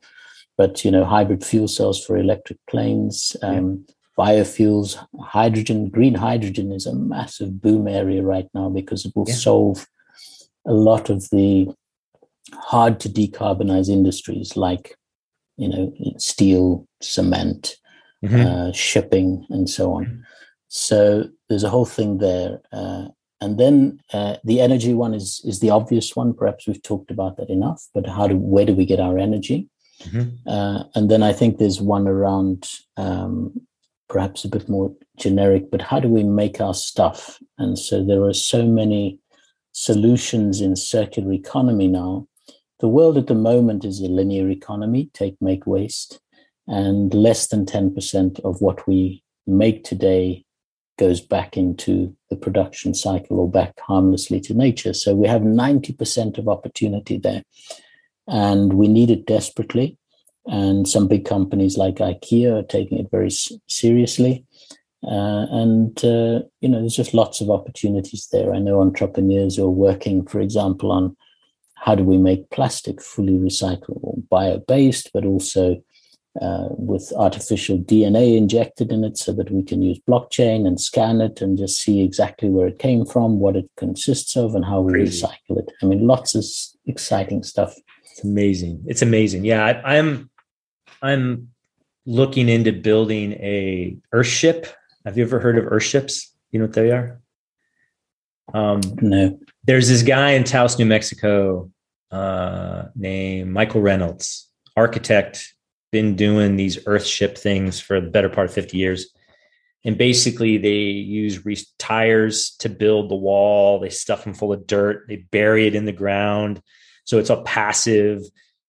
But 0.58 0.84
you 0.84 0.90
know, 0.90 1.06
hybrid 1.06 1.46
fuel 1.46 1.68
cells 1.68 2.04
for 2.04 2.18
electric 2.18 2.58
planes. 2.68 3.38
Um, 3.44 3.86
yeah 3.88 3.94
biofuels, 4.20 4.98
hydrogen, 5.22 5.88
green 5.88 6.14
hydrogen 6.14 6.74
is 6.74 6.86
a 6.86 6.94
massive 6.94 7.62
boom 7.62 7.88
area 7.88 8.22
right 8.22 8.50
now 8.54 8.68
because 8.68 9.06
it 9.06 9.14
will 9.16 9.30
yeah. 9.30 9.34
solve 9.34 9.88
a 10.68 10.74
lot 10.74 11.10
of 11.10 11.30
the 11.30 11.70
hard 12.54 13.00
to 13.02 13.10
decarbonize 13.10 13.90
industries 13.90 14.56
like, 14.56 14.96
you 15.58 15.68
know, 15.68 15.94
steel, 16.18 16.88
cement, 17.02 17.76
mm-hmm. 18.24 18.42
uh, 18.42 18.72
shipping, 18.72 19.46
and 19.50 19.70
so 19.70 19.94
on. 19.94 20.06
Mm-hmm. 20.06 20.22
So 20.68 21.30
there's 21.48 21.64
a 21.64 21.70
whole 21.70 21.86
thing 21.86 22.20
there. 22.20 22.62
Uh, 22.72 23.08
and 23.42 23.58
then 23.58 24.00
uh, 24.14 24.36
the 24.44 24.60
energy 24.62 24.94
one 24.94 25.14
is 25.14 25.42
is 25.46 25.60
the 25.60 25.70
obvious 25.70 26.16
one. 26.16 26.34
Perhaps 26.34 26.68
we've 26.68 26.82
talked 26.82 27.12
about 27.12 27.38
that 27.38 27.50
enough. 27.50 27.88
But 27.94 28.06
how 28.08 28.28
do 28.28 28.38
where 28.38 28.66
do 28.66 28.74
we 28.74 28.86
get 28.86 29.00
our 29.00 29.18
energy? 29.18 29.70
Mm-hmm. 30.04 30.50
Uh, 30.50 30.84
and 30.96 31.10
then 31.10 31.24
I 31.24 31.34
think 31.34 31.58
there's 31.58 31.82
one 31.82 32.08
around 32.08 32.70
um, 32.98 33.62
perhaps 34.08 34.44
a 34.44 34.50
bit 34.50 34.68
more 34.68 34.94
generic, 35.18 35.70
but 35.72 35.82
how 35.82 36.00
do 36.00 36.08
we 36.08 36.24
make 36.24 36.60
our 36.60 36.74
stuff? 36.74 37.40
And 37.58 37.78
so 37.78 38.04
there 38.04 38.24
are 38.24 38.34
so 38.34 38.66
many 38.66 39.20
solutions 39.72 40.62
in 40.62 40.76
circular 40.76 41.32
economy 41.32 41.88
now. 41.88 42.28
The 42.80 42.88
world 42.88 43.18
at 43.18 43.28
the 43.28 43.36
moment 43.36 43.84
is 43.84 44.02
a 44.02 44.08
linear 44.08 44.50
economy, 44.50 45.10
take, 45.14 45.36
make, 45.42 45.68
waste, 45.68 46.20
and 46.68 47.14
less 47.14 47.48
than 47.48 47.66
10% 47.66 48.40
of 48.42 48.62
what 48.62 48.88
we 48.88 49.24
make 49.46 49.84
today 49.84 50.46
goes 50.98 51.22
back 51.22 51.58
into 51.58 52.16
the 52.30 52.36
production 52.36 52.94
cycle 52.94 53.40
or 53.40 53.50
back 53.50 53.74
harmlessly 53.80 54.40
to 54.42 54.54
nature. 54.54 54.94
So 54.94 55.16
we 55.16 55.28
have 55.28 55.42
90% 55.42 56.38
of 56.38 56.48
opportunity 56.48 57.18
there. 57.18 57.44
And 58.28 58.74
we 58.74 58.88
need 58.88 59.10
it 59.10 59.26
desperately 59.26 59.98
and 60.50 60.88
some 60.88 61.08
big 61.08 61.26
companies 61.26 61.78
like 61.78 61.96
IKEA 61.96 62.60
are 62.60 62.64
taking 62.64 63.00
it 63.00 63.12
very 63.12 63.30
seriously. 63.68 64.46
Uh, 65.04 65.46
and 65.52 65.98
uh, 66.04 66.42
you 66.60 66.68
know, 66.68 66.80
there's 66.80 66.96
just 66.96 67.14
lots 67.14 67.40
of 67.40 67.50
opportunities 67.50 68.28
there. 68.32 68.54
I 68.54 68.60
know 68.60 68.82
entrepreneurs 68.82 69.56
who 69.56 69.66
are 69.66 69.70
working, 69.70 70.26
for 70.26 70.42
example, 70.42 70.92
on 70.92 71.16
how 71.80 71.96
do 71.96 72.04
we 72.04 72.18
make 72.18 72.50
plastic 72.50 73.02
fully 73.02 73.34
recyclable, 73.34 74.28
bio-based, 74.30 75.12
but 75.14 75.26
also 75.26 75.82
uh, 76.42 76.68
with 76.72 77.12
artificial 77.18 77.78
DNA 77.80 78.38
injected 78.38 78.92
in 78.92 79.04
it, 79.04 79.18
so 79.18 79.34
that 79.34 79.50
we 79.50 79.64
can 79.64 79.82
use 79.82 80.00
blockchain 80.08 80.68
and 80.68 80.80
scan 80.80 81.22
it 81.22 81.42
and 81.42 81.58
just 81.58 81.82
see 81.82 82.02
exactly 82.02 82.50
where 82.50 82.68
it 82.68 82.80
came 82.80 83.06
from, 83.06 83.40
what 83.40 83.56
it 83.56 83.70
consists 83.78 84.36
of, 84.36 84.56
and 84.56 84.66
how 84.66 84.82
we 84.82 84.94
Crazy. 84.94 85.26
recycle 85.26 85.58
it. 85.60 85.72
I 85.82 85.86
mean, 85.86 86.06
lots 86.06 86.36
of 86.36 86.44
exciting 86.86 87.44
stuff. 87.44 87.76
It's 88.04 88.24
amazing. 88.24 88.84
It's 88.86 89.02
amazing. 89.02 89.46
Yeah, 89.46 89.66
I, 89.66 89.98
I'm 89.98 90.30
I'm 91.02 91.50
looking 92.06 92.50
into 92.50 92.74
building 92.74 93.34
a 93.34 93.98
Earthship. 94.14 94.68
Have 95.06 95.18
you 95.18 95.24
ever 95.24 95.40
heard 95.40 95.58
of 95.58 95.66
Earthships? 95.66 96.28
You 96.52 96.60
know 96.60 96.66
what 96.66 96.74
they 96.74 96.92
are? 96.92 97.22
Um, 98.54 98.82
no. 99.02 99.40
There's 99.70 99.88
this 99.88 100.02
guy 100.02 100.32
in 100.32 100.46
Taos, 100.46 100.80
New 100.80 100.88
Mexico, 100.88 101.70
uh, 102.10 102.86
named 102.96 103.52
Michael 103.52 103.82
Reynolds, 103.82 104.50
architect, 104.76 105.54
been 105.92 106.16
doing 106.16 106.56
these 106.56 106.78
Earthship 106.86 107.38
things 107.38 107.80
for 107.80 108.02
the 108.02 108.10
better 108.10 108.30
part 108.30 108.48
of 108.48 108.54
50 108.56 108.80
years. 108.80 109.14
And 109.86 109.96
basically, 109.96 110.58
they 110.58 110.80
use 110.80 111.46
re- 111.46 111.56
tires 111.78 112.56
to 112.62 112.68
build 112.68 113.12
the 113.12 113.16
wall. 113.16 113.80
They 113.80 113.92
stuff 113.92 114.24
them 114.24 114.34
full 114.34 114.54
of 114.54 114.66
dirt. 114.66 115.06
They 115.08 115.18
bury 115.18 115.68
it 115.68 115.76
in 115.76 115.86
the 115.86 115.92
ground, 115.92 116.64
so 117.04 117.20
it's 117.20 117.30
a 117.30 117.44
passive 117.44 118.24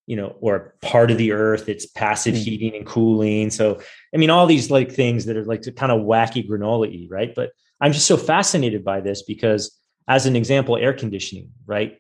you 0.07 0.17
know, 0.17 0.37
or 0.41 0.75
part 0.83 1.11
of 1.11 1.17
the 1.17 1.33
earth, 1.33 1.69
it's 1.69 1.87
passive 1.87 2.35
mm. 2.35 2.39
heating 2.43 2.75
and 2.75 2.85
cooling. 2.85 3.49
So, 3.49 3.81
I 4.13 4.19
mean, 4.19 4.29
all 4.29 4.47
these 4.47 4.71
like 4.71 4.93
things 4.93 5.25
that 5.27 5.37
are 5.37 5.45
like 5.45 5.63
kind 5.77 5.93
of 5.93 6.01
wacky 6.01 6.47
granola 6.47 7.09
right? 7.09 7.33
But 7.35 7.53
I'm 7.81 7.93
just 7.93 8.07
so 8.09 8.17
fascinated 8.19 8.85
by 8.85 9.01
this 9.01 9.23
because, 9.23 9.80
as 10.09 10.27
an 10.27 10.37
example, 10.37 10.77
air 10.77 10.93
conditioning, 10.93 11.51
right? 11.67 11.99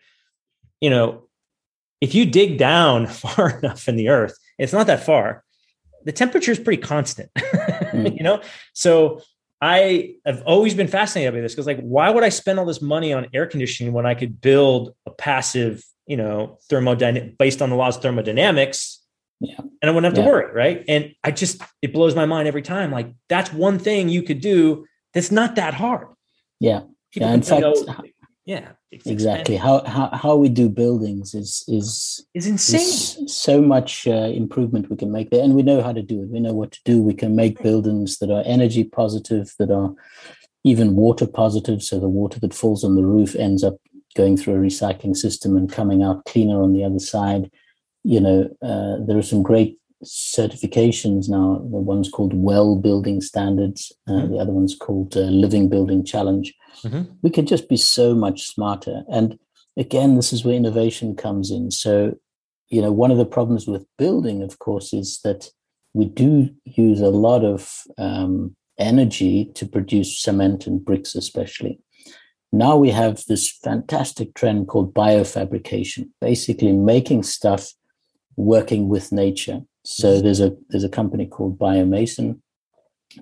You 0.81 0.91
know, 0.91 1.29
if 2.01 2.15
you 2.15 2.27
dig 2.27 2.59
down 2.59 3.07
far 3.23 3.59
enough 3.59 3.89
in 3.89 3.97
the 3.97 4.09
earth, 4.09 4.37
it's 4.59 4.73
not 4.73 4.87
that 4.87 5.05
far, 5.05 5.45
the 6.05 6.13
temperature 6.13 6.53
is 6.53 6.59
pretty 6.59 6.83
constant, 6.83 7.31
mm. 7.37 8.17
you 8.17 8.23
know? 8.23 8.41
So, 8.73 9.23
I 9.63 10.15
have 10.25 10.43
always 10.47 10.73
been 10.73 10.89
fascinated 10.89 11.35
by 11.35 11.43
this 11.43 11.53
because, 11.53 11.67
like, 11.67 11.81
why 11.81 12.09
would 12.09 12.25
I 12.25 12.31
spend 12.31 12.59
all 12.59 12.65
this 12.65 12.81
money 12.81 13.13
on 13.13 13.27
air 13.35 13.47
conditioning 13.47 13.93
when 13.93 14.07
I 14.07 14.15
could 14.15 14.41
build 14.41 14.95
a 15.05 15.11
passive 15.11 15.85
you 16.11 16.17
know, 16.17 16.59
thermodynamic 16.69 17.39
based 17.39 17.63
on 17.63 17.71
the 17.71 17.77
laws 17.77 17.97
of 17.97 18.03
thermodynamics. 18.03 18.99
Yeah. 19.39 19.61
And 19.61 19.89
I 19.89 19.91
wouldn't 19.91 20.17
have 20.17 20.25
to 20.25 20.29
worry. 20.29 20.53
Right. 20.53 20.85
And 20.89 21.15
I 21.23 21.31
just, 21.31 21.63
it 21.83 21.93
blows 21.93 22.17
my 22.17 22.27
mind 22.27 22.49
every 22.49 22.63
time. 22.63 22.91
Like 22.91 23.13
that's 23.29 23.53
one 23.53 23.79
thing 23.79 24.09
you 24.09 24.25
could 24.25 24.41
do 24.41 24.87
that's 25.15 25.31
not 25.31 25.55
that 25.55 25.73
hard. 25.73 26.09
Yeah. 26.59 26.81
People 27.13 27.29
yeah. 27.29 27.35
In 27.35 27.43
fact, 27.43 27.65
yeah. 28.47 28.73
Exactly. 28.93 29.57
How, 29.57 29.85
how, 29.85 30.11
how 30.13 30.37
we 30.37 30.49
do 30.49 30.69
buildings 30.69 31.35
is, 31.35 31.63
is, 31.69 32.27
is 32.35 32.47
insane. 32.47 32.81
Is 32.81 33.33
so 33.33 33.63
much 33.63 34.09
uh, 34.09 34.33
improvement 34.35 34.91
we 34.91 34.97
can 34.97 35.13
make 35.13 35.31
there. 35.31 35.45
And 35.45 35.55
we 35.55 35.63
know 35.63 35.83
how 35.83 35.93
to 35.93 36.03
do 36.03 36.23
it. 36.23 36.29
We 36.29 36.41
know 36.41 36.53
what 36.53 36.73
to 36.73 36.81
do. 36.85 37.01
We 37.01 37.15
can 37.15 37.37
make 37.37 37.63
buildings 37.63 38.19
that 38.19 38.31
are 38.31 38.43
energy 38.45 38.83
positive, 38.83 39.55
that 39.61 39.71
are 39.71 39.95
even 40.65 40.97
water 40.97 41.27
positive. 41.27 41.83
So 41.83 42.01
the 42.01 42.09
water 42.09 42.41
that 42.41 42.55
falls 42.55 42.83
on 42.83 42.97
the 42.97 43.05
roof 43.05 43.37
ends 43.37 43.63
up 43.63 43.77
going 44.17 44.37
through 44.37 44.55
a 44.55 44.67
recycling 44.67 45.17
system 45.17 45.57
and 45.57 45.71
coming 45.71 46.03
out 46.03 46.25
cleaner 46.25 46.61
on 46.61 46.73
the 46.73 46.83
other 46.83 46.99
side. 46.99 47.51
You 48.03 48.21
know, 48.21 48.51
uh, 48.63 48.97
there 49.07 49.19
are 49.19 49.23
some 49.23 49.43
great 49.43 49.79
certifications 50.05 51.29
now. 51.29 51.57
The 51.57 51.79
one's 51.79 52.09
called 52.09 52.33
Well 52.35 52.77
Building 52.77 53.21
Standards, 53.21 53.93
uh, 54.09 54.13
mm-hmm. 54.13 54.33
the 54.33 54.39
other 54.39 54.53
one's 54.53 54.77
called 54.77 55.17
uh, 55.17 55.21
Living 55.21 55.69
Building 55.69 56.05
Challenge. 56.05 56.55
Mm-hmm. 56.83 57.13
We 57.23 57.31
could 57.31 57.47
just 57.47 57.69
be 57.69 57.77
so 57.77 58.15
much 58.15 58.47
smarter. 58.47 59.03
And 59.11 59.39
again, 59.77 60.17
this 60.17 60.33
is 60.33 60.45
where 60.45 60.55
innovation 60.55 61.17
comes 61.17 61.51
in. 61.51 61.71
So, 61.71 62.17
you 62.69 62.81
know, 62.81 62.93
one 62.93 63.11
of 63.11 63.19
the 63.19 63.27
problems 63.27 63.67
with 63.67 63.87
building, 63.99 64.43
of 64.43 64.59
course, 64.59 64.93
is 64.93 65.21
that 65.25 65.51
we 65.93 66.07
do 66.07 66.51
use 66.65 67.01
a 67.01 67.09
lot 67.09 67.45
of 67.45 67.83
um, 67.99 68.55
energy 68.79 69.51
to 69.55 69.67
produce 69.67 70.19
cement 70.19 70.67
and 70.67 70.85
bricks, 70.85 71.15
especially. 71.15 71.81
Now 72.53 72.77
we 72.77 72.91
have 72.91 73.25
this 73.27 73.51
fantastic 73.51 74.35
trend 74.35 74.69
called 74.69 74.93
biofabrication, 74.93 76.09
basically 76.21 76.73
making 76.73 77.23
stuff 77.23 77.73
working 78.37 78.89
with 78.89 79.13
nature. 79.13 79.63
So 79.85 80.21
there's 80.21 80.41
a 80.41 80.57
there's 80.69 80.85
a 80.85 80.89
company 80.89 81.27
called 81.27 81.59
Biomason 81.59 82.41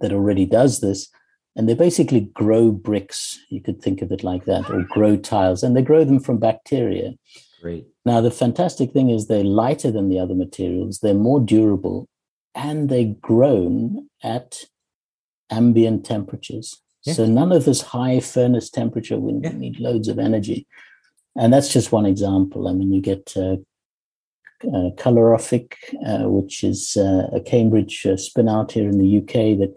that 0.00 0.12
already 0.12 0.44
does 0.44 0.80
this, 0.80 1.08
and 1.56 1.68
they 1.68 1.74
basically 1.74 2.30
grow 2.34 2.70
bricks. 2.70 3.38
You 3.48 3.62
could 3.62 3.80
think 3.80 4.02
of 4.02 4.12
it 4.12 4.24
like 4.24 4.44
that, 4.46 4.68
or 4.70 4.84
grow 4.90 5.16
tiles, 5.16 5.62
and 5.62 5.76
they 5.76 5.82
grow 5.82 6.04
them 6.04 6.20
from 6.20 6.38
bacteria. 6.38 7.12
Great. 7.62 7.86
Now 8.04 8.20
the 8.20 8.30
fantastic 8.30 8.92
thing 8.92 9.10
is 9.10 9.26
they're 9.26 9.44
lighter 9.44 9.90
than 9.90 10.08
the 10.08 10.18
other 10.18 10.34
materials. 10.34 10.98
They're 10.98 11.14
more 11.14 11.40
durable, 11.40 12.08
and 12.54 12.88
they're 12.88 13.14
grown 13.20 14.08
at 14.22 14.64
ambient 15.50 16.04
temperatures. 16.04 16.82
Yeah. 17.04 17.14
So 17.14 17.26
none 17.26 17.52
of 17.52 17.64
this 17.64 17.80
high 17.80 18.20
furnace 18.20 18.70
temperature 18.70 19.18
when 19.18 19.40
yeah. 19.42 19.52
you 19.52 19.58
need 19.58 19.80
loads 19.80 20.08
of 20.08 20.18
energy. 20.18 20.66
And 21.36 21.52
that's 21.52 21.72
just 21.72 21.92
one 21.92 22.04
example. 22.04 22.66
I 22.66 22.72
mean, 22.72 22.92
you 22.92 23.00
get 23.00 23.32
uh, 23.36 23.56
uh, 24.64 24.90
uh, 26.06 26.28
which 26.28 26.64
is 26.64 26.96
uh, 26.96 27.28
a 27.32 27.40
Cambridge 27.40 28.06
uh, 28.06 28.16
spin 28.16 28.48
out 28.48 28.72
here 28.72 28.88
in 28.88 28.98
the 28.98 29.18
UK 29.18 29.58
that 29.58 29.74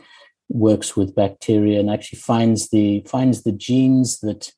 works 0.49 0.95
with 0.95 1.15
bacteria 1.15 1.79
and 1.79 1.89
actually 1.89 2.19
finds 2.19 2.69
the 2.69 3.01
finds 3.07 3.43
the 3.43 3.51
genes 3.51 4.19
that 4.19 4.51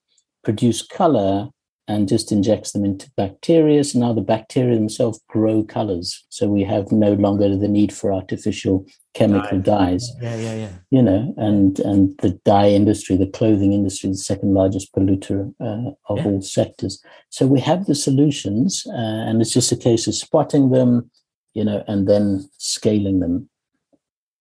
produce 0.43 0.81
color 0.81 1.49
and 1.87 2.07
just 2.07 2.31
injects 2.31 2.71
them 2.71 2.85
into 2.85 3.11
bacteria. 3.17 3.83
So 3.83 3.99
now 3.99 4.13
the 4.13 4.21
bacteria 4.21 4.75
themselves 4.75 5.21
grow 5.27 5.63
colors. 5.63 6.25
So 6.29 6.47
we 6.47 6.63
have 6.63 6.91
no 6.91 7.13
longer 7.13 7.55
the 7.55 7.67
need 7.67 7.91
for 7.91 8.13
artificial 8.13 8.85
chemical 9.13 9.59
Dye. 9.59 9.91
dyes. 9.91 10.11
Yeah, 10.21 10.35
yeah, 10.35 10.55
yeah. 10.55 10.69
You 10.91 11.01
know, 11.01 11.33
and 11.37 11.79
and 11.79 12.17
the 12.19 12.39
dye 12.45 12.69
industry, 12.69 13.17
the 13.17 13.27
clothing 13.27 13.73
industry, 13.73 14.09
the 14.09 14.17
second 14.17 14.53
largest 14.53 14.93
polluter 14.93 15.53
uh, 15.59 15.91
of 16.07 16.19
yeah. 16.19 16.25
all 16.25 16.41
sectors. 16.41 17.03
So 17.29 17.45
we 17.45 17.59
have 17.59 17.85
the 17.85 17.95
solutions, 17.95 18.85
uh, 18.87 18.93
and 19.27 19.41
it's 19.41 19.53
just 19.53 19.71
a 19.71 19.77
case 19.77 20.07
of 20.07 20.15
spotting 20.15 20.71
them, 20.71 21.11
you 21.53 21.65
know, 21.65 21.83
and 21.87 22.07
then 22.07 22.49
scaling 22.57 23.19
them. 23.19 23.49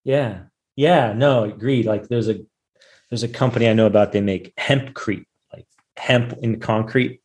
Yeah, 0.05 0.43
yeah. 0.77 1.13
No, 1.13 1.45
agreed. 1.45 1.87
Like 1.87 2.09
there's 2.09 2.29
a 2.29 2.41
there's 3.11 3.25
a 3.25 3.29
company 3.29 3.69
I 3.69 3.73
know 3.73 3.87
about. 3.87 4.13
They 4.13 4.21
make 4.21 4.55
hempcrete, 4.57 5.27
like 5.53 5.67
hemp 5.97 6.35
in 6.41 6.61
concrete 6.61 7.22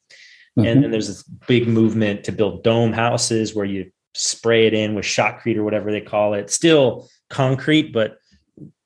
Mm-hmm. 0.58 0.68
And 0.68 0.84
then 0.84 0.92
there's 0.92 1.08
this 1.08 1.24
big 1.24 1.68
movement 1.68 2.24
to 2.24 2.32
build 2.32 2.64
dome 2.64 2.92
houses 2.92 3.54
where 3.54 3.66
you 3.66 3.92
spray 4.16 4.66
it 4.66 4.74
in 4.74 4.96
with 4.96 5.06
shotcrete 5.06 5.56
or 5.56 5.64
whatever 5.64 5.92
they 5.92 6.02
call 6.02 6.34
it. 6.34 6.50
Still 6.50 7.08
concrete, 7.30 7.94
but 7.94 8.18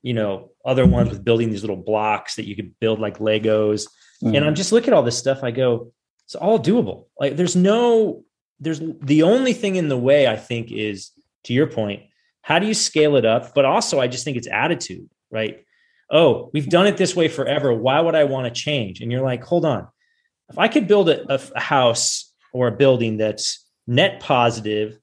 you 0.02 0.14
know, 0.14 0.50
other 0.66 0.86
ones 0.86 1.10
with 1.10 1.24
building 1.24 1.50
these 1.50 1.62
little 1.62 1.78
blocks 1.78 2.36
that 2.36 2.48
you 2.48 2.56
could 2.56 2.78
build 2.80 3.00
like 3.00 3.20
Legos. 3.20 3.88
Mm-hmm. 4.22 4.36
And 4.36 4.46
I'm 4.46 4.56
just 4.56 4.72
looking 4.72 4.90
at 4.90 4.94
all 4.94 5.04
this 5.04 5.18
stuff. 5.18 5.44
I 5.44 5.52
go, 5.52 5.94
it's 6.26 6.36
all 6.36 6.60
doable. 6.60 7.06
Like 7.20 7.38
there's 7.38 7.56
no, 7.56 8.24
there's 8.60 8.82
the 9.02 9.24
only 9.24 9.54
thing 9.54 9.76
in 9.76 9.88
the 9.88 9.98
way 9.98 10.28
I 10.28 10.36
think 10.36 10.72
is 10.72 11.12
to 11.46 11.54
your 11.54 11.68
point, 11.68 12.04
how 12.42 12.60
do 12.60 12.68
you 12.68 12.74
scale 12.74 13.16
it 13.16 13.26
up? 13.26 13.54
But 13.56 13.66
also 13.66 14.00
I 14.00 14.08
just 14.08 14.26
think 14.26 14.38
it's 14.38 14.48
attitude, 14.48 15.10
right? 15.30 15.64
Oh, 16.12 16.50
we've 16.54 16.70
done 16.70 16.88
it 16.88 16.98
this 16.98 17.16
way 17.16 17.30
forever. 17.30 17.74
Why 17.74 18.02
would 18.02 18.16
I 18.16 18.26
want 18.26 18.54
to 18.54 18.62
change? 18.62 19.00
And 19.00 19.12
you're 19.12 19.24
like, 19.24 19.44
hold 19.44 19.64
on 19.64 19.88
if 20.52 20.60
I 20.60 20.68
could 20.68 20.88
build 20.88 21.10
a, 21.10 21.34
a 21.34 21.60
house 21.60 22.32
or 22.54 22.68
a 22.68 22.72
building 22.72 23.18
that's 23.18 23.66
net 23.88 24.20
positive, 24.20 25.00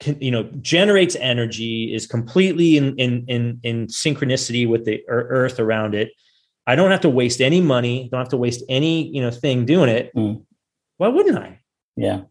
can, 0.00 0.20
you 0.20 0.30
know, 0.30 0.44
generates 0.60 1.16
energy, 1.16 1.94
is 1.94 2.06
completely 2.06 2.76
in, 2.76 2.96
in 2.96 3.24
in 3.28 3.60
in 3.62 3.86
synchronicity 3.86 4.68
with 4.68 4.84
the 4.84 5.02
earth 5.08 5.58
around 5.60 5.94
it. 5.94 6.10
I 6.66 6.74
don't 6.74 6.90
have 6.90 7.00
to 7.02 7.08
waste 7.08 7.40
any 7.40 7.60
money. 7.60 8.08
Don't 8.10 8.20
have 8.20 8.28
to 8.30 8.36
waste 8.36 8.62
any 8.68 9.08
you 9.08 9.22
know 9.22 9.30
thing 9.30 9.64
doing 9.64 9.88
it. 9.88 10.14
Mm. 10.14 10.44
Why 10.98 11.08
wouldn't 11.08 11.38
I? 11.38 11.60
Yeah, 11.96 12.22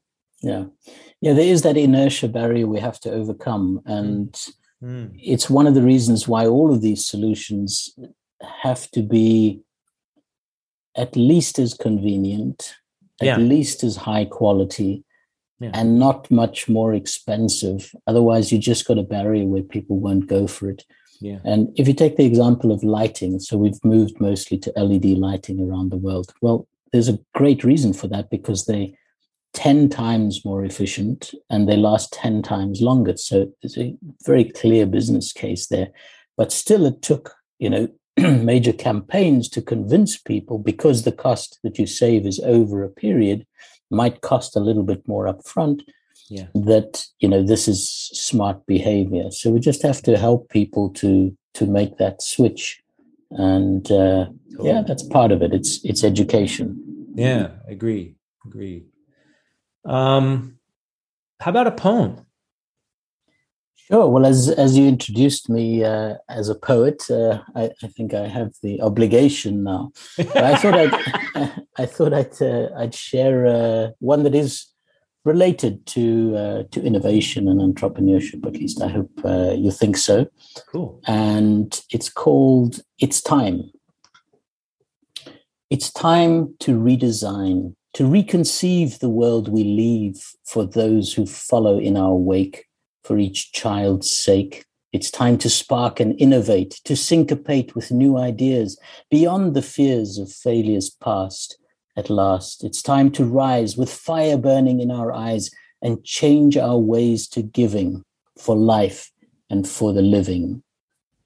yeah, 0.42 0.66
yeah. 1.22 1.34
There 1.34 1.46
is 1.46 1.62
that 1.64 1.78
inertia 1.78 2.28
barrier 2.28 2.68
we 2.68 2.80
have 2.80 3.00
to 3.02 3.12
overcome, 3.12 3.82
and 3.86 4.32
mm. 4.84 5.12
it's 5.16 5.50
one 5.50 5.68
of 5.68 5.74
the 5.74 5.82
reasons 5.82 6.28
why 6.28 6.46
all 6.46 6.74
of 6.74 6.82
these 6.82 7.08
solutions 7.08 7.98
have 8.62 8.90
to 8.92 9.02
be 9.02 9.65
at 10.96 11.16
least 11.16 11.60
as 11.60 11.74
convenient, 11.74 12.76
at 13.22 13.26
yeah. 13.26 13.38
least 13.38 13.84
as 13.84 13.96
high 13.96 14.26
quality, 14.26 15.04
yeah. 15.60 15.72
and 15.74 16.00
not 16.00 16.30
much 16.30 16.68
more 16.68 16.94
expensive. 16.94 17.92
Otherwise, 18.08 18.52
you 18.52 18.58
just 18.58 18.88
got 18.88 18.98
a 18.98 19.04
barrier 19.04 19.46
where 19.46 19.64
people 19.64 20.00
won't 20.00 20.28
go 20.28 20.48
for 20.48 20.70
it. 20.70 20.84
Yeah. 21.22 21.40
And 21.44 21.70
if 21.78 21.88
you 21.88 21.94
take 21.94 22.18
the 22.18 22.26
example 22.26 22.72
of 22.72 22.84
lighting, 22.84 23.40
so 23.40 23.58
we've 23.58 23.84
moved 23.84 24.20
mostly 24.20 24.58
to 24.60 24.74
LED 24.76 25.06
lighting 25.18 25.62
around 25.62 25.92
the 25.92 25.98
world. 25.98 26.34
Well, 26.42 26.68
there's 26.92 27.10
a 27.10 27.20
great 27.34 27.64
reason 27.64 27.94
for 27.94 28.08
that 28.08 28.30
because 28.30 28.66
they 28.66 28.98
10 29.54 29.90
times 29.90 30.44
more 30.44 30.64
efficient 30.66 31.34
and 31.50 31.68
they 31.68 31.78
last 31.78 32.14
10 32.14 32.42
times 32.44 32.82
longer. 32.82 33.16
So 33.18 33.52
there's 33.62 33.78
a 33.78 33.96
very 34.26 34.44
clear 34.44 34.86
business 34.86 35.32
case 35.32 35.68
there. 35.68 35.90
But 36.38 36.52
still, 36.52 36.86
it 36.86 37.02
took, 37.02 37.34
you 37.58 37.70
know, 37.70 37.88
major 38.18 38.74
campaigns 38.74 39.50
to 39.50 39.62
convince 39.62 40.18
people 40.18 40.58
because 40.58 41.04
the 41.04 41.12
cost 41.12 41.60
that 41.64 41.78
you 41.78 41.86
save 41.86 42.26
is 42.26 42.40
over 42.42 42.84
a 42.84 42.90
period 42.90 43.46
might 43.92 44.22
cost 44.22 44.56
a 44.56 44.60
little 44.60 44.84
bit 44.84 45.08
more 45.08 45.26
upfront 45.26 45.82
yeah. 46.30 46.48
that 46.54 47.06
you 47.20 47.28
know 47.28 47.44
this 47.44 47.68
is 47.68 47.90
smart 48.14 48.66
behavior. 48.66 49.32
So 49.32 49.52
we 49.52 49.60
just 49.60 49.82
have 49.84 50.02
to 50.04 50.18
help 50.18 50.50
people 50.50 50.90
to 50.94 51.36
to 51.56 51.66
make 51.66 51.98
that 51.98 52.22
switch. 52.22 52.82
And 53.32 53.86
uh, 53.92 54.28
cool. 54.58 54.66
yeah 54.66 54.82
that's 54.82 55.04
part 55.04 55.32
of 55.32 55.42
it. 55.42 55.54
It's 55.54 55.84
it's 55.84 56.04
education. 56.04 57.14
Yeah 57.16 57.50
agree 57.68 58.16
agree. 58.46 58.86
Um 59.86 60.58
how 61.40 61.52
about 61.52 61.68
a 61.68 61.72
poem 61.72 62.26
Sure. 63.88 64.08
Well, 64.08 64.26
as 64.26 64.50
as 64.50 64.76
you 64.76 64.88
introduced 64.88 65.48
me 65.48 65.84
uh, 65.84 66.16
as 66.28 66.50
a 66.50 66.56
poet, 66.56 67.04
uh, 67.12 67.42
I, 67.56 67.70
I, 67.84 67.88
think 67.88 68.16
I 68.16 68.28
have 68.28 68.54
the 68.64 68.82
obligation 68.82 69.64
now. 69.64 69.92
I 70.18 70.56
thought 70.56 70.74
I'd 70.74 71.62
I 71.78 71.86
thought 71.86 72.14
I'd 72.14 72.42
uh, 72.42 72.70
I'd 72.76 72.96
share 72.96 73.46
uh, 73.46 73.92
one 74.00 74.24
that 74.24 74.34
is 74.34 74.66
related 75.24 75.86
to 75.88 76.36
uh, 76.36 76.64
to 76.72 76.82
innovation 76.82 77.48
and 77.48 77.62
entrepreneurship. 77.62 78.44
At 78.48 78.54
least 78.54 78.82
I 78.82 78.88
hope 78.88 79.12
uh, 79.24 79.54
you 79.56 79.70
think 79.70 79.98
so. 79.98 80.28
Cool. 80.72 81.00
And 81.06 81.80
it's 81.92 82.10
called 82.10 82.80
"It's 83.00 83.22
Time." 83.22 83.72
It's 85.70 85.92
time 85.92 86.56
to 86.60 86.80
redesign, 86.80 87.76
to 87.94 88.04
reconceive 88.04 89.00
the 89.00 89.10
world 89.10 89.48
we 89.48 89.64
leave 89.64 90.24
for 90.44 90.66
those 90.66 91.14
who 91.14 91.26
follow 91.26 91.80
in 91.80 91.98
our 91.98 92.14
wake 92.14 92.66
for 93.06 93.20
each 93.20 93.52
child's 93.52 94.10
sake. 94.10 94.66
It's 94.92 95.12
time 95.12 95.38
to 95.40 95.50
spark 95.50 96.00
and 96.00 96.20
innovate, 96.20 96.82
to 96.86 96.96
syncopate 96.96 97.76
with 97.76 97.92
new 97.92 98.18
ideas 98.18 98.80
beyond 99.12 99.54
the 99.54 99.62
fears 99.62 100.18
of 100.18 100.32
failures 100.32 100.90
past. 100.90 101.58
At 101.96 102.10
last, 102.10 102.64
it's 102.64 102.82
time 102.82 103.12
to 103.12 103.24
rise 103.24 103.78
with 103.78 103.94
fire 103.94 104.38
burning 104.38 104.80
in 104.80 104.90
our 104.90 105.14
eyes 105.14 105.52
and 105.82 106.04
change 106.04 106.58
our 106.58 106.78
ways 106.78 107.28
to 107.30 107.44
giving 107.44 108.04
for 108.38 108.56
life 108.56 109.12
and 109.50 109.68
for 109.68 109.94
the 109.94 110.02
living. 110.02 110.64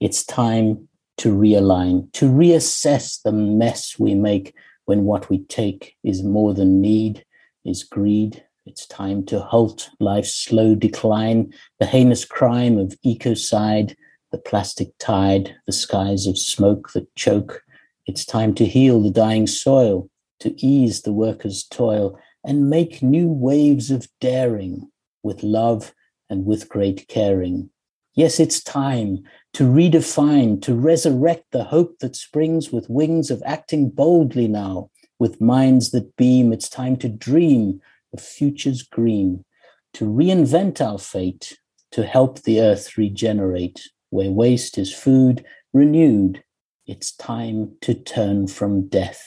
It's 0.00 0.24
time 0.24 0.88
to 1.18 1.34
realign, 1.34 2.12
to 2.12 2.30
reassess 2.30 3.22
the 3.22 3.32
mess 3.32 3.98
we 3.98 4.14
make 4.14 4.54
when 4.84 5.04
what 5.04 5.30
we 5.30 5.38
take 5.44 5.96
is 6.04 6.22
more 6.22 6.52
than 6.54 6.80
need, 6.80 7.24
is 7.64 7.84
greed, 7.84 8.44
it's 8.70 8.86
time 8.86 9.26
to 9.26 9.40
halt 9.40 9.90
life's 9.98 10.32
slow 10.32 10.76
decline, 10.76 11.52
the 11.80 11.86
heinous 11.86 12.24
crime 12.24 12.78
of 12.78 12.96
ecocide, 13.04 13.96
the 14.30 14.38
plastic 14.38 14.96
tide, 15.00 15.52
the 15.66 15.72
skies 15.72 16.28
of 16.28 16.38
smoke 16.38 16.92
that 16.92 17.12
choke. 17.16 17.64
It's 18.06 18.24
time 18.24 18.54
to 18.54 18.64
heal 18.64 19.02
the 19.02 19.10
dying 19.10 19.48
soil, 19.48 20.08
to 20.38 20.54
ease 20.64 21.02
the 21.02 21.12
worker's 21.12 21.64
toil, 21.64 22.16
and 22.44 22.70
make 22.70 23.02
new 23.02 23.26
waves 23.26 23.90
of 23.90 24.06
daring 24.20 24.88
with 25.24 25.42
love 25.42 25.92
and 26.28 26.46
with 26.46 26.68
great 26.68 27.08
caring. 27.08 27.70
Yes, 28.14 28.38
it's 28.38 28.62
time 28.62 29.24
to 29.54 29.64
redefine, 29.64 30.62
to 30.62 30.76
resurrect 30.76 31.46
the 31.50 31.64
hope 31.64 31.98
that 31.98 32.14
springs 32.14 32.70
with 32.70 32.88
wings 32.88 33.32
of 33.32 33.42
acting 33.44 33.90
boldly 33.90 34.46
now, 34.46 34.90
with 35.18 35.40
minds 35.40 35.90
that 35.90 36.14
beam. 36.14 36.52
It's 36.52 36.68
time 36.68 36.96
to 36.98 37.08
dream 37.08 37.80
the 38.12 38.20
future's 38.20 38.82
green, 38.82 39.44
to 39.94 40.04
reinvent 40.04 40.80
our 40.80 40.98
fate, 40.98 41.58
to 41.92 42.04
help 42.04 42.42
the 42.42 42.60
earth 42.60 42.96
regenerate. 42.96 43.88
Where 44.10 44.30
waste 44.30 44.76
is 44.76 44.92
food, 44.92 45.44
renewed, 45.72 46.42
it's 46.86 47.12
time 47.12 47.76
to 47.82 47.94
turn 47.94 48.48
from 48.48 48.88
death, 48.88 49.24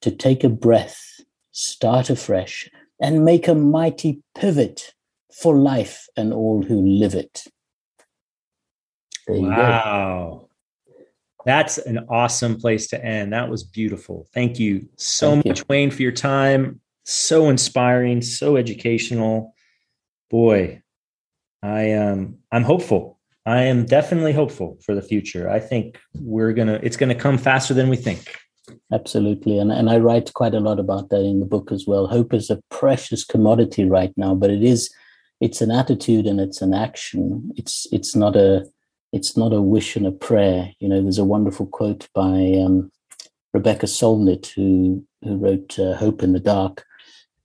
to 0.00 0.10
take 0.10 0.42
a 0.42 0.48
breath, 0.48 1.20
start 1.52 2.08
afresh, 2.08 2.70
and 3.00 3.24
make 3.24 3.46
a 3.46 3.54
mighty 3.54 4.22
pivot 4.34 4.94
for 5.30 5.54
life 5.54 6.06
and 6.16 6.32
all 6.32 6.62
who 6.62 6.80
live 6.80 7.14
it. 7.14 7.44
wow. 9.28 10.48
That's 11.44 11.78
an 11.78 12.06
awesome 12.10 12.58
place 12.58 12.88
to 12.88 13.04
end. 13.04 13.32
That 13.32 13.48
was 13.48 13.64
beautiful. 13.64 14.26
Thank 14.34 14.58
you 14.58 14.88
so 14.96 15.32
Thank 15.32 15.46
much, 15.46 15.58
you. 15.60 15.64
Wayne, 15.68 15.90
for 15.90 16.02
your 16.02 16.12
time. 16.12 16.80
So 17.10 17.48
inspiring, 17.48 18.20
so 18.20 18.58
educational. 18.58 19.54
Boy, 20.28 20.82
I 21.62 21.94
um 21.94 22.36
I'm 22.52 22.64
hopeful. 22.64 23.18
I 23.46 23.62
am 23.62 23.86
definitely 23.86 24.34
hopeful 24.34 24.76
for 24.84 24.94
the 24.94 25.00
future. 25.00 25.48
I 25.48 25.58
think 25.58 25.98
we're 26.20 26.52
gonna 26.52 26.78
it's 26.82 26.98
gonna 26.98 27.14
come 27.14 27.38
faster 27.38 27.72
than 27.72 27.88
we 27.88 27.96
think. 27.96 28.36
Absolutely. 28.92 29.58
And 29.58 29.72
and 29.72 29.88
I 29.88 29.96
write 29.96 30.34
quite 30.34 30.52
a 30.52 30.60
lot 30.60 30.78
about 30.78 31.08
that 31.08 31.22
in 31.22 31.40
the 31.40 31.46
book 31.46 31.72
as 31.72 31.86
well. 31.86 32.06
Hope 32.06 32.34
is 32.34 32.50
a 32.50 32.60
precious 32.70 33.24
commodity 33.24 33.86
right 33.86 34.12
now, 34.18 34.34
but 34.34 34.50
it 34.50 34.62
is 34.62 34.90
it's 35.40 35.62
an 35.62 35.70
attitude 35.70 36.26
and 36.26 36.38
it's 36.38 36.60
an 36.60 36.74
action. 36.74 37.52
It's 37.56 37.86
it's 37.90 38.14
not 38.14 38.36
a 38.36 38.66
it's 39.14 39.34
not 39.34 39.54
a 39.54 39.62
wish 39.62 39.96
and 39.96 40.06
a 40.06 40.12
prayer. 40.12 40.72
You 40.78 40.90
know, 40.90 41.00
there's 41.00 41.16
a 41.16 41.24
wonderful 41.24 41.68
quote 41.68 42.06
by 42.12 42.52
um, 42.62 42.92
Rebecca 43.54 43.86
Solnit 43.86 44.48
who 44.48 45.06
who 45.22 45.38
wrote 45.38 45.78
uh, 45.78 45.94
"Hope 45.94 46.22
in 46.22 46.34
the 46.34 46.40
Dark," 46.40 46.84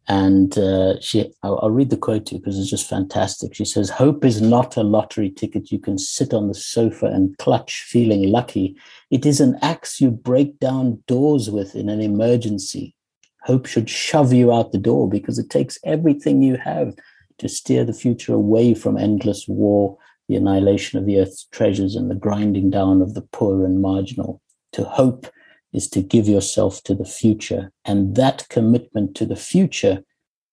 and 0.08 0.58
uh, 0.58 1.00
she 1.00 1.32
I'll, 1.44 1.60
I'll, 1.62 1.72
read 1.72 1.90
the 1.90 1.98
quote 1.98 2.26
to 2.28 2.36
you 2.36 2.40
because 2.40 2.60
it's 2.60 2.70
just 2.70 2.90
fantastic. 2.90 3.56
She 3.56 3.66
says, 3.66 3.90
"Hope 3.90 4.26
is 4.26 4.42
not 4.42 4.76
a 4.76 4.84
lottery 4.84 5.30
ticket 5.30 5.72
you 5.72 5.80
can 5.80 5.98
sit 5.98 6.34
on 6.34 6.48
the 6.48 6.54
sofa 6.54 7.06
and 7.06 7.38
clutch, 7.38 7.84
feeling 7.88 8.30
lucky. 8.30 8.76
It 9.12 9.26
is 9.26 9.40
an 9.40 9.58
axe 9.62 10.02
you 10.02 10.12
break 10.12 10.60
down 10.60 11.04
doors 11.08 11.50
with 11.50 11.76
in 11.76 11.90
an 11.90 12.02
emergency. 12.02 12.96
Hope 13.44 13.66
should 13.66 13.90
shove 13.90 14.34
you 14.34 14.54
out 14.54 14.72
the 14.72 14.78
door 14.78 15.10
because 15.10 15.40
it 15.40 15.50
takes 15.50 15.78
everything 15.84 16.42
you 16.42 16.58
have." 16.58 16.96
to 17.40 17.50
steer 17.50 17.84
the 17.84 17.94
future 17.94 18.34
away 18.34 18.74
from 18.74 18.98
endless 18.98 19.48
war, 19.48 19.98
the 20.28 20.36
annihilation 20.36 21.00
of 21.00 21.06
the 21.06 21.20
earth's 21.20 21.46
treasures, 21.52 21.96
and 21.96 22.10
the 22.10 22.16
grinding 22.16 22.70
down 22.70 23.02
of 23.02 23.14
the 23.14 23.22
poor 23.22 23.66
and 23.66 23.82
marginal. 23.82 24.42
To 24.74 24.84
hope 24.84 25.28
is 25.74 25.90
to 25.90 26.02
give 26.02 26.28
yourself 26.28 26.84
to 26.84 26.94
the 26.94 27.06
future. 27.06 27.72
And 27.86 28.16
that 28.16 28.48
commitment 28.50 29.16
to 29.16 29.26
the 29.26 29.36
future 29.36 30.04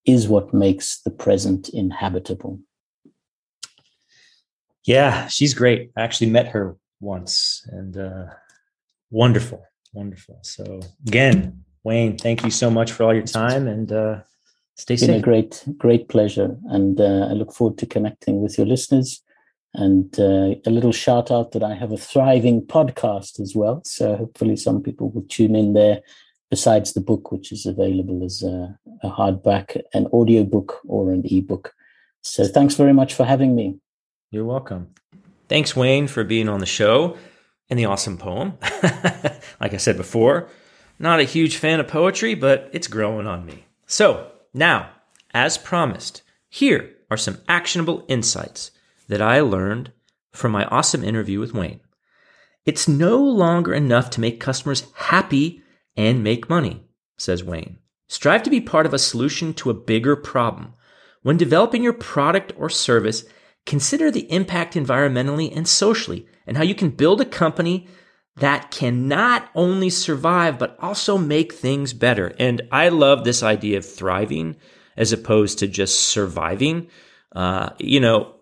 is 0.06 0.28
what 0.28 0.54
makes 0.54 1.00
the 1.02 1.10
present 1.10 1.68
inhabitable. 1.68 2.60
Yeah, 4.84 5.28
she's 5.28 5.54
great. 5.54 5.90
I 5.96 6.02
actually 6.02 6.30
met 6.30 6.48
her 6.48 6.76
once 7.00 7.66
and 7.70 7.96
uh, 7.96 8.26
wonderful, 9.10 9.62
wonderful. 9.92 10.38
So, 10.42 10.80
again, 11.06 11.64
Wayne, 11.84 12.16
thank 12.16 12.44
you 12.44 12.50
so 12.50 12.70
much 12.70 12.92
for 12.92 13.04
all 13.04 13.14
your 13.14 13.26
time 13.26 13.68
and 13.68 13.92
uh, 13.92 14.20
Stay 14.80 14.94
it's 14.94 15.06
been 15.06 15.16
a 15.16 15.20
great, 15.20 15.62
great 15.76 16.08
pleasure. 16.08 16.56
And 16.70 16.98
uh, 16.98 17.26
I 17.28 17.32
look 17.32 17.52
forward 17.52 17.76
to 17.78 17.86
connecting 17.86 18.40
with 18.40 18.56
your 18.56 18.66
listeners. 18.66 19.22
And 19.74 20.18
uh, 20.18 20.54
a 20.66 20.70
little 20.70 20.92
shout 20.92 21.30
out 21.30 21.52
that 21.52 21.62
I 21.62 21.74
have 21.74 21.92
a 21.92 21.96
thriving 21.96 22.62
podcast 22.62 23.38
as 23.40 23.54
well. 23.54 23.82
So 23.84 24.16
hopefully 24.16 24.56
some 24.56 24.82
people 24.82 25.10
will 25.10 25.24
tune 25.28 25.54
in 25.54 25.74
there 25.74 26.00
besides 26.50 26.92
the 26.92 27.00
book, 27.00 27.30
which 27.30 27.52
is 27.52 27.66
available 27.66 28.24
as 28.24 28.42
a, 28.42 28.76
a 29.02 29.10
hardback, 29.10 29.80
an 29.94 30.06
audiobook, 30.08 30.80
or 30.86 31.12
an 31.12 31.22
ebook. 31.24 31.72
So 32.22 32.46
thanks 32.46 32.74
very 32.74 32.92
much 32.92 33.14
for 33.14 33.24
having 33.24 33.54
me. 33.54 33.78
You're 34.30 34.44
welcome. 34.44 34.88
Thanks, 35.48 35.74
Wayne, 35.74 36.08
for 36.08 36.24
being 36.24 36.48
on 36.48 36.60
the 36.60 36.66
show 36.66 37.16
and 37.68 37.78
the 37.78 37.84
awesome 37.84 38.18
poem. 38.18 38.58
like 39.60 39.74
I 39.74 39.78
said 39.78 39.96
before, 39.96 40.48
not 40.98 41.20
a 41.20 41.24
huge 41.24 41.56
fan 41.56 41.80
of 41.80 41.88
poetry, 41.88 42.34
but 42.34 42.68
it's 42.72 42.88
growing 42.88 43.26
on 43.26 43.46
me. 43.46 43.64
So, 43.86 44.30
now, 44.52 44.90
as 45.32 45.56
promised, 45.56 46.22
here 46.48 46.90
are 47.10 47.16
some 47.16 47.38
actionable 47.48 48.04
insights 48.08 48.70
that 49.10 49.20
I 49.20 49.40
learned 49.40 49.92
from 50.32 50.52
my 50.52 50.64
awesome 50.66 51.02
interview 51.02 51.40
with 51.40 51.52
Wayne. 51.52 51.80
It's 52.64 52.86
no 52.86 53.18
longer 53.18 53.74
enough 53.74 54.08
to 54.10 54.20
make 54.20 54.38
customers 54.38 54.86
happy 54.94 55.62
and 55.96 56.22
make 56.22 56.48
money, 56.48 56.84
says 57.18 57.42
Wayne. 57.42 57.78
Strive 58.06 58.44
to 58.44 58.50
be 58.50 58.60
part 58.60 58.86
of 58.86 58.94
a 58.94 58.98
solution 58.98 59.52
to 59.54 59.68
a 59.68 59.74
bigger 59.74 60.14
problem. 60.14 60.74
When 61.22 61.36
developing 61.36 61.82
your 61.82 61.92
product 61.92 62.52
or 62.56 62.70
service, 62.70 63.24
consider 63.66 64.12
the 64.12 64.30
impact 64.32 64.74
environmentally 64.74 65.54
and 65.54 65.66
socially 65.66 66.28
and 66.46 66.56
how 66.56 66.62
you 66.62 66.76
can 66.76 66.90
build 66.90 67.20
a 67.20 67.24
company 67.24 67.88
that 68.36 68.70
can 68.70 69.08
not 69.08 69.50
only 69.56 69.90
survive, 69.90 70.56
but 70.56 70.76
also 70.80 71.18
make 71.18 71.52
things 71.52 71.92
better. 71.92 72.32
And 72.38 72.62
I 72.70 72.90
love 72.90 73.24
this 73.24 73.42
idea 73.42 73.78
of 73.78 73.84
thriving 73.84 74.56
as 74.96 75.12
opposed 75.12 75.58
to 75.58 75.66
just 75.66 76.00
surviving. 76.00 76.88
Uh, 77.34 77.70
you 77.78 77.98
know, 77.98 78.36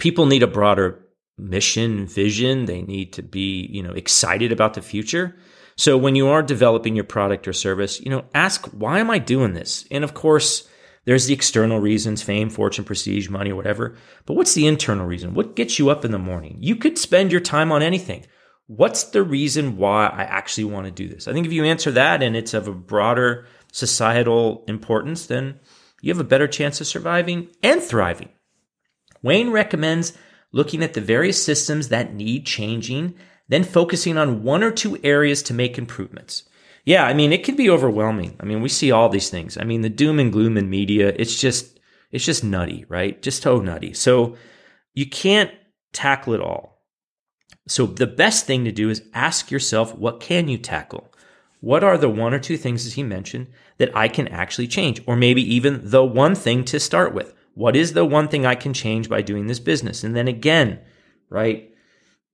people 0.00 0.26
need 0.26 0.42
a 0.42 0.48
broader 0.48 1.06
mission, 1.38 2.06
vision. 2.06 2.66
They 2.66 2.82
need 2.82 3.12
to 3.14 3.22
be, 3.22 3.68
you 3.70 3.82
know, 3.82 3.92
excited 3.92 4.50
about 4.50 4.74
the 4.74 4.82
future. 4.82 5.36
So 5.76 5.96
when 5.96 6.14
you 6.14 6.28
are 6.28 6.42
developing 6.42 6.94
your 6.94 7.04
product 7.04 7.46
or 7.46 7.52
service, 7.52 8.00
you 8.00 8.10
know, 8.10 8.24
ask, 8.34 8.66
why 8.66 8.98
am 8.98 9.10
I 9.10 9.18
doing 9.18 9.54
this? 9.54 9.86
And 9.90 10.04
of 10.04 10.12
course, 10.12 10.68
there's 11.04 11.26
the 11.26 11.34
external 11.34 11.80
reasons, 11.80 12.22
fame, 12.22 12.50
fortune, 12.50 12.84
prestige, 12.84 13.30
money, 13.30 13.52
whatever. 13.52 13.96
But 14.26 14.34
what's 14.34 14.54
the 14.54 14.66
internal 14.66 15.06
reason? 15.06 15.32
What 15.32 15.56
gets 15.56 15.78
you 15.78 15.88
up 15.88 16.04
in 16.04 16.10
the 16.10 16.18
morning? 16.18 16.56
You 16.60 16.76
could 16.76 16.98
spend 16.98 17.32
your 17.32 17.40
time 17.40 17.72
on 17.72 17.82
anything 17.82 18.26
what's 18.70 19.02
the 19.02 19.22
reason 19.22 19.76
why 19.76 20.06
I 20.06 20.22
actually 20.22 20.64
want 20.64 20.86
to 20.86 20.92
do 20.92 21.08
this? 21.08 21.26
I 21.26 21.32
think 21.32 21.44
if 21.44 21.52
you 21.52 21.64
answer 21.64 21.90
that 21.90 22.22
and 22.22 22.36
it's 22.36 22.54
of 22.54 22.68
a 22.68 22.72
broader 22.72 23.46
societal 23.72 24.64
importance, 24.68 25.26
then 25.26 25.58
you 26.00 26.12
have 26.12 26.20
a 26.20 26.24
better 26.24 26.46
chance 26.46 26.80
of 26.80 26.86
surviving 26.86 27.48
and 27.64 27.82
thriving. 27.82 28.28
Wayne 29.22 29.50
recommends 29.50 30.12
looking 30.52 30.82
at 30.82 30.94
the 30.94 31.00
various 31.00 31.42
systems 31.42 31.88
that 31.88 32.14
need 32.14 32.46
changing, 32.46 33.14
then 33.48 33.64
focusing 33.64 34.16
on 34.16 34.42
one 34.42 34.62
or 34.62 34.70
two 34.70 34.98
areas 35.02 35.42
to 35.44 35.54
make 35.54 35.78
improvements. 35.78 36.44
Yeah, 36.84 37.04
I 37.04 37.14
mean, 37.14 37.32
it 37.32 37.44
can 37.44 37.56
be 37.56 37.70
overwhelming. 37.70 38.36
I 38.40 38.44
mean, 38.44 38.62
we 38.62 38.68
see 38.68 38.90
all 38.90 39.08
these 39.08 39.30
things. 39.30 39.58
I 39.58 39.64
mean, 39.64 39.82
the 39.82 39.88
doom 39.88 40.18
and 40.18 40.32
gloom 40.32 40.56
in 40.56 40.70
media, 40.70 41.12
it's 41.16 41.40
just, 41.40 41.78
it's 42.10 42.24
just 42.24 42.42
nutty, 42.42 42.84
right? 42.88 43.20
Just 43.20 43.42
so 43.42 43.60
nutty. 43.60 43.92
So 43.92 44.36
you 44.94 45.08
can't 45.08 45.50
tackle 45.92 46.32
it 46.32 46.40
all. 46.40 46.82
So 47.68 47.86
the 47.86 48.06
best 48.06 48.46
thing 48.46 48.64
to 48.64 48.72
do 48.72 48.88
is 48.88 49.02
ask 49.14 49.50
yourself, 49.50 49.94
what 49.94 50.20
can 50.20 50.48
you 50.48 50.58
tackle? 50.58 51.12
What 51.60 51.84
are 51.84 51.98
the 51.98 52.08
one 52.08 52.32
or 52.32 52.38
two 52.38 52.56
things, 52.56 52.86
as 52.86 52.94
he 52.94 53.02
mentioned, 53.02 53.48
that 53.76 53.94
I 53.94 54.08
can 54.08 54.26
actually 54.28 54.66
change? 54.66 55.02
Or 55.06 55.14
maybe 55.14 55.42
even 55.54 55.90
the 55.90 56.02
one 56.02 56.34
thing 56.34 56.64
to 56.64 56.80
start 56.80 57.14
with. 57.14 57.34
What 57.60 57.76
is 57.76 57.92
the 57.92 58.06
one 58.06 58.28
thing 58.28 58.46
I 58.46 58.54
can 58.54 58.72
change 58.72 59.10
by 59.10 59.20
doing 59.20 59.46
this 59.46 59.60
business? 59.60 60.02
And 60.02 60.16
then 60.16 60.28
again, 60.28 60.80
right? 61.28 61.70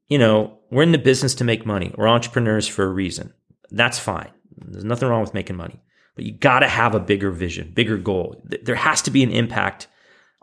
You 0.07 0.19
know, 0.19 0.61
we're 0.71 0.85
in 0.85 0.93
the 0.93 0.99
business 0.99 1.35
to 1.35 1.45
make 1.45 1.67
money. 1.67 1.93
We're 1.99 2.07
entrepreneurs 2.07 2.69
for 2.69 2.85
a 2.85 2.93
reason. 2.93 3.33
That's 3.73 3.99
fine. 3.99 4.31
There's 4.57 4.85
nothing 4.85 5.09
wrong 5.09 5.23
with 5.23 5.35
making 5.35 5.57
money, 5.57 5.83
but 6.15 6.25
you 6.25 6.33
got 6.33 6.61
to 6.61 6.69
have 6.69 6.95
a 6.95 7.01
bigger 7.01 7.33
vision, 7.33 7.73
bigger 7.75 7.97
goal. 7.97 8.41
There 8.45 8.77
has 8.77 9.03
to 9.03 9.11
be 9.11 9.25
an 9.25 9.33
impact 9.33 9.89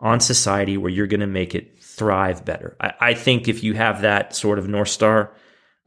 on 0.00 0.20
society 0.20 0.76
where 0.76 0.90
you're 0.90 1.06
going 1.06 1.20
to 1.20 1.26
make 1.26 1.54
it 1.54 1.82
thrive 1.82 2.44
better. 2.44 2.76
I, 2.78 2.92
I, 3.00 3.14
think 3.14 3.48
if 3.48 3.64
you 3.64 3.72
have 3.72 4.02
that 4.02 4.36
sort 4.36 4.58
of 4.58 4.68
North 4.68 4.90
Star, 4.90 5.34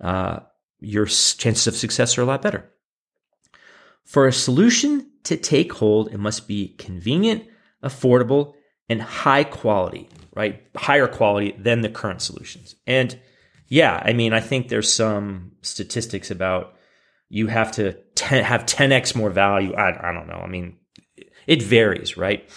uh, 0.01 0.39
your 0.79 1.05
chances 1.05 1.67
of 1.67 1.75
success 1.75 2.17
are 2.17 2.23
a 2.23 2.25
lot 2.25 2.41
better. 2.41 2.67
For 4.05 4.25
a 4.25 4.33
solution 4.33 5.11
to 5.25 5.37
take 5.37 5.73
hold, 5.73 6.11
it 6.11 6.17
must 6.17 6.47
be 6.47 6.69
convenient, 6.79 7.43
affordable, 7.83 8.55
and 8.89 9.01
high 9.01 9.43
quality, 9.43 10.09
right? 10.35 10.63
Higher 10.75 11.07
quality 11.07 11.55
than 11.57 11.81
the 11.81 11.89
current 11.89 12.21
solutions. 12.21 12.75
And 12.85 13.19
yeah, 13.67 14.01
I 14.03 14.13
mean, 14.13 14.33
I 14.33 14.39
think 14.39 14.69
there's 14.69 14.91
some 14.91 15.53
statistics 15.61 16.31
about 16.31 16.75
you 17.29 17.47
have 17.47 17.71
to 17.73 17.93
ten, 18.15 18.43
have 18.43 18.65
10x 18.65 19.15
more 19.15 19.29
value. 19.29 19.73
I, 19.73 20.09
I 20.09 20.13
don't 20.13 20.27
know. 20.27 20.41
I 20.43 20.47
mean, 20.47 20.77
it 21.45 21.61
varies, 21.61 22.17
right? 22.17 22.49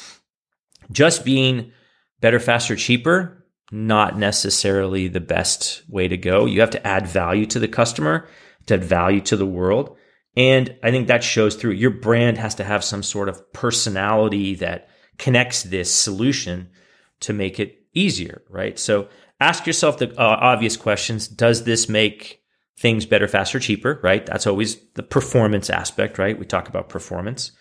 Just 0.93 1.25
being 1.25 1.73
better, 2.21 2.39
faster, 2.39 2.77
cheaper 2.77 3.41
not 3.71 4.19
necessarily 4.19 5.09
the 5.09 5.21
best 5.21 5.83
way 5.89 6.09
to 6.09 6.17
go. 6.17 6.47
You 6.47 6.61
have 6.61 6.71
to 6.71 6.87
add 6.87 7.07
value 7.07 7.47
to 7.47 7.59
the 7.59 7.69
customer, 7.69 8.29
to 8.67 8.75
add 8.75 8.85
value 8.85 9.21
to 9.23 9.37
the 9.37 9.47
world. 9.47 9.97
And 10.37 10.77
I 10.83 10.91
think 10.91 11.09
that 11.09 11.25
shows 11.25 11.55
through. 11.55 11.73
Your 11.73 11.91
brand 11.91 12.39
has 12.39 12.57
to 12.57 12.65
have 12.65 12.85
some 12.85 13.03
sort 13.03 13.29
of 13.29 13.53
personality 13.53 14.57
that 14.57 14.89
connects 15.21 15.63
this 15.65 15.95
solution 15.95 16.71
to 17.21 17.35
make 17.35 17.61
it 17.61 17.85
easier, 17.93 18.43
right? 18.49 18.79
So 18.79 19.09
ask 19.39 19.67
yourself 19.67 19.99
the 19.99 20.11
uh, 20.19 20.39
obvious 20.41 20.79
questions. 20.79 21.29
Does 21.29 21.65
this 21.65 21.89
make 21.91 22.43
things 22.79 23.05
better, 23.05 23.29
faster, 23.29 23.61
cheaper, 23.61 24.01
right? 24.03 24.25
That's 24.25 24.47
always 24.47 24.79
the 24.95 25.03
performance 25.03 25.69
aspect, 25.69 26.19
right? 26.19 26.39
We 26.39 26.47
talk 26.47 26.69
about 26.69 26.89
performance. 26.89 27.53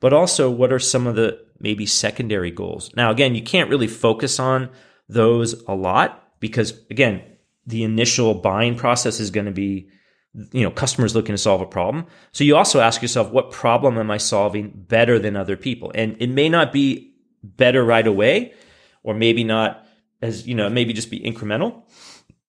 But 0.00 0.14
also, 0.14 0.50
what 0.50 0.72
are 0.72 0.78
some 0.78 1.06
of 1.06 1.14
the 1.14 1.38
maybe 1.60 1.84
secondary 1.84 2.50
goals? 2.50 2.90
Now, 2.96 3.10
again, 3.10 3.34
you 3.34 3.42
can't 3.42 3.68
really 3.68 3.86
focus 3.86 4.40
on 4.40 4.70
those 5.06 5.52
a 5.68 5.74
lot 5.74 6.40
because 6.40 6.80
again, 6.90 7.22
the 7.66 7.84
initial 7.84 8.32
buying 8.34 8.74
process 8.74 9.20
is 9.20 9.30
going 9.30 9.46
to 9.46 9.52
be 9.52 9.88
you 10.34 10.62
know 10.62 10.70
customers 10.70 11.14
looking 11.14 11.34
to 11.34 11.38
solve 11.38 11.60
a 11.60 11.66
problem. 11.66 12.06
So 12.32 12.44
you 12.44 12.56
also 12.56 12.80
ask 12.80 13.02
yourself 13.02 13.30
what 13.30 13.50
problem 13.50 13.98
am 13.98 14.10
i 14.10 14.16
solving 14.16 14.70
better 14.74 15.18
than 15.18 15.36
other 15.36 15.56
people? 15.56 15.92
And 15.94 16.16
it 16.20 16.30
may 16.30 16.48
not 16.48 16.72
be 16.72 17.14
better 17.42 17.84
right 17.84 18.06
away 18.06 18.54
or 19.02 19.14
maybe 19.14 19.44
not 19.44 19.86
as 20.20 20.46
you 20.46 20.54
know 20.54 20.68
maybe 20.70 20.92
just 20.92 21.10
be 21.10 21.20
incremental 21.20 21.82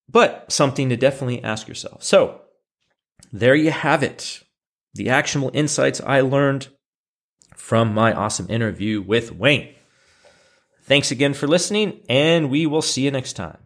but 0.07 0.51
something 0.51 0.89
to 0.89 0.97
definitely 0.97 1.43
ask 1.43 1.67
yourself. 1.67 2.03
So 2.03 2.41
there 3.31 3.55
you 3.55 3.71
have 3.71 4.03
it 4.03 4.41
the 4.93 5.09
actionable 5.09 5.49
insights 5.55 5.99
i 6.01 6.21
learned 6.21 6.67
from 7.55 7.93
my 7.93 8.13
awesome 8.13 8.47
interview 8.49 9.01
with 9.01 9.31
wayne. 9.31 9.73
Thanks 10.83 11.11
again 11.11 11.33
for 11.33 11.47
listening 11.47 12.01
and 12.09 12.49
we 12.49 12.65
will 12.65 12.81
see 12.81 13.03
you 13.03 13.11
next 13.11 13.33
time 13.33 13.57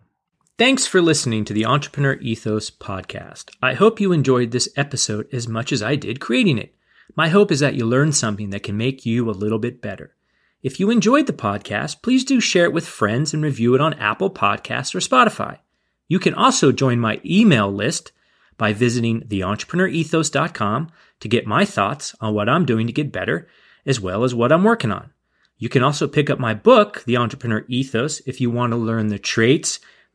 Thanks 0.58 0.88
for 0.88 1.04
listening 1.04 1.46
to 1.46 1.54
the 1.54 1.66
Entrepreneur 1.66 2.14
Ethos 2.14 2.72
podcast. 2.72 3.52
I 3.62 3.76
hope 3.76 4.00
you 4.00 4.12
enjoyed 4.12 4.50
this 4.50 4.68
episode 4.76 5.32
as 5.32 5.48
much 5.48 5.72
as 5.72 5.84
I 5.84 5.96
did 5.96 6.20
creating 6.20 6.58
it. 6.58 6.74
My 7.16 7.30
hope 7.30 7.52
is 7.52 7.60
that 7.60 7.76
you 7.76 7.86
learned 7.86 8.16
something 8.16 8.50
that 8.50 8.64
can 8.64 8.76
make 8.76 9.06
you 9.06 9.30
a 9.30 9.38
little 9.38 9.60
bit 9.60 9.84
better. 9.84 10.16
If 10.64 10.80
you 10.80 10.90
enjoyed 10.90 11.28
the 11.28 11.34
podcast, 11.34 12.02
please 12.02 12.26
do 12.26 12.40
share 12.40 12.64
it 12.64 12.74
with 12.74 12.88
friends 12.88 13.36
and 13.36 13.44
review 13.44 13.76
it 13.76 13.82
on 13.82 13.94
Apple 14.00 14.32
Podcasts 14.32 14.96
or 14.96 15.00
Spotify. 15.00 15.60
You 16.08 16.18
can 16.18 16.34
also 16.34 16.72
join 16.72 17.00
my 17.00 17.22
email 17.24 17.72
list 17.72 18.12
by 18.58 18.74
visiting 18.74 19.22
theentrepreneurethos.com 19.22 20.90
to 21.20 21.28
get 21.28 21.46
my 21.46 21.66
thoughts 21.66 22.16
on 22.20 22.34
what 22.34 22.50
I'm 22.50 22.66
doing 22.66 22.88
to 22.88 22.94
get 22.94 23.12
better, 23.12 23.48
as 23.86 24.02
well 24.02 24.24
as 24.24 24.34
what 24.34 24.52
I'm 24.52 24.64
working 24.64 24.92
on. 24.92 25.12
You 25.60 25.70
can 25.70 25.84
also 25.84 26.08
pick 26.08 26.32
up 26.32 26.40
my 26.40 26.56
book, 26.56 27.04
The 27.06 27.18
Entrepreneur 27.18 27.64
Ethos, 27.68 28.22
if 28.26 28.42
you 28.42 28.50
want 28.50 28.72
to 28.72 28.78
learn 28.78 29.10
the 29.10 29.20
traits 29.20 29.80